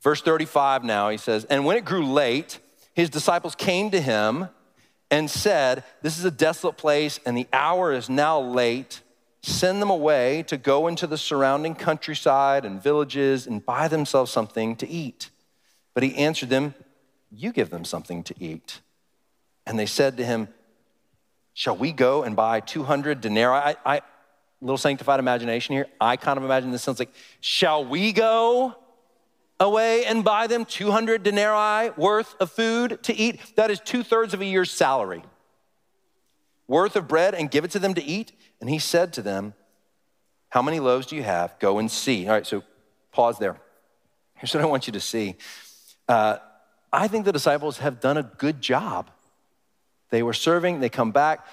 Verse 0.00 0.22
35 0.22 0.84
now, 0.84 1.10
he 1.10 1.16
says, 1.16 1.44
And 1.44 1.64
when 1.64 1.76
it 1.76 1.84
grew 1.84 2.06
late, 2.06 2.58
his 2.94 3.10
disciples 3.10 3.54
came 3.54 3.90
to 3.90 4.00
him 4.00 4.48
and 5.10 5.30
said, 5.30 5.84
This 6.02 6.18
is 6.18 6.24
a 6.24 6.30
desolate 6.30 6.76
place, 6.76 7.20
and 7.26 7.36
the 7.36 7.48
hour 7.52 7.92
is 7.92 8.08
now 8.08 8.40
late. 8.40 9.02
Send 9.42 9.80
them 9.80 9.90
away 9.90 10.42
to 10.44 10.56
go 10.56 10.88
into 10.88 11.06
the 11.06 11.18
surrounding 11.18 11.74
countryside 11.74 12.64
and 12.64 12.82
villages 12.82 13.46
and 13.46 13.64
buy 13.64 13.88
themselves 13.88 14.30
something 14.30 14.76
to 14.76 14.88
eat. 14.88 15.30
But 15.94 16.02
he 16.02 16.16
answered 16.16 16.48
them, 16.48 16.74
You 17.30 17.52
give 17.52 17.70
them 17.70 17.84
something 17.84 18.22
to 18.24 18.34
eat. 18.38 18.80
And 19.68 19.78
they 19.78 19.86
said 19.86 20.16
to 20.16 20.24
him, 20.24 20.48
Shall 21.52 21.76
we 21.76 21.92
go 21.92 22.22
and 22.22 22.34
buy 22.34 22.60
200 22.60 23.20
denarii? 23.20 23.58
I, 23.58 23.76
I 23.84 24.00
little 24.62 24.78
sanctified 24.78 25.20
imagination 25.20 25.74
here. 25.74 25.86
I 26.00 26.16
kind 26.16 26.38
of 26.38 26.44
imagine 26.44 26.70
this 26.72 26.82
sounds 26.82 26.98
like, 26.98 27.12
Shall 27.40 27.84
we 27.84 28.12
go 28.12 28.74
away 29.60 30.06
and 30.06 30.24
buy 30.24 30.46
them 30.46 30.64
200 30.64 31.22
denarii 31.22 31.90
worth 31.98 32.34
of 32.40 32.50
food 32.50 33.02
to 33.02 33.14
eat? 33.14 33.40
That 33.56 33.70
is 33.70 33.78
two 33.78 34.02
thirds 34.02 34.32
of 34.32 34.40
a 34.40 34.44
year's 34.46 34.70
salary 34.70 35.22
worth 36.66 36.96
of 36.96 37.06
bread 37.06 37.34
and 37.34 37.50
give 37.50 37.64
it 37.64 37.70
to 37.72 37.78
them 37.78 37.92
to 37.94 38.02
eat? 38.02 38.32
And 38.62 38.70
he 38.70 38.78
said 38.78 39.12
to 39.14 39.22
them, 39.22 39.52
How 40.48 40.62
many 40.62 40.80
loaves 40.80 41.06
do 41.06 41.14
you 41.14 41.24
have? 41.24 41.58
Go 41.58 41.78
and 41.78 41.90
see. 41.90 42.26
All 42.26 42.32
right, 42.32 42.46
so 42.46 42.62
pause 43.12 43.38
there. 43.38 43.60
Here's 44.32 44.54
what 44.54 44.64
I 44.64 44.66
want 44.66 44.86
you 44.86 44.94
to 44.94 45.00
see. 45.00 45.36
Uh, 46.08 46.38
I 46.90 47.06
think 47.06 47.26
the 47.26 47.32
disciples 47.32 47.78
have 47.78 48.00
done 48.00 48.16
a 48.16 48.22
good 48.22 48.62
job 48.62 49.10
they 50.10 50.22
were 50.22 50.32
serving, 50.32 50.80
they 50.80 50.88
come 50.88 51.10
back. 51.10 51.46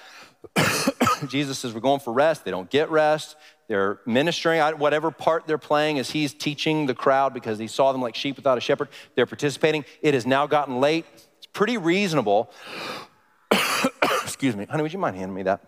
Jesus 1.28 1.58
says, 1.58 1.74
We're 1.74 1.80
going 1.80 2.00
for 2.00 2.12
rest. 2.12 2.44
They 2.44 2.50
don't 2.50 2.70
get 2.70 2.90
rest. 2.90 3.36
They're 3.68 4.00
ministering, 4.06 4.60
whatever 4.78 5.10
part 5.10 5.46
they're 5.46 5.58
playing 5.58 5.98
as 5.98 6.10
he's 6.10 6.32
teaching 6.32 6.86
the 6.86 6.94
crowd 6.94 7.34
because 7.34 7.58
he 7.58 7.66
saw 7.66 7.90
them 7.90 8.00
like 8.00 8.14
sheep 8.14 8.36
without 8.36 8.56
a 8.56 8.60
shepherd. 8.60 8.88
They're 9.16 9.26
participating. 9.26 9.84
It 10.02 10.14
has 10.14 10.24
now 10.24 10.46
gotten 10.46 10.80
late. 10.80 11.04
It's 11.38 11.46
pretty 11.46 11.76
reasonable. 11.76 12.50
Excuse 14.22 14.54
me. 14.54 14.66
Honey, 14.66 14.82
would 14.84 14.92
you 14.92 15.00
mind 15.00 15.16
handing 15.16 15.34
me 15.34 15.42
that? 15.44 15.62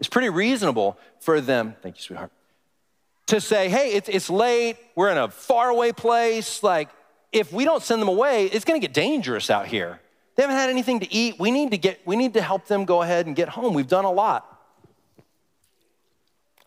It's 0.00 0.08
pretty 0.08 0.28
reasonable 0.28 0.98
for 1.20 1.40
them, 1.40 1.76
thank 1.82 1.96
you, 1.96 2.02
sweetheart, 2.02 2.32
to 3.26 3.40
say, 3.40 3.68
hey, 3.68 3.92
it's, 3.92 4.08
it's 4.08 4.28
late. 4.28 4.76
We're 4.96 5.10
in 5.10 5.18
a 5.18 5.28
faraway 5.28 5.92
place. 5.92 6.62
Like, 6.62 6.88
if 7.30 7.52
we 7.52 7.64
don't 7.64 7.82
send 7.82 8.02
them 8.02 8.08
away, 8.08 8.46
it's 8.46 8.64
going 8.64 8.80
to 8.80 8.84
get 8.84 8.92
dangerous 8.92 9.48
out 9.48 9.66
here. 9.66 10.00
They 10.34 10.42
haven't 10.42 10.56
had 10.56 10.70
anything 10.70 11.00
to 11.00 11.12
eat. 11.12 11.38
We 11.38 11.50
need 11.50 11.72
to 11.72 11.78
get 11.78 12.00
we 12.06 12.16
need 12.16 12.34
to 12.34 12.42
help 12.42 12.66
them 12.66 12.84
go 12.84 13.02
ahead 13.02 13.26
and 13.26 13.36
get 13.36 13.48
home. 13.48 13.74
We've 13.74 13.88
done 13.88 14.04
a 14.04 14.12
lot. 14.12 14.48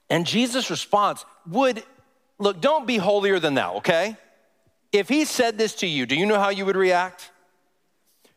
And 0.09 0.25
Jesus' 0.25 0.69
response 0.69 1.25
would 1.49 1.83
look, 2.37 2.61
don't 2.61 2.85
be 2.85 2.97
holier 2.97 3.39
than 3.39 3.55
thou, 3.55 3.77
okay? 3.77 4.17
If 4.91 5.09
he 5.09 5.25
said 5.25 5.57
this 5.57 5.75
to 5.75 5.87
you, 5.87 6.05
do 6.05 6.15
you 6.15 6.25
know 6.25 6.39
how 6.39 6.49
you 6.49 6.65
would 6.65 6.75
react? 6.75 7.31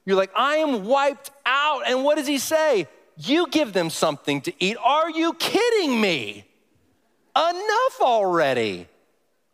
You're 0.04 0.16
like, 0.16 0.30
I 0.34 0.56
am 0.56 0.86
wiped 0.86 1.30
out. 1.44 1.82
And 1.86 2.02
what 2.02 2.16
does 2.16 2.26
he 2.26 2.38
say? 2.38 2.88
You 3.18 3.46
give 3.48 3.72
them 3.72 3.90
something 3.90 4.40
to 4.42 4.52
eat. 4.58 4.76
Are 4.82 5.10
you 5.10 5.34
kidding 5.34 6.00
me? 6.00 6.46
Enough 7.36 8.00
already. 8.00 8.88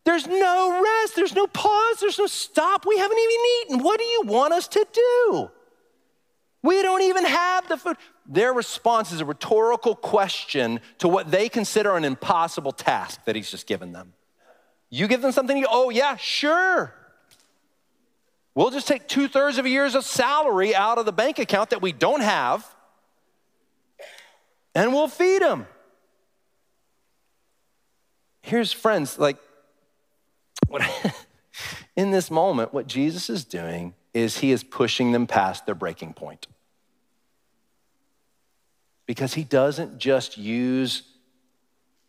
There's 0.04 0.26
no 0.26 0.82
rest, 0.82 1.16
there's 1.16 1.34
no 1.34 1.46
pause, 1.46 1.96
there's 2.00 2.18
no 2.18 2.26
stop. 2.26 2.86
We 2.86 2.98
haven't 2.98 3.18
even 3.18 3.40
eaten. 3.60 3.78
What 3.82 3.98
do 3.98 4.04
you 4.04 4.22
want 4.26 4.52
us 4.52 4.68
to 4.68 4.86
do? 4.92 5.50
We 6.64 6.80
don't 6.80 7.02
even 7.02 7.26
have 7.26 7.68
the 7.68 7.76
food. 7.76 7.98
Their 8.24 8.54
response 8.54 9.12
is 9.12 9.20
a 9.20 9.26
rhetorical 9.26 9.94
question 9.94 10.80
to 10.96 11.08
what 11.08 11.30
they 11.30 11.50
consider 11.50 11.94
an 11.94 12.06
impossible 12.06 12.72
task 12.72 13.22
that 13.26 13.36
he's 13.36 13.50
just 13.50 13.66
given 13.66 13.92
them. 13.92 14.14
You 14.88 15.06
give 15.06 15.20
them 15.20 15.30
something, 15.30 15.58
you, 15.58 15.66
oh, 15.70 15.90
yeah, 15.90 16.16
sure. 16.16 16.94
We'll 18.54 18.70
just 18.70 18.88
take 18.88 19.06
two 19.08 19.28
thirds 19.28 19.58
of 19.58 19.66
a 19.66 19.68
year's 19.68 19.94
of 19.94 20.06
salary 20.06 20.74
out 20.74 20.96
of 20.96 21.04
the 21.04 21.12
bank 21.12 21.38
account 21.38 21.68
that 21.68 21.82
we 21.82 21.92
don't 21.92 22.22
have, 22.22 22.66
and 24.74 24.94
we'll 24.94 25.08
feed 25.08 25.42
them. 25.42 25.66
Here's 28.40 28.72
friends, 28.72 29.18
like, 29.18 29.36
what, 30.68 30.80
in 31.94 32.10
this 32.10 32.30
moment, 32.30 32.72
what 32.72 32.86
Jesus 32.86 33.28
is 33.28 33.44
doing 33.44 33.92
is 34.14 34.38
he 34.38 34.50
is 34.50 34.64
pushing 34.64 35.12
them 35.12 35.26
past 35.26 35.66
their 35.66 35.74
breaking 35.74 36.14
point 36.14 36.46
because 39.06 39.34
He 39.34 39.44
doesn't 39.44 39.98
just 39.98 40.38
use 40.38 41.02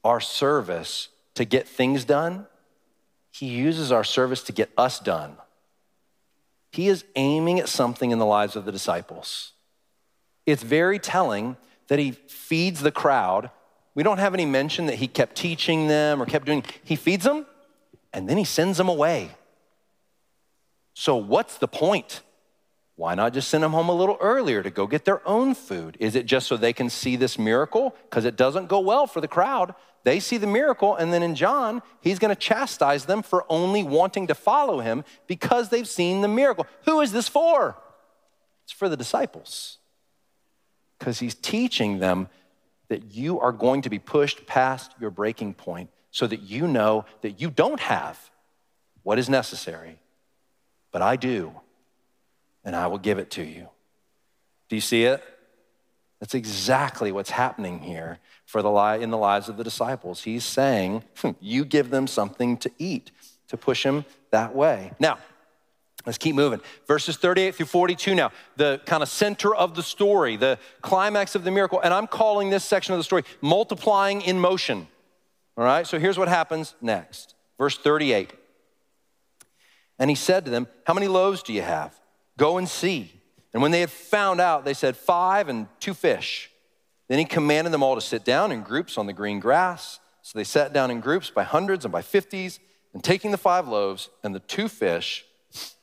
our 0.03 0.19
service 0.19 1.09
to 1.35 1.45
get 1.45 1.67
things 1.67 2.05
done, 2.05 2.47
He 3.31 3.47
uses 3.47 3.91
our 3.91 4.03
service 4.03 4.43
to 4.43 4.51
get 4.51 4.69
us 4.77 4.99
done. 4.99 5.37
He 6.71 6.89
is 6.89 7.05
aiming 7.15 7.59
at 7.59 7.69
something 7.69 8.11
in 8.11 8.19
the 8.19 8.25
lives 8.25 8.55
of 8.55 8.65
the 8.65 8.71
disciples. 8.71 9.53
It's 10.45 10.63
very 10.63 10.99
telling 10.99 11.57
that 11.87 11.99
He 11.99 12.11
feeds 12.11 12.81
the 12.81 12.91
crowd. 12.91 13.49
We 13.93 14.03
don't 14.03 14.17
have 14.17 14.33
any 14.33 14.45
mention 14.45 14.85
that 14.87 14.95
He 14.95 15.07
kept 15.07 15.35
teaching 15.35 15.87
them 15.87 16.21
or 16.21 16.25
kept 16.25 16.45
doing, 16.45 16.63
He 16.83 16.95
feeds 16.95 17.23
them 17.23 17.45
and 18.13 18.29
then 18.29 18.37
He 18.37 18.43
sends 18.43 18.77
them 18.77 18.89
away. 18.89 19.31
So, 20.93 21.17
what's 21.17 21.57
the 21.57 21.67
point? 21.67 22.21
Why 22.97 23.13
not 23.13 23.33
just 23.33 23.49
send 23.49 23.63
them 23.63 23.73
home 23.73 23.89
a 23.89 23.93
little 23.93 24.17
earlier 24.21 24.63
to 24.63 24.69
go 24.69 24.87
get 24.87 25.03
their 25.03 25.27
own 25.27 25.53
food? 25.53 25.97
Is 25.99 26.15
it 26.15 26.25
just 26.25 26.47
so 26.47 26.55
they 26.55 26.71
can 26.71 26.89
see 26.89 27.17
this 27.17 27.37
miracle? 27.37 27.93
Because 28.09 28.23
it 28.23 28.37
doesn't 28.37 28.67
go 28.67 28.79
well 28.79 29.05
for 29.05 29.19
the 29.19 29.27
crowd. 29.27 29.75
They 30.03 30.19
see 30.19 30.37
the 30.37 30.47
miracle, 30.47 30.95
and 30.95 31.11
then 31.11 31.23
in 31.23 31.35
John, 31.35 31.81
he's 31.99 32.19
going 32.19 32.33
to 32.33 32.39
chastise 32.39 33.05
them 33.05 33.21
for 33.21 33.45
only 33.49 33.83
wanting 33.83 34.27
to 34.27 34.35
follow 34.35 34.79
him 34.79 35.03
because 35.27 35.69
they've 35.69 35.87
seen 35.87 36.21
the 36.21 36.27
miracle. 36.27 36.67
Who 36.85 37.01
is 37.01 37.11
this 37.11 37.27
for? 37.27 37.75
It's 38.63 38.71
for 38.71 38.87
the 38.87 38.95
disciples. 38.95 39.79
Because 40.97 41.19
he's 41.19 41.35
teaching 41.35 41.99
them 41.99 42.29
that 42.87 43.13
you 43.13 43.39
are 43.39 43.51
going 43.51 43.81
to 43.81 43.89
be 43.89 43.99
pushed 43.99 44.45
past 44.45 44.93
your 45.01 45.09
breaking 45.09 45.55
point 45.55 45.89
so 46.11 46.27
that 46.27 46.41
you 46.41 46.67
know 46.67 47.03
that 47.21 47.41
you 47.41 47.49
don't 47.49 47.79
have 47.81 48.31
what 49.03 49.19
is 49.19 49.27
necessary, 49.27 49.99
but 50.91 51.01
I 51.01 51.15
do 51.17 51.55
and 52.65 52.75
I 52.75 52.87
will 52.87 52.97
give 52.97 53.19
it 53.19 53.31
to 53.31 53.43
you. 53.43 53.69
Do 54.69 54.75
you 54.75 54.81
see 54.81 55.03
it? 55.03 55.23
That's 56.19 56.33
exactly 56.33 57.11
what's 57.11 57.29
happening 57.29 57.79
here 57.79 58.19
for 58.45 58.61
the 58.61 58.71
in 58.99 59.11
the 59.11 59.17
lives 59.17 59.47
of 59.47 59.57
the 59.57 59.63
disciples. 59.63 60.23
He's 60.23 60.43
saying, 60.43 61.03
hmm, 61.17 61.31
you 61.39 61.65
give 61.65 61.89
them 61.91 62.07
something 62.07 62.57
to 62.57 62.71
eat 62.79 63.11
to 63.47 63.57
push 63.57 63.83
them 63.83 64.05
that 64.31 64.55
way. 64.55 64.91
Now, 64.99 65.19
let's 66.05 66.17
keep 66.17 66.35
moving. 66.35 66.61
Verses 66.87 67.17
38 67.17 67.55
through 67.55 67.65
42 67.67 68.15
now, 68.15 68.31
the 68.55 68.81
kind 68.85 69.03
of 69.03 69.09
center 69.09 69.53
of 69.53 69.75
the 69.75 69.83
story, 69.83 70.35
the 70.35 70.57
climax 70.81 71.35
of 71.35 71.43
the 71.43 71.51
miracle. 71.51 71.79
And 71.79 71.93
I'm 71.93 72.07
calling 72.07 72.49
this 72.49 72.63
section 72.63 72.93
of 72.93 72.99
the 72.99 73.03
story 73.03 73.23
multiplying 73.41 74.21
in 74.21 74.39
motion. 74.39 74.87
All 75.57 75.63
right, 75.63 75.85
so 75.85 75.99
here's 75.99 76.17
what 76.17 76.27
happens 76.27 76.75
next. 76.81 77.35
Verse 77.57 77.77
38. 77.77 78.33
And 79.99 80.09
he 80.09 80.15
said 80.15 80.45
to 80.45 80.51
them, 80.51 80.67
How 80.85 80.93
many 80.93 81.07
loaves 81.07 81.43
do 81.43 81.53
you 81.53 81.61
have? 81.61 81.97
Go 82.37 82.57
and 82.57 82.67
see. 82.67 83.11
And 83.53 83.61
when 83.61 83.71
they 83.71 83.79
had 83.79 83.89
found 83.89 84.41
out, 84.41 84.65
they 84.65 84.73
said, 84.73 84.97
Five 84.97 85.47
and 85.47 85.67
two 85.79 85.93
fish. 85.93 86.51
Then 87.07 87.19
he 87.19 87.25
commanded 87.25 87.71
them 87.71 87.83
all 87.83 87.95
to 87.95 88.01
sit 88.01 88.25
down 88.25 88.51
in 88.51 88.61
groups 88.61 88.97
on 88.97 89.05
the 89.05 89.13
green 89.13 89.39
grass. 89.39 89.99
So 90.21 90.37
they 90.37 90.43
sat 90.43 90.73
down 90.73 90.91
in 90.91 90.99
groups 90.99 91.29
by 91.29 91.43
hundreds 91.43 91.85
and 91.85 91.91
by 91.91 92.01
fifties. 92.01 92.59
And 92.93 93.03
taking 93.03 93.31
the 93.31 93.37
five 93.37 93.67
loaves 93.67 94.09
and 94.23 94.33
the 94.33 94.39
two 94.39 94.67
fish, 94.67 95.25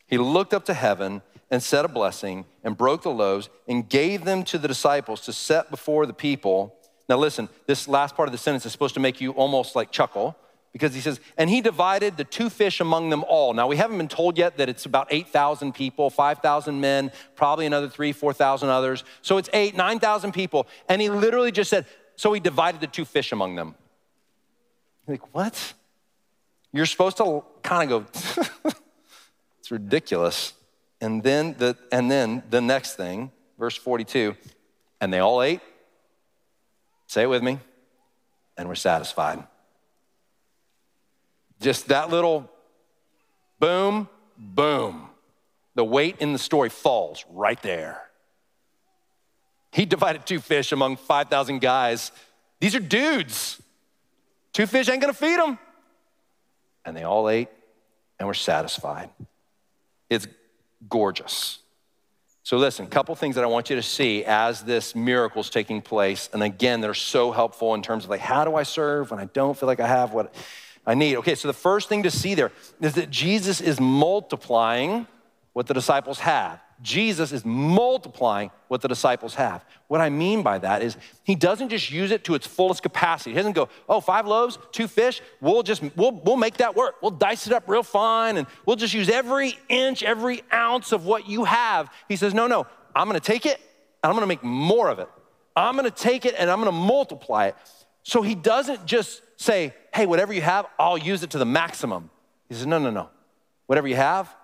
he 0.06 0.18
looked 0.18 0.52
up 0.52 0.64
to 0.66 0.74
heaven 0.74 1.22
and 1.50 1.62
said 1.62 1.84
a 1.84 1.88
blessing 1.88 2.46
and 2.64 2.76
broke 2.76 3.02
the 3.02 3.10
loaves 3.10 3.50
and 3.68 3.88
gave 3.88 4.24
them 4.24 4.42
to 4.44 4.58
the 4.58 4.68
disciples 4.68 5.20
to 5.22 5.32
set 5.32 5.70
before 5.70 6.06
the 6.06 6.14
people. 6.14 6.74
Now, 7.08 7.18
listen, 7.18 7.48
this 7.66 7.86
last 7.86 8.16
part 8.16 8.28
of 8.28 8.32
the 8.32 8.38
sentence 8.38 8.64
is 8.64 8.72
supposed 8.72 8.94
to 8.94 9.00
make 9.00 9.20
you 9.20 9.32
almost 9.32 9.76
like 9.76 9.90
chuckle 9.90 10.36
because 10.72 10.94
he 10.94 11.00
says, 11.00 11.20
and 11.36 11.50
he 11.50 11.60
divided 11.60 12.16
the 12.16 12.24
two 12.24 12.48
fish 12.48 12.80
among 12.80 13.10
them 13.10 13.24
all. 13.28 13.52
Now, 13.52 13.66
we 13.66 13.76
haven't 13.76 13.98
been 13.98 14.08
told 14.08 14.38
yet 14.38 14.56
that 14.56 14.70
it's 14.70 14.86
about 14.86 15.08
8,000 15.10 15.74
people, 15.74 16.08
5,000 16.08 16.80
men, 16.80 17.12
probably 17.36 17.66
another 17.66 17.88
three, 17.88 18.12
4,000 18.12 18.70
others. 18.70 19.04
So 19.20 19.36
it's 19.36 19.50
eight, 19.52 19.76
9,000 19.76 20.32
people. 20.32 20.66
And 20.88 21.02
he 21.02 21.10
literally 21.10 21.52
just 21.52 21.68
said, 21.68 21.84
so 22.16 22.32
he 22.32 22.40
divided 22.40 22.80
the 22.80 22.86
two 22.86 23.04
fish 23.04 23.32
among 23.32 23.54
them. 23.54 23.74
You're 25.06 25.14
like, 25.14 25.34
what? 25.34 25.74
You're 26.72 26.86
supposed 26.86 27.18
to 27.18 27.44
kind 27.62 27.92
of 27.92 28.06
go, 28.14 28.40
it's 29.60 29.70
ridiculous. 29.70 30.54
And 31.02 31.22
then 31.22 31.54
the, 31.58 31.76
and 31.90 32.10
then 32.10 32.42
the 32.48 32.62
next 32.62 32.94
thing, 32.96 33.30
verse 33.58 33.76
42, 33.76 34.34
and 35.02 35.12
they 35.12 35.18
all 35.18 35.42
ate. 35.42 35.60
Say 37.08 37.24
it 37.24 37.26
with 37.26 37.42
me, 37.42 37.58
and 38.56 38.68
we're 38.68 38.74
satisfied. 38.74 39.44
Just 41.62 41.88
that 41.88 42.10
little 42.10 42.50
boom, 43.58 44.08
boom. 44.36 45.08
The 45.74 45.84
weight 45.84 46.16
in 46.18 46.32
the 46.32 46.38
story 46.38 46.68
falls 46.68 47.24
right 47.30 47.60
there. 47.62 48.02
He 49.70 49.86
divided 49.86 50.26
two 50.26 50.40
fish 50.40 50.72
among 50.72 50.96
5,000 50.96 51.60
guys. 51.60 52.12
These 52.60 52.74
are 52.74 52.80
dudes. 52.80 53.62
Two 54.52 54.66
fish 54.66 54.88
ain't 54.88 55.00
gonna 55.00 55.14
feed 55.14 55.38
them. 55.38 55.58
And 56.84 56.96
they 56.96 57.04
all 57.04 57.28
ate 57.30 57.48
and 58.18 58.26
were 58.26 58.34
satisfied. 58.34 59.08
It's 60.10 60.26
gorgeous. 60.88 61.60
So, 62.44 62.56
listen, 62.56 62.84
a 62.86 62.88
couple 62.88 63.14
things 63.14 63.36
that 63.36 63.44
I 63.44 63.46
want 63.46 63.70
you 63.70 63.76
to 63.76 63.82
see 63.82 64.24
as 64.24 64.62
this 64.62 64.96
miracle 64.96 65.40
is 65.40 65.48
taking 65.48 65.80
place. 65.80 66.28
And 66.32 66.42
again, 66.42 66.80
that 66.80 66.90
are 66.90 66.94
so 66.94 67.30
helpful 67.30 67.72
in 67.74 67.82
terms 67.82 68.04
of 68.04 68.10
like, 68.10 68.20
how 68.20 68.44
do 68.44 68.56
I 68.56 68.64
serve 68.64 69.12
when 69.12 69.20
I 69.20 69.26
don't 69.26 69.56
feel 69.56 69.68
like 69.68 69.80
I 69.80 69.86
have 69.86 70.12
what 70.12 70.34
I 70.86 70.94
need. 70.94 71.16
Okay, 71.16 71.34
so 71.34 71.48
the 71.48 71.54
first 71.54 71.88
thing 71.88 72.02
to 72.02 72.10
see 72.10 72.34
there 72.34 72.50
is 72.80 72.94
that 72.94 73.10
Jesus 73.10 73.60
is 73.60 73.80
multiplying 73.80 75.06
what 75.52 75.66
the 75.66 75.74
disciples 75.74 76.18
have. 76.20 76.60
Jesus 76.82 77.30
is 77.30 77.44
multiplying 77.44 78.50
what 78.66 78.80
the 78.80 78.88
disciples 78.88 79.36
have. 79.36 79.64
What 79.86 80.00
I 80.00 80.10
mean 80.10 80.42
by 80.42 80.58
that 80.58 80.82
is 80.82 80.96
he 81.22 81.36
doesn't 81.36 81.68
just 81.68 81.92
use 81.92 82.10
it 82.10 82.24
to 82.24 82.34
its 82.34 82.44
fullest 82.44 82.82
capacity. 82.82 83.30
He 83.30 83.36
doesn't 83.36 83.52
go, 83.52 83.68
oh, 83.88 84.00
five 84.00 84.26
loaves, 84.26 84.58
two 84.72 84.88
fish, 84.88 85.20
we'll 85.40 85.62
just, 85.62 85.82
we'll, 85.96 86.10
we'll 86.10 86.36
make 86.36 86.56
that 86.56 86.74
work. 86.74 86.96
We'll 87.00 87.12
dice 87.12 87.46
it 87.46 87.52
up 87.52 87.68
real 87.68 87.84
fine 87.84 88.36
and 88.36 88.48
we'll 88.66 88.76
just 88.76 88.94
use 88.94 89.08
every 89.08 89.56
inch, 89.68 90.02
every 90.02 90.42
ounce 90.52 90.90
of 90.90 91.06
what 91.06 91.28
you 91.28 91.44
have. 91.44 91.88
He 92.08 92.16
says, 92.16 92.34
no, 92.34 92.48
no, 92.48 92.66
I'm 92.96 93.06
gonna 93.06 93.20
take 93.20 93.46
it 93.46 93.60
and 94.02 94.10
I'm 94.10 94.14
gonna 94.14 94.26
make 94.26 94.42
more 94.42 94.88
of 94.88 94.98
it. 94.98 95.08
I'm 95.54 95.76
gonna 95.76 95.90
take 95.90 96.24
it 96.24 96.34
and 96.36 96.50
I'm 96.50 96.58
gonna 96.58 96.72
multiply 96.72 97.46
it. 97.46 97.56
So 98.02 98.22
he 98.22 98.34
doesn't 98.34 98.84
just 98.86 99.22
say, 99.36 99.74
hey, 99.94 100.06
whatever 100.06 100.32
you 100.32 100.42
have, 100.42 100.66
I'll 100.78 100.98
use 100.98 101.22
it 101.22 101.30
to 101.30 101.38
the 101.38 101.44
maximum. 101.44 102.10
He 102.48 102.54
says, 102.54 102.66
no, 102.66 102.78
no, 102.78 102.90
no. 102.90 103.08
Whatever 103.66 103.88
you 103.88 103.96
have, 103.96 104.34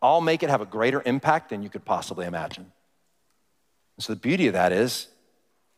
I'll 0.00 0.20
make 0.20 0.42
it 0.42 0.50
have 0.50 0.60
a 0.60 0.66
greater 0.66 1.02
impact 1.04 1.50
than 1.50 1.62
you 1.62 1.68
could 1.68 1.84
possibly 1.84 2.26
imagine. 2.26 2.70
And 3.96 4.04
so 4.04 4.14
the 4.14 4.20
beauty 4.20 4.46
of 4.46 4.54
that 4.54 4.72
is 4.72 5.08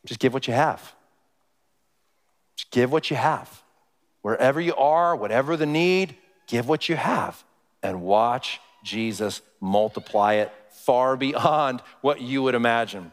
just 0.05 0.19
give 0.19 0.33
what 0.33 0.47
you 0.47 0.53
have. 0.53 0.93
Just 2.55 2.71
give 2.71 2.91
what 2.91 3.09
you 3.09 3.17
have. 3.17 3.63
Wherever 4.21 4.61
you 4.61 4.75
are, 4.75 5.15
whatever 5.15 5.57
the 5.57 5.65
need, 5.65 6.15
give 6.47 6.67
what 6.67 6.87
you 6.87 6.95
have 6.95 7.43
and 7.81 8.01
watch 8.01 8.61
Jesus 8.83 9.41
multiply 9.59 10.35
it 10.35 10.51
far 10.69 11.17
beyond 11.17 11.81
what 12.01 12.21
you 12.21 12.43
would 12.43 12.55
imagine. 12.55 13.11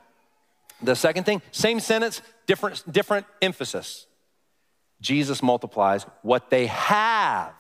The 0.83 0.95
second 0.95 1.25
thing, 1.25 1.43
same 1.51 1.81
sentence, 1.81 2.23
different, 2.47 2.91
different 2.91 3.27
emphasis. 3.43 4.07
Jesus 5.01 5.43
multiplies 5.43 6.05
what 6.23 6.51
they 6.51 6.67
have, 6.67 7.55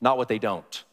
not 0.00 0.16
what 0.16 0.28
they 0.28 0.38
don't. 0.38 0.84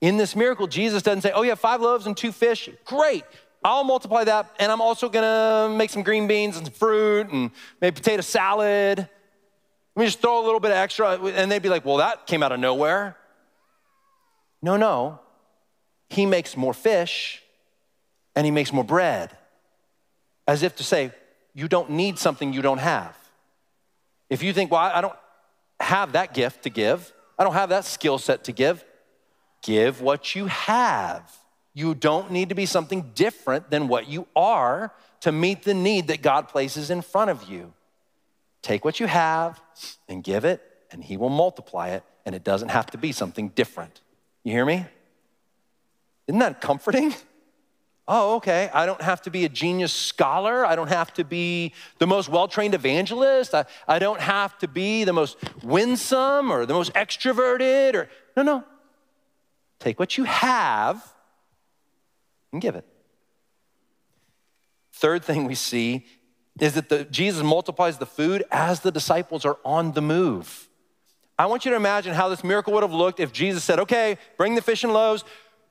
In 0.00 0.16
this 0.16 0.36
miracle, 0.36 0.66
Jesus 0.66 1.02
doesn't 1.02 1.22
say, 1.22 1.32
Oh, 1.34 1.42
you 1.42 1.50
have 1.50 1.60
five 1.60 1.80
loaves 1.80 2.06
and 2.06 2.16
two 2.16 2.32
fish. 2.32 2.68
Great. 2.84 3.24
I'll 3.64 3.84
multiply 3.84 4.22
that, 4.24 4.54
and 4.60 4.70
I'm 4.70 4.80
also 4.80 5.08
gonna 5.08 5.74
make 5.74 5.90
some 5.90 6.02
green 6.02 6.28
beans 6.28 6.56
and 6.56 6.66
some 6.66 6.74
fruit 6.74 7.30
and 7.30 7.50
maybe 7.80 7.94
potato 7.96 8.22
salad. 8.22 8.98
Let 8.98 10.00
me 10.00 10.06
just 10.06 10.20
throw 10.20 10.40
a 10.40 10.44
little 10.44 10.60
bit 10.60 10.70
of 10.70 10.76
extra. 10.76 11.18
And 11.18 11.50
they'd 11.50 11.62
be 11.62 11.70
like, 11.70 11.84
Well, 11.84 11.96
that 11.96 12.26
came 12.26 12.42
out 12.42 12.52
of 12.52 12.60
nowhere. 12.60 13.16
No, 14.62 14.76
no. 14.76 15.20
He 16.10 16.26
makes 16.26 16.56
more 16.56 16.74
fish 16.74 17.42
and 18.36 18.44
he 18.44 18.50
makes 18.50 18.72
more 18.72 18.84
bread. 18.84 19.36
As 20.46 20.62
if 20.62 20.76
to 20.76 20.84
say, 20.84 21.12
You 21.54 21.66
don't 21.66 21.90
need 21.90 22.18
something 22.18 22.52
you 22.52 22.62
don't 22.62 22.78
have. 22.78 23.15
If 24.28 24.42
you 24.42 24.52
think, 24.52 24.70
well, 24.70 24.80
I 24.80 25.00
don't 25.00 25.16
have 25.80 26.12
that 26.12 26.34
gift 26.34 26.64
to 26.64 26.70
give, 26.70 27.12
I 27.38 27.44
don't 27.44 27.52
have 27.52 27.68
that 27.68 27.84
skill 27.84 28.18
set 28.18 28.44
to 28.44 28.52
give, 28.52 28.84
give 29.62 30.00
what 30.00 30.34
you 30.34 30.46
have. 30.46 31.36
You 31.74 31.94
don't 31.94 32.30
need 32.30 32.48
to 32.48 32.54
be 32.54 32.66
something 32.66 33.12
different 33.14 33.70
than 33.70 33.88
what 33.88 34.08
you 34.08 34.26
are 34.34 34.92
to 35.20 35.32
meet 35.32 35.64
the 35.64 35.74
need 35.74 36.08
that 36.08 36.22
God 36.22 36.48
places 36.48 36.90
in 36.90 37.02
front 37.02 37.30
of 37.30 37.48
you. 37.48 37.72
Take 38.62 38.84
what 38.84 38.98
you 38.98 39.06
have 39.06 39.60
and 40.08 40.24
give 40.24 40.44
it, 40.44 40.62
and 40.90 41.04
He 41.04 41.16
will 41.16 41.28
multiply 41.28 41.88
it, 41.90 42.02
and 42.24 42.34
it 42.34 42.42
doesn't 42.42 42.70
have 42.70 42.86
to 42.92 42.98
be 42.98 43.12
something 43.12 43.50
different. 43.50 44.00
You 44.42 44.52
hear 44.52 44.64
me? 44.64 44.86
Isn't 46.26 46.38
that 46.40 46.60
comforting? 46.60 47.14
Oh, 48.08 48.36
okay. 48.36 48.70
I 48.72 48.86
don't 48.86 49.00
have 49.02 49.22
to 49.22 49.30
be 49.30 49.44
a 49.44 49.48
genius 49.48 49.92
scholar. 49.92 50.64
I 50.64 50.76
don't 50.76 50.88
have 50.88 51.12
to 51.14 51.24
be 51.24 51.72
the 51.98 52.06
most 52.06 52.28
well 52.28 52.46
trained 52.46 52.74
evangelist. 52.74 53.54
I, 53.54 53.64
I 53.88 53.98
don't 53.98 54.20
have 54.20 54.56
to 54.58 54.68
be 54.68 55.04
the 55.04 55.12
most 55.12 55.36
winsome 55.62 56.52
or 56.52 56.66
the 56.66 56.74
most 56.74 56.94
extroverted 56.94 57.94
or, 57.94 58.08
no, 58.36 58.42
no. 58.42 58.64
Take 59.80 59.98
what 59.98 60.16
you 60.16 60.24
have 60.24 61.02
and 62.52 62.62
give 62.62 62.76
it. 62.76 62.86
Third 64.92 65.24
thing 65.24 65.44
we 65.44 65.54
see 65.54 66.06
is 66.58 66.74
that 66.74 66.88
the, 66.88 67.04
Jesus 67.04 67.42
multiplies 67.42 67.98
the 67.98 68.06
food 68.06 68.44
as 68.50 68.80
the 68.80 68.90
disciples 68.90 69.44
are 69.44 69.58
on 69.64 69.92
the 69.92 70.00
move. 70.00 70.68
I 71.38 71.46
want 71.46 71.66
you 71.66 71.70
to 71.72 71.76
imagine 71.76 72.14
how 72.14 72.30
this 72.30 72.42
miracle 72.42 72.72
would 72.72 72.82
have 72.82 72.92
looked 72.92 73.20
if 73.20 73.32
Jesus 73.32 73.62
said, 73.62 73.78
okay, 73.80 74.16
bring 74.38 74.54
the 74.54 74.62
fish 74.62 74.84
and 74.84 74.92
loaves, 74.92 75.22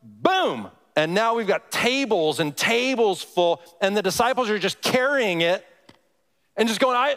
boom, 0.03 0.69
and 0.95 1.13
now 1.13 1.35
we've 1.35 1.47
got 1.47 1.71
tables 1.71 2.39
and 2.39 2.55
tables 2.55 3.21
full, 3.21 3.61
and 3.81 3.95
the 3.95 4.01
disciples 4.01 4.49
are 4.49 4.59
just 4.59 4.81
carrying 4.81 5.41
it 5.41 5.65
and 6.55 6.67
just 6.67 6.79
going, 6.79 6.95
I, 6.95 7.15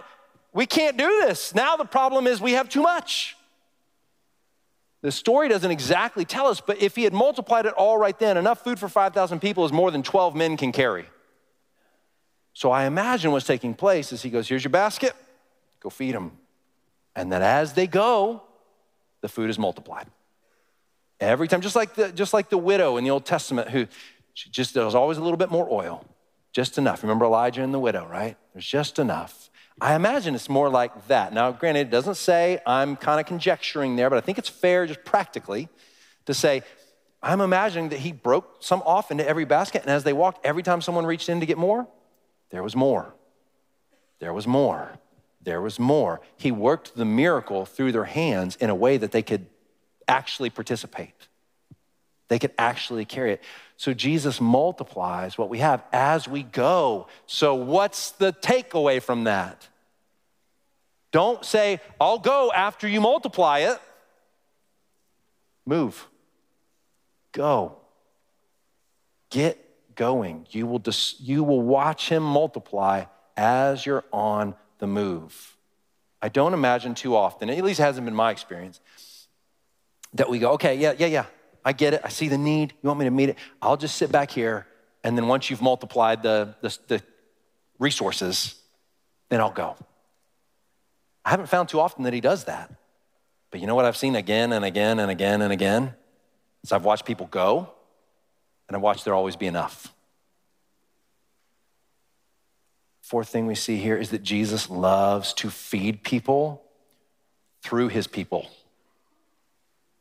we 0.53 0.67
can't 0.67 0.97
do 0.97 1.07
this. 1.23 1.55
Now 1.55 1.77
the 1.77 1.85
problem 1.85 2.27
is 2.27 2.41
we 2.41 2.53
have 2.53 2.69
too 2.69 2.83
much. 2.83 3.37
The 5.01 5.13
story 5.13 5.49
doesn't 5.49 5.71
exactly 5.71 6.25
tell 6.25 6.49
us, 6.49 6.61
but 6.61 6.83
if 6.83 6.97
he 6.97 7.05
had 7.05 7.13
multiplied 7.13 7.67
it 7.67 7.75
all 7.75 7.97
right 7.97 8.19
then, 8.19 8.37
enough 8.37 8.65
food 8.65 8.81
for 8.81 8.89
5,000 8.89 9.39
people 9.39 9.65
is 9.65 9.71
more 9.71 9.93
than 9.93 10.03
12 10.03 10.35
men 10.35 10.57
can 10.57 10.73
carry. 10.73 11.07
So 12.53 12.73
I 12.73 12.87
imagine 12.87 13.31
what's 13.31 13.47
taking 13.47 13.75
place 13.75 14.13
is 14.13 14.23
he 14.23 14.31
goes, 14.31 14.49
Here's 14.49 14.65
your 14.65 14.73
basket, 14.73 15.15
go 15.79 15.91
feed 15.91 16.17
them. 16.17 16.33
And 17.15 17.31
then 17.31 17.43
as 17.43 17.75
they 17.75 17.87
go, 17.87 18.43
the 19.21 19.29
food 19.29 19.51
is 19.51 19.59
multiplied. 19.59 20.09
Every 21.21 21.49
time, 21.49 21.61
just 21.61 21.77
like 21.77 21.95
the, 21.95 22.13
just 22.13 22.33
like 22.33 22.49
the 22.49 22.59
widow 22.59 22.97
in 22.97 23.05
the 23.05 23.11
Old 23.11 23.27
Testament 23.27 23.71
who 23.71 23.87
just, 24.35 24.75
there 24.75 24.85
was 24.85 24.95
always 24.95 25.19
a 25.19 25.23
little 25.23 25.37
bit 25.37 25.51
more 25.51 25.67
oil, 25.71 26.05
just 26.53 26.79
enough. 26.79 27.03
Remember 27.03 27.25
Elijah 27.25 27.63
and 27.63 27.75
the 27.75 27.79
widow, 27.79 28.07
right? 28.07 28.37
There's 28.53 28.67
just 28.67 28.99
enough. 28.99 29.51
I 29.81 29.95
imagine 29.95 30.35
it's 30.35 30.49
more 30.49 30.69
like 30.69 31.09
that. 31.09 31.33
Now, 31.33 31.53
granted, 31.53 31.89
it 31.89 31.91
doesn't 31.91 32.17
say, 32.17 32.61
I'm 32.67 32.97
kind 32.97 33.21
of 33.21 33.27
conjecturing 33.27 33.97
there, 33.97 34.11
but 34.11 34.17
I 34.17 34.21
think 34.21 34.39
it's 34.39 34.49
fair 34.49 34.87
just 34.87 35.05
practically 35.05 35.69
to 36.27 36.35
say, 36.35 36.63
I'm 37.23 37.41
imagining 37.41 37.89
that 37.91 38.01
he 38.01 38.13
broke 38.13 38.57
some 38.61 38.83
off 38.83 39.11
into 39.11 39.27
every 39.27 39.45
basket, 39.45 39.83
and 39.83 39.91
as 39.91 40.05
they 40.05 40.13
walked, 40.13 40.45
every 40.47 40.63
time 40.63 40.81
someone 40.81 41.05
reached 41.05 41.29
in 41.29 41.41
to 41.41 41.47
get 41.47 41.59
more, 41.59 41.87
there 42.51 42.63
was 42.63 42.77
more. 42.77 43.15
There 44.21 44.33
was 44.33 44.47
more. 44.47 44.93
There 45.43 45.61
was 45.61 45.79
more. 45.79 46.21
He 46.37 46.53
worked 46.53 46.97
the 46.97 47.05
miracle 47.05 47.65
through 47.65 47.93
their 47.93 48.05
hands 48.05 48.57
in 48.57 48.71
a 48.71 48.75
way 48.75 48.97
that 48.97 49.13
they 49.13 49.23
could 49.23 49.47
actually 50.09 50.51
participate. 50.51 51.15
They 52.29 52.39
could 52.39 52.53
actually 52.59 53.05
carry 53.05 53.33
it. 53.33 53.43
So 53.77 53.95
Jesus 53.95 54.41
multiplies 54.41 55.39
what 55.39 55.49
we 55.49 55.59
have 55.59 55.83
as 55.93 56.27
we 56.29 56.43
go. 56.43 57.07
So, 57.27 57.55
what's 57.55 58.11
the 58.13 58.33
takeaway 58.33 59.01
from 59.01 59.25
that? 59.25 59.69
Don't 61.11 61.45
say, 61.45 61.81
I'll 62.01 62.19
go 62.19 62.53
after 62.53 62.87
you 62.87 63.01
multiply 63.01 63.61
it. 63.61 63.81
Move. 65.65 66.07
go. 67.33 67.77
Get 69.31 69.95
going. 69.95 70.47
You 70.51 70.67
will, 70.67 70.79
dis- 70.79 71.17
you 71.21 71.45
will 71.45 71.61
watch 71.61 72.09
him 72.09 72.23
multiply 72.23 73.05
as 73.37 73.85
you're 73.85 74.05
on 74.13 74.55
the 74.79 74.87
move. 74.87 75.57
I 76.21 76.29
don't 76.29 76.55
imagine 76.55 76.95
too 76.95 77.15
often, 77.15 77.51
at 77.51 77.63
least 77.63 77.79
hasn't 77.79 78.05
been 78.05 78.15
my 78.15 78.31
experience, 78.31 78.81
that 80.15 80.29
we 80.29 80.39
go, 80.39 80.53
okay, 80.53 80.75
yeah, 80.77 80.95
yeah, 80.97 81.07
yeah, 81.07 81.27
I 81.65 81.73
get 81.73 81.95
it. 81.95 82.01
I 82.05 82.09
see 82.09 82.29
the 82.29 82.39
need. 82.39 82.73
You 82.83 82.89
want 82.89 82.99
me 82.99 83.05
to 83.05 83.11
meet 83.11 83.29
it? 83.31 83.37
I'll 83.61 83.77
just 83.77 83.97
sit 83.97 84.11
back 84.11 84.31
here. 84.31 84.67
And 85.05 85.17
then 85.17 85.29
once 85.29 85.51
you've 85.51 85.63
multiplied 85.63 86.23
the, 86.23 86.55
the, 86.61 86.77
the 86.89 87.03
resources, 87.79 88.55
then 89.29 89.41
I'll 89.41 89.53
go. 89.53 89.77
I 91.25 91.31
haven't 91.31 91.49
found 91.49 91.69
too 91.69 91.81
often 91.81 92.05
that 92.05 92.13
he 92.13 92.21
does 92.21 92.45
that. 92.45 92.73
But 93.51 93.61
you 93.61 93.67
know 93.67 93.75
what 93.75 93.85
I've 93.85 93.97
seen 93.97 94.17
again 94.17 94.53
and 94.53 94.65
again 94.65 94.99
and 94.99 95.11
again 95.11 95.43
and 95.43 95.53
again? 95.53 95.95
Is 96.65 96.73
I've 96.73 96.85
watched 96.85 97.05
people 97.05 97.27
go 97.27 97.71
and 98.69 98.77
I've 98.77 98.83
watched 98.83 99.05
there 99.05 99.15
always 99.15 99.37
be 99.37 99.47
enough. 99.47 99.93
Fourth 103.03 103.29
thing 103.29 103.47
we 103.47 103.55
see 103.55 103.77
here 103.77 103.97
is 103.97 104.11
that 104.11 104.23
Jesus 104.23 104.69
loves 104.69 105.33
to 105.35 105.49
feed 105.49 106.03
people 106.03 106.63
through 107.63 107.89
his 107.89 108.07
people. 108.07 108.51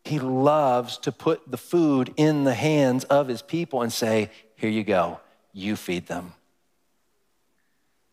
He 0.08 0.20
loves 0.20 0.98
to 1.00 1.12
put 1.12 1.52
the 1.52 1.58
food 1.58 2.14
in 2.16 2.46
the 2.46 2.54
hands 2.54 3.04
of 3.06 3.28
his 3.28 3.42
people 3.42 3.82
and 3.82 3.92
say, 3.92 4.32
Here 4.56 4.70
you 4.70 4.86
go, 4.86 5.20
you 5.52 5.76
feed 5.76 6.08
them. 6.08 6.32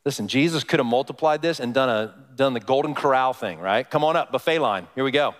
Listen, 0.04 0.26
Jesus 0.26 0.64
could 0.64 0.80
have 0.80 0.86
multiplied 0.86 1.40
this 1.40 1.60
and 1.60 1.72
done, 1.72 1.88
a, 1.88 2.14
done 2.34 2.52
the 2.52 2.60
golden 2.60 2.94
corral 2.94 3.32
thing, 3.32 3.60
right? 3.60 3.88
Come 3.88 4.02
on 4.02 4.16
up, 4.16 4.32
buffet 4.32 4.58
line. 4.58 4.88
Here 4.96 5.04
we 5.04 5.12
go. 5.12 5.34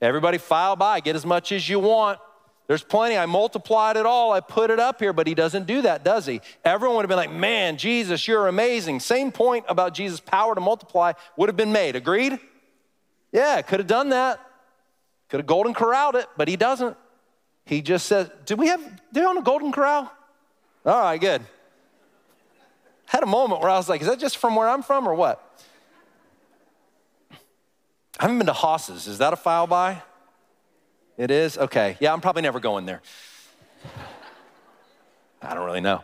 Everybody 0.00 0.38
file 0.38 0.76
by, 0.76 1.00
get 1.00 1.14
as 1.14 1.26
much 1.26 1.52
as 1.52 1.68
you 1.68 1.78
want. 1.78 2.18
There's 2.68 2.82
plenty. 2.82 3.16
I 3.16 3.26
multiplied 3.26 3.96
it 3.96 4.06
all. 4.06 4.32
I 4.32 4.40
put 4.40 4.70
it 4.70 4.80
up 4.80 4.98
here, 4.98 5.12
but 5.12 5.26
he 5.26 5.34
doesn't 5.34 5.66
do 5.66 5.82
that, 5.82 6.04
does 6.04 6.24
he? 6.26 6.40
Everyone 6.64 6.96
would 6.96 7.02
have 7.02 7.08
been 7.10 7.16
like, 7.16 7.30
man, 7.30 7.76
Jesus, 7.76 8.26
you're 8.26 8.48
amazing. 8.48 9.00
Same 9.00 9.30
point 9.30 9.66
about 9.68 9.94
Jesus' 9.94 10.20
power 10.20 10.54
to 10.54 10.60
multiply 10.60 11.12
would 11.36 11.50
have 11.50 11.56
been 11.56 11.70
made. 11.70 11.96
Agreed? 11.96 12.40
Yeah, 13.30 13.60
could 13.62 13.78
have 13.78 13.86
done 13.86 14.08
that. 14.08 14.40
Could 15.28 15.40
have 15.40 15.46
golden 15.46 15.74
corralled 15.74 16.14
it, 16.14 16.26
but 16.36 16.48
he 16.48 16.56
doesn't. 16.56 16.96
He 17.64 17.82
just 17.82 18.06
says, 18.06 18.30
Do 18.44 18.56
we 18.56 18.68
have, 18.68 18.80
do 19.12 19.20
you 19.20 19.28
own 19.28 19.38
a 19.38 19.42
golden 19.42 19.72
corral? 19.72 20.12
All 20.84 21.00
right, 21.00 21.20
good. 21.20 21.42
Had 23.06 23.22
a 23.22 23.26
moment 23.26 23.60
where 23.60 23.70
I 23.70 23.76
was 23.76 23.88
like, 23.88 24.00
Is 24.00 24.06
that 24.06 24.18
just 24.18 24.38
from 24.38 24.54
where 24.54 24.68
I'm 24.68 24.82
from 24.82 25.08
or 25.08 25.14
what? 25.14 25.42
I 28.18 28.22
haven't 28.22 28.38
been 28.38 28.46
to 28.46 28.52
Hosses. 28.52 29.06
Is 29.08 29.18
that 29.18 29.32
a 29.32 29.36
file 29.36 29.66
by? 29.66 30.02
It 31.18 31.30
is? 31.30 31.58
Okay. 31.58 31.96
Yeah, 32.00 32.12
I'm 32.12 32.20
probably 32.20 32.42
never 32.42 32.60
going 32.60 32.86
there. 32.86 33.02
I 35.42 35.54
don't 35.54 35.64
really 35.64 35.80
know. 35.80 36.02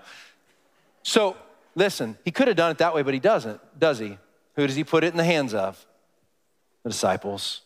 So, 1.02 1.36
listen, 1.74 2.18
he 2.24 2.30
could 2.30 2.48
have 2.48 2.56
done 2.56 2.70
it 2.70 2.78
that 2.78 2.94
way, 2.94 3.02
but 3.02 3.14
he 3.14 3.20
doesn't, 3.20 3.60
does 3.78 3.98
he? 3.98 4.18
Who 4.56 4.66
does 4.66 4.76
he 4.76 4.84
put 4.84 5.04
it 5.04 5.08
in 5.08 5.16
the 5.16 5.24
hands 5.24 5.54
of? 5.54 5.84
The 6.82 6.90
disciples. 6.90 7.62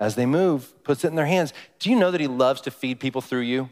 As 0.00 0.16
they 0.16 0.26
move, 0.26 0.82
puts 0.84 1.04
it 1.04 1.08
in 1.08 1.14
their 1.14 1.26
hands. 1.26 1.52
Do 1.78 1.90
you 1.90 1.96
know 1.96 2.10
that 2.10 2.20
he 2.20 2.26
loves 2.26 2.60
to 2.62 2.70
feed 2.70 3.00
people 3.00 3.20
through 3.20 3.40
you? 3.40 3.70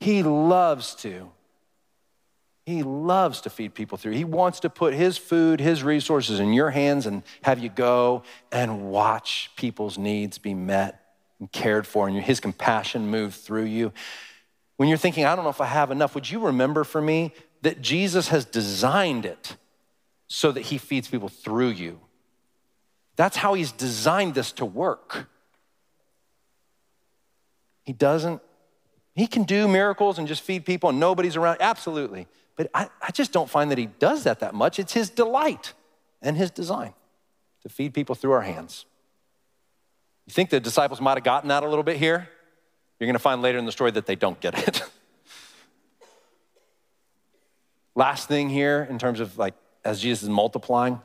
He 0.00 0.22
loves 0.22 0.94
to. 0.96 1.30
He 2.66 2.82
loves 2.82 3.42
to 3.42 3.50
feed 3.50 3.74
people 3.74 3.96
through. 3.96 4.12
He 4.12 4.24
wants 4.24 4.60
to 4.60 4.70
put 4.70 4.92
his 4.92 5.16
food, 5.16 5.60
his 5.60 5.84
resources 5.84 6.40
in 6.40 6.52
your 6.52 6.70
hands 6.70 7.06
and 7.06 7.22
have 7.42 7.60
you 7.60 7.68
go 7.68 8.24
and 8.50 8.90
watch 8.90 9.50
people's 9.56 9.96
needs 9.96 10.38
be 10.38 10.52
met 10.52 11.00
and 11.38 11.50
cared 11.52 11.86
for, 11.86 12.08
and 12.08 12.20
his 12.20 12.40
compassion 12.40 13.08
move 13.08 13.34
through 13.34 13.64
you. 13.64 13.92
When 14.78 14.88
you're 14.88 14.98
thinking, 14.98 15.24
I 15.24 15.36
don't 15.36 15.44
know 15.44 15.50
if 15.50 15.60
I 15.60 15.66
have 15.66 15.90
enough, 15.90 16.14
would 16.14 16.28
you 16.30 16.40
remember 16.40 16.82
for 16.82 17.00
me 17.00 17.32
that 17.62 17.80
Jesus 17.80 18.28
has 18.28 18.44
designed 18.44 19.24
it 19.24 19.56
so 20.28 20.50
that 20.50 20.62
he 20.62 20.78
feeds 20.78 21.08
people 21.08 21.28
through 21.28 21.68
you? 21.68 22.00
That's 23.16 23.36
how 23.36 23.54
he's 23.54 23.72
designed 23.72 24.34
this 24.34 24.52
to 24.52 24.64
work. 24.64 25.28
He 27.82 27.92
doesn't, 27.92 28.42
he 29.14 29.26
can 29.26 29.44
do 29.44 29.66
miracles 29.66 30.18
and 30.18 30.28
just 30.28 30.42
feed 30.42 30.66
people 30.66 30.90
and 30.90 31.00
nobody's 31.00 31.36
around. 31.36 31.58
Absolutely. 31.60 32.26
But 32.56 32.70
I, 32.74 32.88
I 33.00 33.10
just 33.12 33.32
don't 33.32 33.48
find 33.48 33.70
that 33.70 33.78
he 33.78 33.86
does 33.86 34.24
that 34.24 34.40
that 34.40 34.54
much. 34.54 34.78
It's 34.78 34.92
his 34.92 35.08
delight 35.08 35.72
and 36.20 36.36
his 36.36 36.50
design 36.50 36.94
to 37.62 37.68
feed 37.68 37.94
people 37.94 38.14
through 38.14 38.32
our 38.32 38.42
hands. 38.42 38.84
You 40.26 40.32
think 40.32 40.50
the 40.50 40.60
disciples 40.60 41.00
might 41.00 41.16
have 41.16 41.24
gotten 41.24 41.48
that 41.48 41.62
a 41.62 41.68
little 41.68 41.84
bit 41.84 41.96
here? 41.96 42.28
You're 42.98 43.06
going 43.06 43.14
to 43.14 43.20
find 43.20 43.42
later 43.42 43.58
in 43.58 43.66
the 43.66 43.72
story 43.72 43.90
that 43.92 44.06
they 44.06 44.16
don't 44.16 44.40
get 44.40 44.66
it. 44.66 44.82
Last 47.94 48.28
thing 48.28 48.50
here, 48.50 48.86
in 48.90 48.98
terms 48.98 49.20
of 49.20 49.38
like 49.38 49.54
as 49.84 50.00
Jesus 50.00 50.24
is 50.24 50.28
multiplying, 50.28 51.00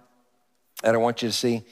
that 0.81 0.95
I 0.95 0.97
want 0.97 1.21
you 1.21 1.29
to 1.29 1.33
see 1.33 1.63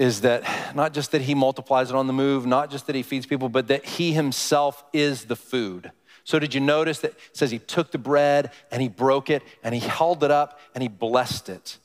is 0.00 0.22
that 0.22 0.74
not 0.74 0.94
just 0.94 1.12
that 1.12 1.20
he 1.20 1.34
multiplies 1.34 1.90
it 1.90 1.94
on 1.94 2.06
the 2.06 2.12
move, 2.14 2.46
not 2.46 2.70
just 2.70 2.86
that 2.86 2.96
he 2.96 3.02
feeds 3.02 3.26
people, 3.26 3.50
but 3.50 3.68
that 3.68 3.84
he 3.84 4.14
himself 4.14 4.82
is 4.94 5.26
the 5.26 5.36
food. 5.36 5.92
So, 6.24 6.38
did 6.38 6.54
you 6.54 6.60
notice 6.60 7.00
that 7.00 7.10
it 7.10 7.18
says 7.34 7.50
he 7.50 7.58
took 7.58 7.90
the 7.90 7.98
bread 7.98 8.50
and 8.70 8.80
he 8.80 8.88
broke 8.88 9.28
it 9.28 9.42
and 9.62 9.74
he 9.74 9.80
held 9.80 10.24
it 10.24 10.30
up 10.30 10.58
and 10.74 10.80
he 10.80 10.88
blessed 10.88 11.50
it? 11.50 11.76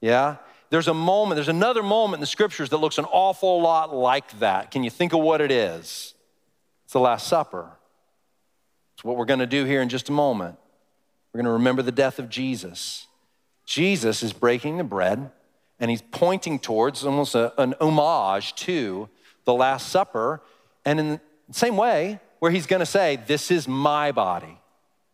Yeah? 0.00 0.36
There's 0.70 0.88
a 0.88 0.94
moment, 0.94 1.36
there's 1.36 1.48
another 1.48 1.82
moment 1.82 2.14
in 2.14 2.20
the 2.22 2.26
scriptures 2.26 2.70
that 2.70 2.78
looks 2.78 2.96
an 2.96 3.04
awful 3.04 3.60
lot 3.60 3.94
like 3.94 4.38
that. 4.38 4.70
Can 4.70 4.82
you 4.82 4.90
think 4.90 5.12
of 5.12 5.20
what 5.20 5.42
it 5.42 5.52
is? 5.52 6.14
It's 6.84 6.94
the 6.94 7.00
Last 7.00 7.28
Supper. 7.28 7.72
It's 8.94 9.04
what 9.04 9.18
we're 9.18 9.26
going 9.26 9.40
to 9.40 9.46
do 9.46 9.66
here 9.66 9.82
in 9.82 9.90
just 9.90 10.08
a 10.08 10.12
moment. 10.12 10.56
We're 11.32 11.38
going 11.38 11.46
to 11.46 11.52
remember 11.52 11.82
the 11.82 11.92
death 11.92 12.18
of 12.18 12.30
Jesus. 12.30 13.06
Jesus 13.66 14.22
is 14.22 14.32
breaking 14.32 14.78
the 14.78 14.84
bread 14.84 15.30
and 15.78 15.90
he's 15.90 16.02
pointing 16.02 16.58
towards 16.58 17.04
almost 17.04 17.34
a, 17.34 17.52
an 17.60 17.74
homage 17.80 18.54
to 18.56 19.08
the 19.44 19.54
Last 19.54 19.88
Supper. 19.88 20.42
And 20.84 21.00
in 21.00 21.08
the 21.48 21.54
same 21.54 21.76
way, 21.76 22.20
where 22.38 22.50
he's 22.50 22.66
going 22.66 22.80
to 22.80 22.86
say, 22.86 23.16
This 23.26 23.50
is 23.50 23.66
my 23.66 24.12
body. 24.12 24.60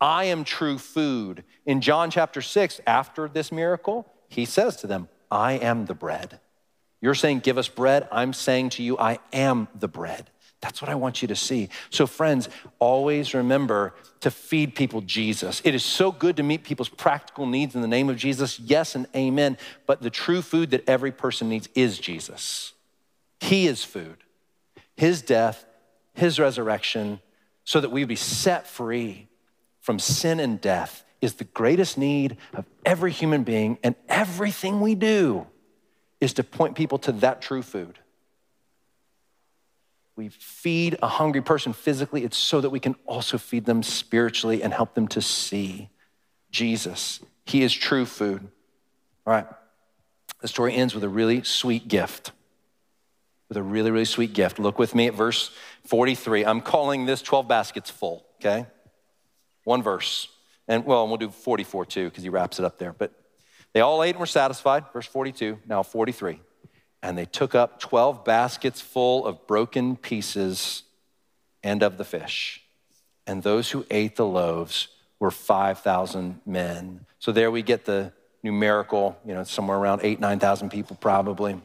I 0.00 0.24
am 0.24 0.44
true 0.44 0.78
food. 0.78 1.44
In 1.66 1.80
John 1.80 2.10
chapter 2.10 2.40
6, 2.40 2.80
after 2.86 3.28
this 3.28 3.52
miracle, 3.52 4.06
he 4.28 4.44
says 4.44 4.76
to 4.76 4.86
them, 4.86 5.08
I 5.30 5.52
am 5.54 5.86
the 5.86 5.94
bread. 5.94 6.40
You're 7.00 7.14
saying, 7.14 7.40
Give 7.40 7.58
us 7.58 7.68
bread. 7.68 8.08
I'm 8.10 8.32
saying 8.32 8.70
to 8.70 8.82
you, 8.82 8.98
I 8.98 9.18
am 9.32 9.68
the 9.78 9.88
bread. 9.88 10.30
That's 10.60 10.82
what 10.82 10.90
I 10.90 10.94
want 10.94 11.22
you 11.22 11.28
to 11.28 11.36
see. 11.36 11.70
So, 11.88 12.06
friends, 12.06 12.48
always 12.78 13.32
remember 13.32 13.94
to 14.20 14.30
feed 14.30 14.74
people 14.74 15.00
Jesus. 15.00 15.62
It 15.64 15.74
is 15.74 15.82
so 15.82 16.12
good 16.12 16.36
to 16.36 16.42
meet 16.42 16.64
people's 16.64 16.90
practical 16.90 17.46
needs 17.46 17.74
in 17.74 17.80
the 17.80 17.88
name 17.88 18.10
of 18.10 18.16
Jesus. 18.16 18.60
Yes 18.60 18.94
and 18.94 19.06
amen. 19.16 19.56
But 19.86 20.02
the 20.02 20.10
true 20.10 20.42
food 20.42 20.70
that 20.72 20.86
every 20.88 21.12
person 21.12 21.48
needs 21.48 21.68
is 21.74 21.98
Jesus. 21.98 22.74
He 23.40 23.66
is 23.66 23.84
food. 23.84 24.18
His 24.96 25.22
death, 25.22 25.64
His 26.12 26.38
resurrection, 26.38 27.20
so 27.64 27.80
that 27.80 27.90
we 27.90 28.04
be 28.04 28.16
set 28.16 28.66
free 28.66 29.28
from 29.80 29.98
sin 29.98 30.40
and 30.40 30.60
death 30.60 31.04
is 31.22 31.34
the 31.34 31.44
greatest 31.44 31.96
need 31.96 32.36
of 32.54 32.64
every 32.84 33.12
human 33.12 33.44
being, 33.44 33.78
and 33.82 33.94
everything 34.08 34.80
we 34.80 34.94
do 34.94 35.46
is 36.20 36.34
to 36.34 36.44
point 36.44 36.74
people 36.74 36.98
to 36.98 37.12
that 37.12 37.40
true 37.40 37.62
food. 37.62 37.98
We 40.16 40.28
feed 40.28 40.98
a 41.02 41.08
hungry 41.08 41.40
person 41.40 41.72
physically, 41.72 42.24
it's 42.24 42.36
so 42.36 42.60
that 42.60 42.70
we 42.70 42.80
can 42.80 42.94
also 43.06 43.38
feed 43.38 43.64
them 43.64 43.82
spiritually 43.82 44.62
and 44.62 44.72
help 44.72 44.94
them 44.94 45.08
to 45.08 45.22
see 45.22 45.88
Jesus. 46.50 47.20
He 47.46 47.62
is 47.62 47.72
true 47.72 48.04
food. 48.04 48.48
All 49.26 49.32
right. 49.32 49.46
The 50.40 50.48
story 50.48 50.74
ends 50.74 50.94
with 50.94 51.04
a 51.04 51.08
really 51.08 51.42
sweet 51.42 51.88
gift. 51.88 52.32
With 53.48 53.56
a 53.56 53.62
really, 53.62 53.90
really 53.90 54.04
sweet 54.04 54.32
gift. 54.32 54.58
Look 54.58 54.78
with 54.78 54.94
me 54.94 55.06
at 55.06 55.14
verse 55.14 55.50
43. 55.86 56.44
I'm 56.44 56.60
calling 56.60 57.06
this 57.06 57.22
12 57.22 57.48
baskets 57.48 57.90
full, 57.90 58.24
okay? 58.40 58.66
One 59.64 59.82
verse. 59.82 60.28
And 60.68 60.84
well, 60.84 61.08
we'll 61.08 61.16
do 61.16 61.30
44 61.30 61.86
too, 61.86 62.08
because 62.08 62.22
he 62.22 62.28
wraps 62.28 62.58
it 62.58 62.64
up 62.64 62.78
there. 62.78 62.92
But 62.92 63.12
they 63.72 63.80
all 63.80 64.02
ate 64.02 64.10
and 64.10 64.20
were 64.20 64.26
satisfied. 64.26 64.84
Verse 64.92 65.06
42, 65.06 65.58
now 65.66 65.82
43. 65.82 66.40
And 67.02 67.16
they 67.16 67.24
took 67.24 67.54
up 67.54 67.80
12 67.80 68.24
baskets 68.24 68.80
full 68.80 69.26
of 69.26 69.46
broken 69.46 69.96
pieces 69.96 70.82
and 71.62 71.82
of 71.82 71.96
the 71.96 72.04
fish. 72.04 72.62
And 73.26 73.42
those 73.42 73.70
who 73.70 73.86
ate 73.90 74.16
the 74.16 74.26
loaves 74.26 74.88
were 75.18 75.30
5,000 75.30 76.40
men. 76.44 77.06
So 77.18 77.32
there 77.32 77.50
we 77.50 77.62
get 77.62 77.84
the 77.84 78.12
numerical, 78.42 79.18
you 79.24 79.34
know, 79.34 79.44
somewhere 79.44 79.76
around 79.76 80.00
eight, 80.02 80.20
9,000 80.20 80.70
people 80.70 80.96
probably. 80.96 81.60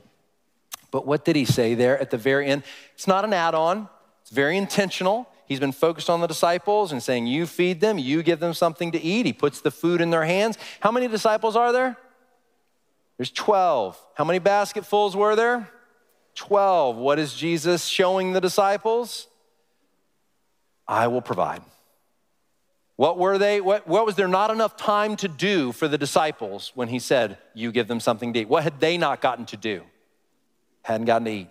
But 0.92 1.06
what 1.06 1.26
did 1.26 1.36
he 1.36 1.46
say 1.46 1.74
there 1.74 2.00
at 2.00 2.12
the 2.12 2.18
very 2.18 2.48
end? 2.48 2.64
It's 2.94 3.08
not 3.08 3.26
an 3.26 3.34
add 3.34 3.56
on, 3.56 3.90
it's 4.22 4.32
very 4.32 4.58
intentional. 4.58 5.28
He's 5.48 5.60
been 5.60 5.72
focused 5.72 6.10
on 6.10 6.22
the 6.22 6.28
disciples 6.28 6.92
and 6.92 7.04
saying, 7.04 7.28
You 7.28 7.46
feed 7.46 7.80
them, 7.80 8.00
you 8.00 8.24
give 8.24 8.40
them 8.40 8.54
something 8.54 8.92
to 8.94 9.02
eat. 9.02 9.26
He 9.26 9.34
puts 9.34 9.62
the 9.62 9.70
food 9.70 10.02
in 10.02 10.10
their 10.10 10.26
hands. 10.26 10.58
How 10.80 10.92
many 10.92 11.08
disciples 11.08 11.56
are 11.56 11.72
there? 11.72 11.98
There's 13.18 13.32
12. 13.32 14.00
How 14.16 14.24
many 14.24 14.40
basketfuls 14.40 15.16
were 15.16 15.36
there? 15.36 15.70
12. 16.36 16.98
What 16.98 17.18
is 17.18 17.34
Jesus 17.34 17.86
showing 17.86 18.34
the 18.34 18.42
disciples? 18.42 19.28
I 20.88 21.08
will 21.08 21.22
provide. 21.22 21.62
What 22.98 23.18
were 23.18 23.38
they? 23.38 23.60
What, 23.60 23.88
what 23.88 24.06
was 24.06 24.16
there 24.16 24.28
not 24.28 24.52
enough 24.52 24.78
time 24.78 25.16
to 25.18 25.28
do 25.28 25.72
for 25.72 25.88
the 25.88 25.98
disciples 25.98 26.72
when 26.76 26.88
he 26.88 27.00
said, 27.00 27.38
You 27.54 27.72
give 27.72 27.88
them 27.88 28.00
something 28.00 28.34
to 28.34 28.42
eat? 28.42 28.50
What 28.50 28.64
had 28.64 28.80
they 28.80 28.98
not 28.98 29.22
gotten 29.22 29.46
to 29.48 29.58
do? 29.58 29.82
Hadn't 30.84 31.06
gotten 31.06 31.26
to 31.26 31.32
eat. 31.32 31.50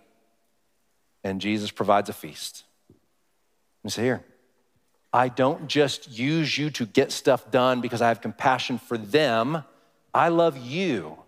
And 1.22 1.40
Jesus 1.40 1.70
provides 1.70 2.08
a 2.08 2.12
feast. 2.12 2.64
And 3.82 3.92
say, 3.92 4.04
Here, 4.04 4.24
I 5.12 5.28
don't 5.28 5.68
just 5.68 6.10
use 6.10 6.56
you 6.56 6.70
to 6.70 6.86
get 6.86 7.12
stuff 7.12 7.50
done 7.50 7.80
because 7.80 8.00
I 8.00 8.08
have 8.08 8.20
compassion 8.20 8.78
for 8.78 8.96
them. 8.96 9.64
I 10.14 10.28
love 10.28 10.56
you. 10.56 11.18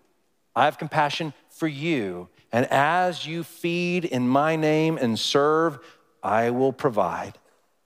I 0.57 0.65
have 0.65 0.79
compassion 0.79 1.35
for 1.51 1.67
you. 1.67 2.29
And 2.51 2.65
as 2.71 3.27
you 3.27 3.43
feed 3.43 4.05
in 4.05 4.27
my 4.27 4.55
name 4.55 4.97
and 4.97 5.19
serve, 5.19 5.77
I 6.23 6.49
will 6.49 6.73
provide. 6.73 7.37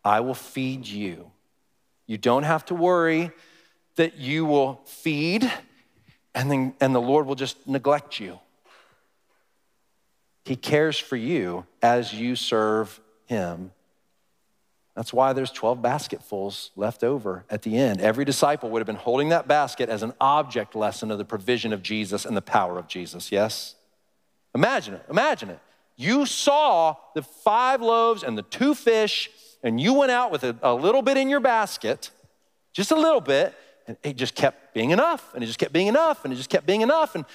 I 0.05 0.21
will 0.21 0.33
feed 0.33 0.87
you. 0.87 1.31
You 2.07 2.17
don't 2.17 2.43
have 2.43 2.63
to 2.67 2.73
worry 2.73 3.31
that 3.97 4.19
you 4.19 4.45
will 4.45 4.79
feed 4.85 5.51
and 6.33 6.49
then 6.49 6.73
and 6.79 6.95
the 6.95 7.01
Lord 7.01 7.27
will 7.27 7.35
just 7.35 7.67
neglect 7.67 8.21
you. 8.21 8.39
He 10.45 10.55
cares 10.55 10.97
for 10.97 11.17
you 11.17 11.65
as 11.81 12.13
you 12.13 12.37
serve 12.37 13.01
him. 13.25 13.73
That's 15.01 15.11
why 15.11 15.33
there's 15.33 15.49
12 15.49 15.81
basketfuls 15.81 16.69
left 16.75 17.03
over 17.03 17.43
at 17.49 17.63
the 17.63 17.75
end. 17.75 18.01
Every 18.01 18.23
disciple 18.23 18.69
would 18.69 18.81
have 18.81 18.85
been 18.85 18.97
holding 18.97 19.29
that 19.29 19.47
basket 19.47 19.89
as 19.89 20.03
an 20.03 20.13
object 20.21 20.75
lesson 20.75 21.09
of 21.09 21.17
the 21.17 21.25
provision 21.25 21.73
of 21.73 21.81
Jesus 21.81 22.23
and 22.23 22.37
the 22.37 22.41
power 22.43 22.77
of 22.77 22.87
Jesus, 22.87 23.31
yes? 23.31 23.73
Imagine 24.53 24.93
it, 24.93 25.03
imagine 25.09 25.49
it. 25.49 25.57
You 25.95 26.27
saw 26.27 26.97
the 27.15 27.23
five 27.23 27.81
loaves 27.81 28.21
and 28.21 28.37
the 28.37 28.43
two 28.43 28.75
fish 28.75 29.31
and 29.63 29.81
you 29.81 29.95
went 29.95 30.11
out 30.11 30.31
with 30.31 30.43
a, 30.43 30.55
a 30.61 30.75
little 30.75 31.01
bit 31.01 31.17
in 31.17 31.29
your 31.29 31.39
basket, 31.39 32.11
just 32.71 32.91
a 32.91 32.95
little 32.95 33.21
bit, 33.21 33.55
and 33.87 33.97
it 34.03 34.17
just 34.17 34.35
kept 34.35 34.71
being 34.75 34.91
enough, 34.91 35.33
and 35.33 35.43
it 35.43 35.47
just 35.47 35.57
kept 35.57 35.73
being 35.73 35.87
enough, 35.87 36.23
and 36.25 36.31
it 36.31 36.35
just 36.35 36.51
kept 36.51 36.67
being 36.67 36.81
enough. 36.81 37.15
And 37.15 37.25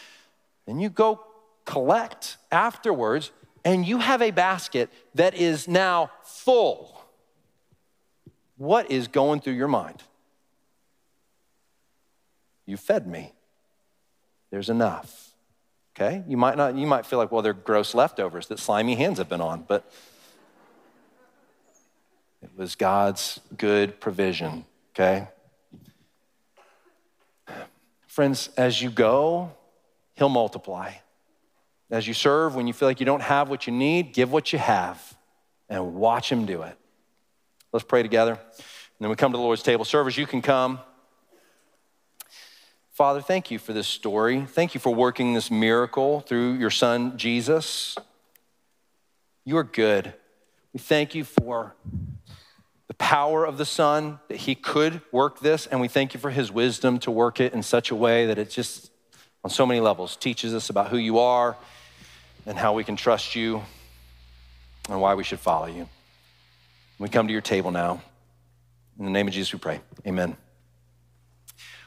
then 0.67 0.79
you 0.79 0.89
go 0.89 1.19
collect 1.65 2.37
afterwards, 2.53 3.33
and 3.65 3.85
you 3.85 3.99
have 3.99 4.23
a 4.23 4.31
basket 4.31 4.89
that 5.17 5.35
is 5.35 5.67
now 5.67 6.13
full. 6.23 6.97
What 8.57 8.91
is 8.91 9.09
going 9.09 9.41
through 9.41 9.55
your 9.55 9.69
mind? 9.69 10.03
You 12.65 12.77
fed 12.77 13.07
me. 13.07 13.33
There's 14.51 14.69
enough. 14.69 15.31
Okay? 15.95 16.23
You 16.27 16.37
might 16.37 16.57
not, 16.57 16.77
you 16.77 16.87
might 16.87 17.07
feel 17.07 17.19
like, 17.19 17.33
well, 17.33 17.43
they're 17.43 17.53
gross 17.53 17.95
leftovers 17.95 18.49
that 18.49 18.59
slimy 18.59 18.95
hands 18.97 19.19
have 19.19 19.29
been 19.29 19.41
on, 19.41 19.65
but 19.67 19.91
it 22.43 22.51
was 22.57 22.75
God's 22.75 23.41
good 23.57 24.01
provision, 24.01 24.67
okay? 24.95 25.29
Friends, 28.07 28.51
as 28.57 28.81
you 28.81 28.91
go, 28.91 29.53
He'll 30.15 30.29
multiply. 30.31 30.93
As 31.91 32.09
you 32.09 32.15
serve, 32.15 32.55
when 32.55 32.67
you 32.67 32.73
feel 32.73 32.89
like 32.89 33.01
you 33.01 33.07
don't 33.07 33.23
have 33.23 33.51
what 33.51 33.67
you 33.67 33.73
need, 33.73 34.15
give 34.15 34.33
what 34.33 34.53
you 34.53 34.59
have 34.59 35.17
and 35.69 35.95
watch 35.95 36.31
Him 36.33 36.47
do 36.47 36.63
it. 36.63 36.79
Let's 37.73 37.85
pray 37.85 38.03
together. 38.03 38.33
And 38.33 38.41
then 39.01 39.11
we 39.11 39.17
come 39.17 39.33
to 39.33 39.39
the 39.39 39.43
Lord's 39.43 39.63
table. 39.63 39.85
Servers, 39.85 40.17
you 40.17 40.27
can 40.27 40.43
come. 40.43 40.81
Father, 42.93 43.21
thank 43.21 43.51
you 43.51 43.59
for 43.59 43.75
this 43.75 43.87
story. 43.87 44.41
Thank 44.47 44.75
you 44.75 44.81
for 44.81 44.95
working 44.95 45.35
this 45.35 45.51
miracle 45.51 46.21
through 46.21 46.55
your 46.55 46.71
son, 46.71 47.19
Jesus. 47.19 47.97
You 49.45 49.59
are 49.59 49.65
good. 49.65 50.15
We 50.73 50.81
thank 50.81 51.15
you 51.15 51.25
for 51.25 51.75
the 52.89 52.95
power 52.95 53.45
of 53.45 53.59
the 53.59 53.65
Son, 53.65 54.21
that 54.29 54.39
He 54.39 54.55
could 54.55 55.01
work 55.13 55.41
this, 55.41 55.67
and 55.67 55.81
we 55.81 55.89
thank 55.89 56.15
you 56.15 56.21
for 56.21 56.31
His 56.31 56.51
wisdom 56.51 56.99
to 57.01 57.11
work 57.11 57.41
it 57.41 57.53
in 57.53 57.63
such 57.63 57.91
a 57.91 57.95
way 57.95 58.27
that 58.27 58.39
it 58.39 58.51
just, 58.51 58.91
on 59.45 59.51
so 59.51 59.67
many 59.67 59.81
levels, 59.81 60.17
teaches 60.17 60.55
us 60.55 60.71
about 60.71 60.89
who 60.89 60.97
you 60.97 61.19
are 61.19 61.57
and 62.47 62.57
how 62.57 62.73
we 62.73 62.85
can 62.85 62.97
trust 62.97 63.35
you 63.35 63.63
and 64.89 65.01
why 65.01 65.15
we 65.15 65.25
should 65.25 65.41
follow 65.41 65.67
you. 65.67 65.89
We 66.99 67.09
come 67.09 67.27
to 67.27 67.33
your 67.33 67.43
table 67.43 67.71
now. 67.71 68.03
In 68.99 69.05
the 69.05 69.11
name 69.11 69.29
of 69.29 69.35
Jesus, 69.35 69.53
we 69.53 69.59
pray. 69.59 69.81
Amen. 70.07 70.37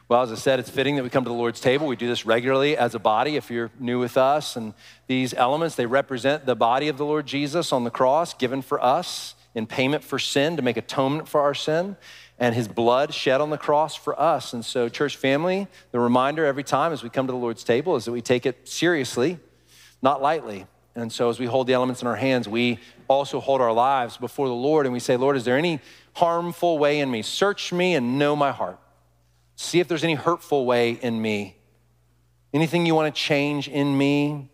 Well, 0.08 0.22
as 0.22 0.32
I 0.32 0.36
said, 0.36 0.60
it's 0.60 0.70
fitting 0.70 0.96
that 0.96 1.04
we 1.04 1.10
come 1.10 1.24
to 1.24 1.30
the 1.30 1.36
Lord's 1.36 1.60
table. 1.60 1.88
We 1.88 1.96
do 1.96 2.08
this 2.08 2.26
regularly 2.26 2.76
as 2.78 2.96
a 2.96 3.00
body 3.00 3.36
if 3.36 3.52
you're 3.52 3.72
new 3.80 4.00
with 4.00 4.18
us. 4.18 4.56
And 4.56 4.74
these 5.08 5.34
elements, 5.34 5.76
they 5.76 5.86
represent 5.86 6.46
the 6.46 6.56
body 6.56 6.88
of 6.88 6.98
the 6.98 7.06
Lord 7.06 7.26
Jesus 7.26 7.72
on 7.72 7.84
the 7.84 7.92
cross 7.92 8.34
given 8.34 8.62
for 8.62 8.84
us 8.84 9.36
in 9.56 9.68
payment 9.68 10.04
for 10.04 10.20
sin 10.20 10.56
to 10.58 10.62
make 10.62 10.78
atonement 10.78 11.28
for 11.28 11.42
our 11.42 11.54
sin 11.54 11.96
and 12.40 12.56
his 12.56 12.68
blood 12.68 13.14
shed 13.14 13.42
on 13.42 13.50
the 13.50 13.58
cross 13.58 13.96
for 13.96 14.20
us. 14.20 14.54
And 14.54 14.64
so, 14.64 14.90
church 14.90 15.18
family, 15.18 15.68
the 15.92 16.00
reminder 16.00 16.46
every 16.46 16.64
time 16.64 16.94
as 16.94 17.04
we 17.04 17.10
come 17.10 17.28
to 17.28 17.34
the 17.34 17.38
Lord's 17.38 17.64
table 17.64 17.96
is 17.96 18.06
that 18.06 18.12
we 18.12 18.22
take 18.22 18.46
it 18.46 18.68
seriously, 18.68 19.38
not 20.02 20.22
lightly. 20.22 20.66
And 20.96 21.12
so, 21.12 21.30
as 21.30 21.40
we 21.40 21.46
hold 21.46 21.68
the 21.68 21.74
elements 21.74 22.02
in 22.02 22.08
our 22.08 22.16
hands, 22.16 22.48
we 22.48 22.80
also 23.08 23.40
hold 23.40 23.62
our 23.62 23.72
lives 23.72 24.18
before 24.18 24.48
the 24.48 24.54
Lord 24.54 24.86
and 24.86 24.94
we 24.94 25.00
say, 25.00 25.18
Lord, 25.18 25.36
is 25.36 25.46
there 25.46 25.58
any 25.58 25.80
harmful 26.14 26.78
way 26.78 27.00
in 27.00 27.10
me? 27.10 27.22
Search 27.22 27.72
me 27.72 27.96
and 27.96 28.20
know 28.20 28.36
my 28.36 28.52
heart. 28.52 28.80
See 29.56 29.80
if 29.80 29.88
there's 29.88 30.04
any 30.04 30.16
hurtful 30.16 30.66
way 30.66 30.92
in 30.92 31.22
me. 31.22 31.58
Anything 32.54 32.86
you 32.86 32.96
want 32.96 33.14
to 33.14 33.22
change 33.22 33.68
in 33.68 33.98
me. 33.98 34.50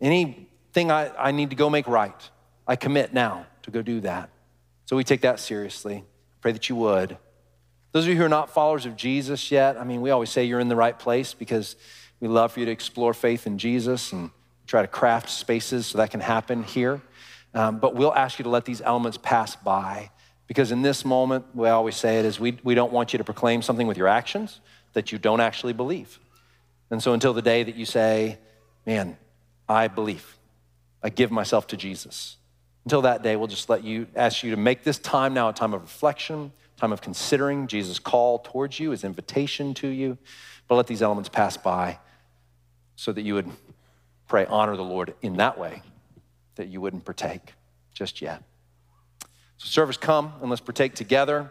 Anything 0.00 0.90
I, 0.90 1.10
I 1.16 1.32
need 1.32 1.50
to 1.50 1.56
go 1.56 1.68
make 1.68 1.88
right. 1.88 2.30
I 2.66 2.76
commit 2.76 3.12
now 3.12 3.46
to 3.62 3.70
go 3.70 3.82
do 3.82 4.00
that. 4.00 4.30
So 4.84 4.96
we 4.96 5.04
take 5.04 5.22
that 5.22 5.40
seriously. 5.40 6.04
Pray 6.40 6.52
that 6.52 6.68
you 6.68 6.76
would. 6.76 7.18
Those 7.92 8.04
of 8.04 8.10
you 8.10 8.16
who 8.16 8.24
are 8.24 8.28
not 8.28 8.50
followers 8.50 8.86
of 8.86 8.96
Jesus 8.96 9.50
yet, 9.50 9.76
I 9.78 9.84
mean, 9.84 10.02
we 10.02 10.10
always 10.10 10.30
say 10.30 10.44
you're 10.44 10.60
in 10.60 10.68
the 10.68 10.76
right 10.76 10.98
place 10.98 11.34
because 11.34 11.76
we 12.20 12.28
love 12.28 12.52
for 12.52 12.60
you 12.60 12.66
to 12.66 12.72
explore 12.72 13.14
faith 13.14 13.46
in 13.46 13.58
Jesus 13.58 14.12
and 14.12 14.30
try 14.68 14.82
to 14.82 14.88
craft 14.88 15.30
spaces 15.30 15.88
so 15.88 15.98
that 15.98 16.10
can 16.12 16.20
happen 16.20 16.62
here. 16.62 17.00
Um, 17.54 17.78
but 17.78 17.96
we'll 17.96 18.14
ask 18.14 18.38
you 18.38 18.44
to 18.44 18.50
let 18.50 18.66
these 18.66 18.80
elements 18.80 19.18
pass 19.20 19.56
by 19.56 20.10
because 20.46 20.70
in 20.70 20.82
this 20.82 21.04
moment, 21.04 21.44
we 21.54 21.68
always 21.68 21.96
say 21.96 22.18
it 22.18 22.24
is 22.24 22.38
we, 22.38 22.58
we 22.62 22.74
don't 22.74 22.92
want 22.92 23.12
you 23.12 23.18
to 23.18 23.24
proclaim 23.24 23.62
something 23.62 23.86
with 23.86 23.96
your 23.96 24.08
actions 24.08 24.60
that 24.92 25.10
you 25.10 25.18
don't 25.18 25.40
actually 25.40 25.72
believe. 25.72 26.18
And 26.90 27.02
so 27.02 27.12
until 27.12 27.34
the 27.34 27.42
day 27.42 27.62
that 27.62 27.74
you 27.74 27.84
say, 27.84 28.38
man, 28.86 29.18
I 29.68 29.88
believe, 29.88 30.38
I 31.02 31.10
give 31.10 31.30
myself 31.30 31.66
to 31.68 31.76
Jesus. 31.76 32.36
Until 32.84 33.02
that 33.02 33.22
day, 33.22 33.36
we'll 33.36 33.48
just 33.48 33.68
let 33.68 33.84
you 33.84 34.06
ask 34.16 34.42
you 34.42 34.50
to 34.50 34.56
make 34.56 34.84
this 34.84 34.98
time 34.98 35.34
now 35.34 35.50
a 35.50 35.52
time 35.52 35.74
of 35.74 35.82
reflection, 35.82 36.52
time 36.78 36.92
of 36.92 37.02
considering 37.02 37.66
Jesus' 37.66 37.98
call 37.98 38.38
towards 38.38 38.80
you, 38.80 38.90
his 38.90 39.04
invitation 39.04 39.74
to 39.74 39.88
you. 39.88 40.16
But 40.66 40.76
let 40.76 40.86
these 40.86 41.02
elements 41.02 41.28
pass 41.28 41.58
by 41.58 41.98
so 42.96 43.12
that 43.12 43.22
you 43.22 43.34
would 43.34 43.50
pray, 44.28 44.46
honor 44.46 44.76
the 44.76 44.84
Lord 44.84 45.14
in 45.22 45.38
that 45.38 45.58
way, 45.58 45.82
that 46.54 46.68
you 46.68 46.80
wouldn't 46.80 47.04
partake 47.04 47.54
just 47.92 48.22
yet. 48.22 48.42
So, 49.56 49.66
servers, 49.66 49.96
come 49.96 50.34
and 50.40 50.50
let's 50.50 50.60
partake 50.60 50.94
together. 50.94 51.50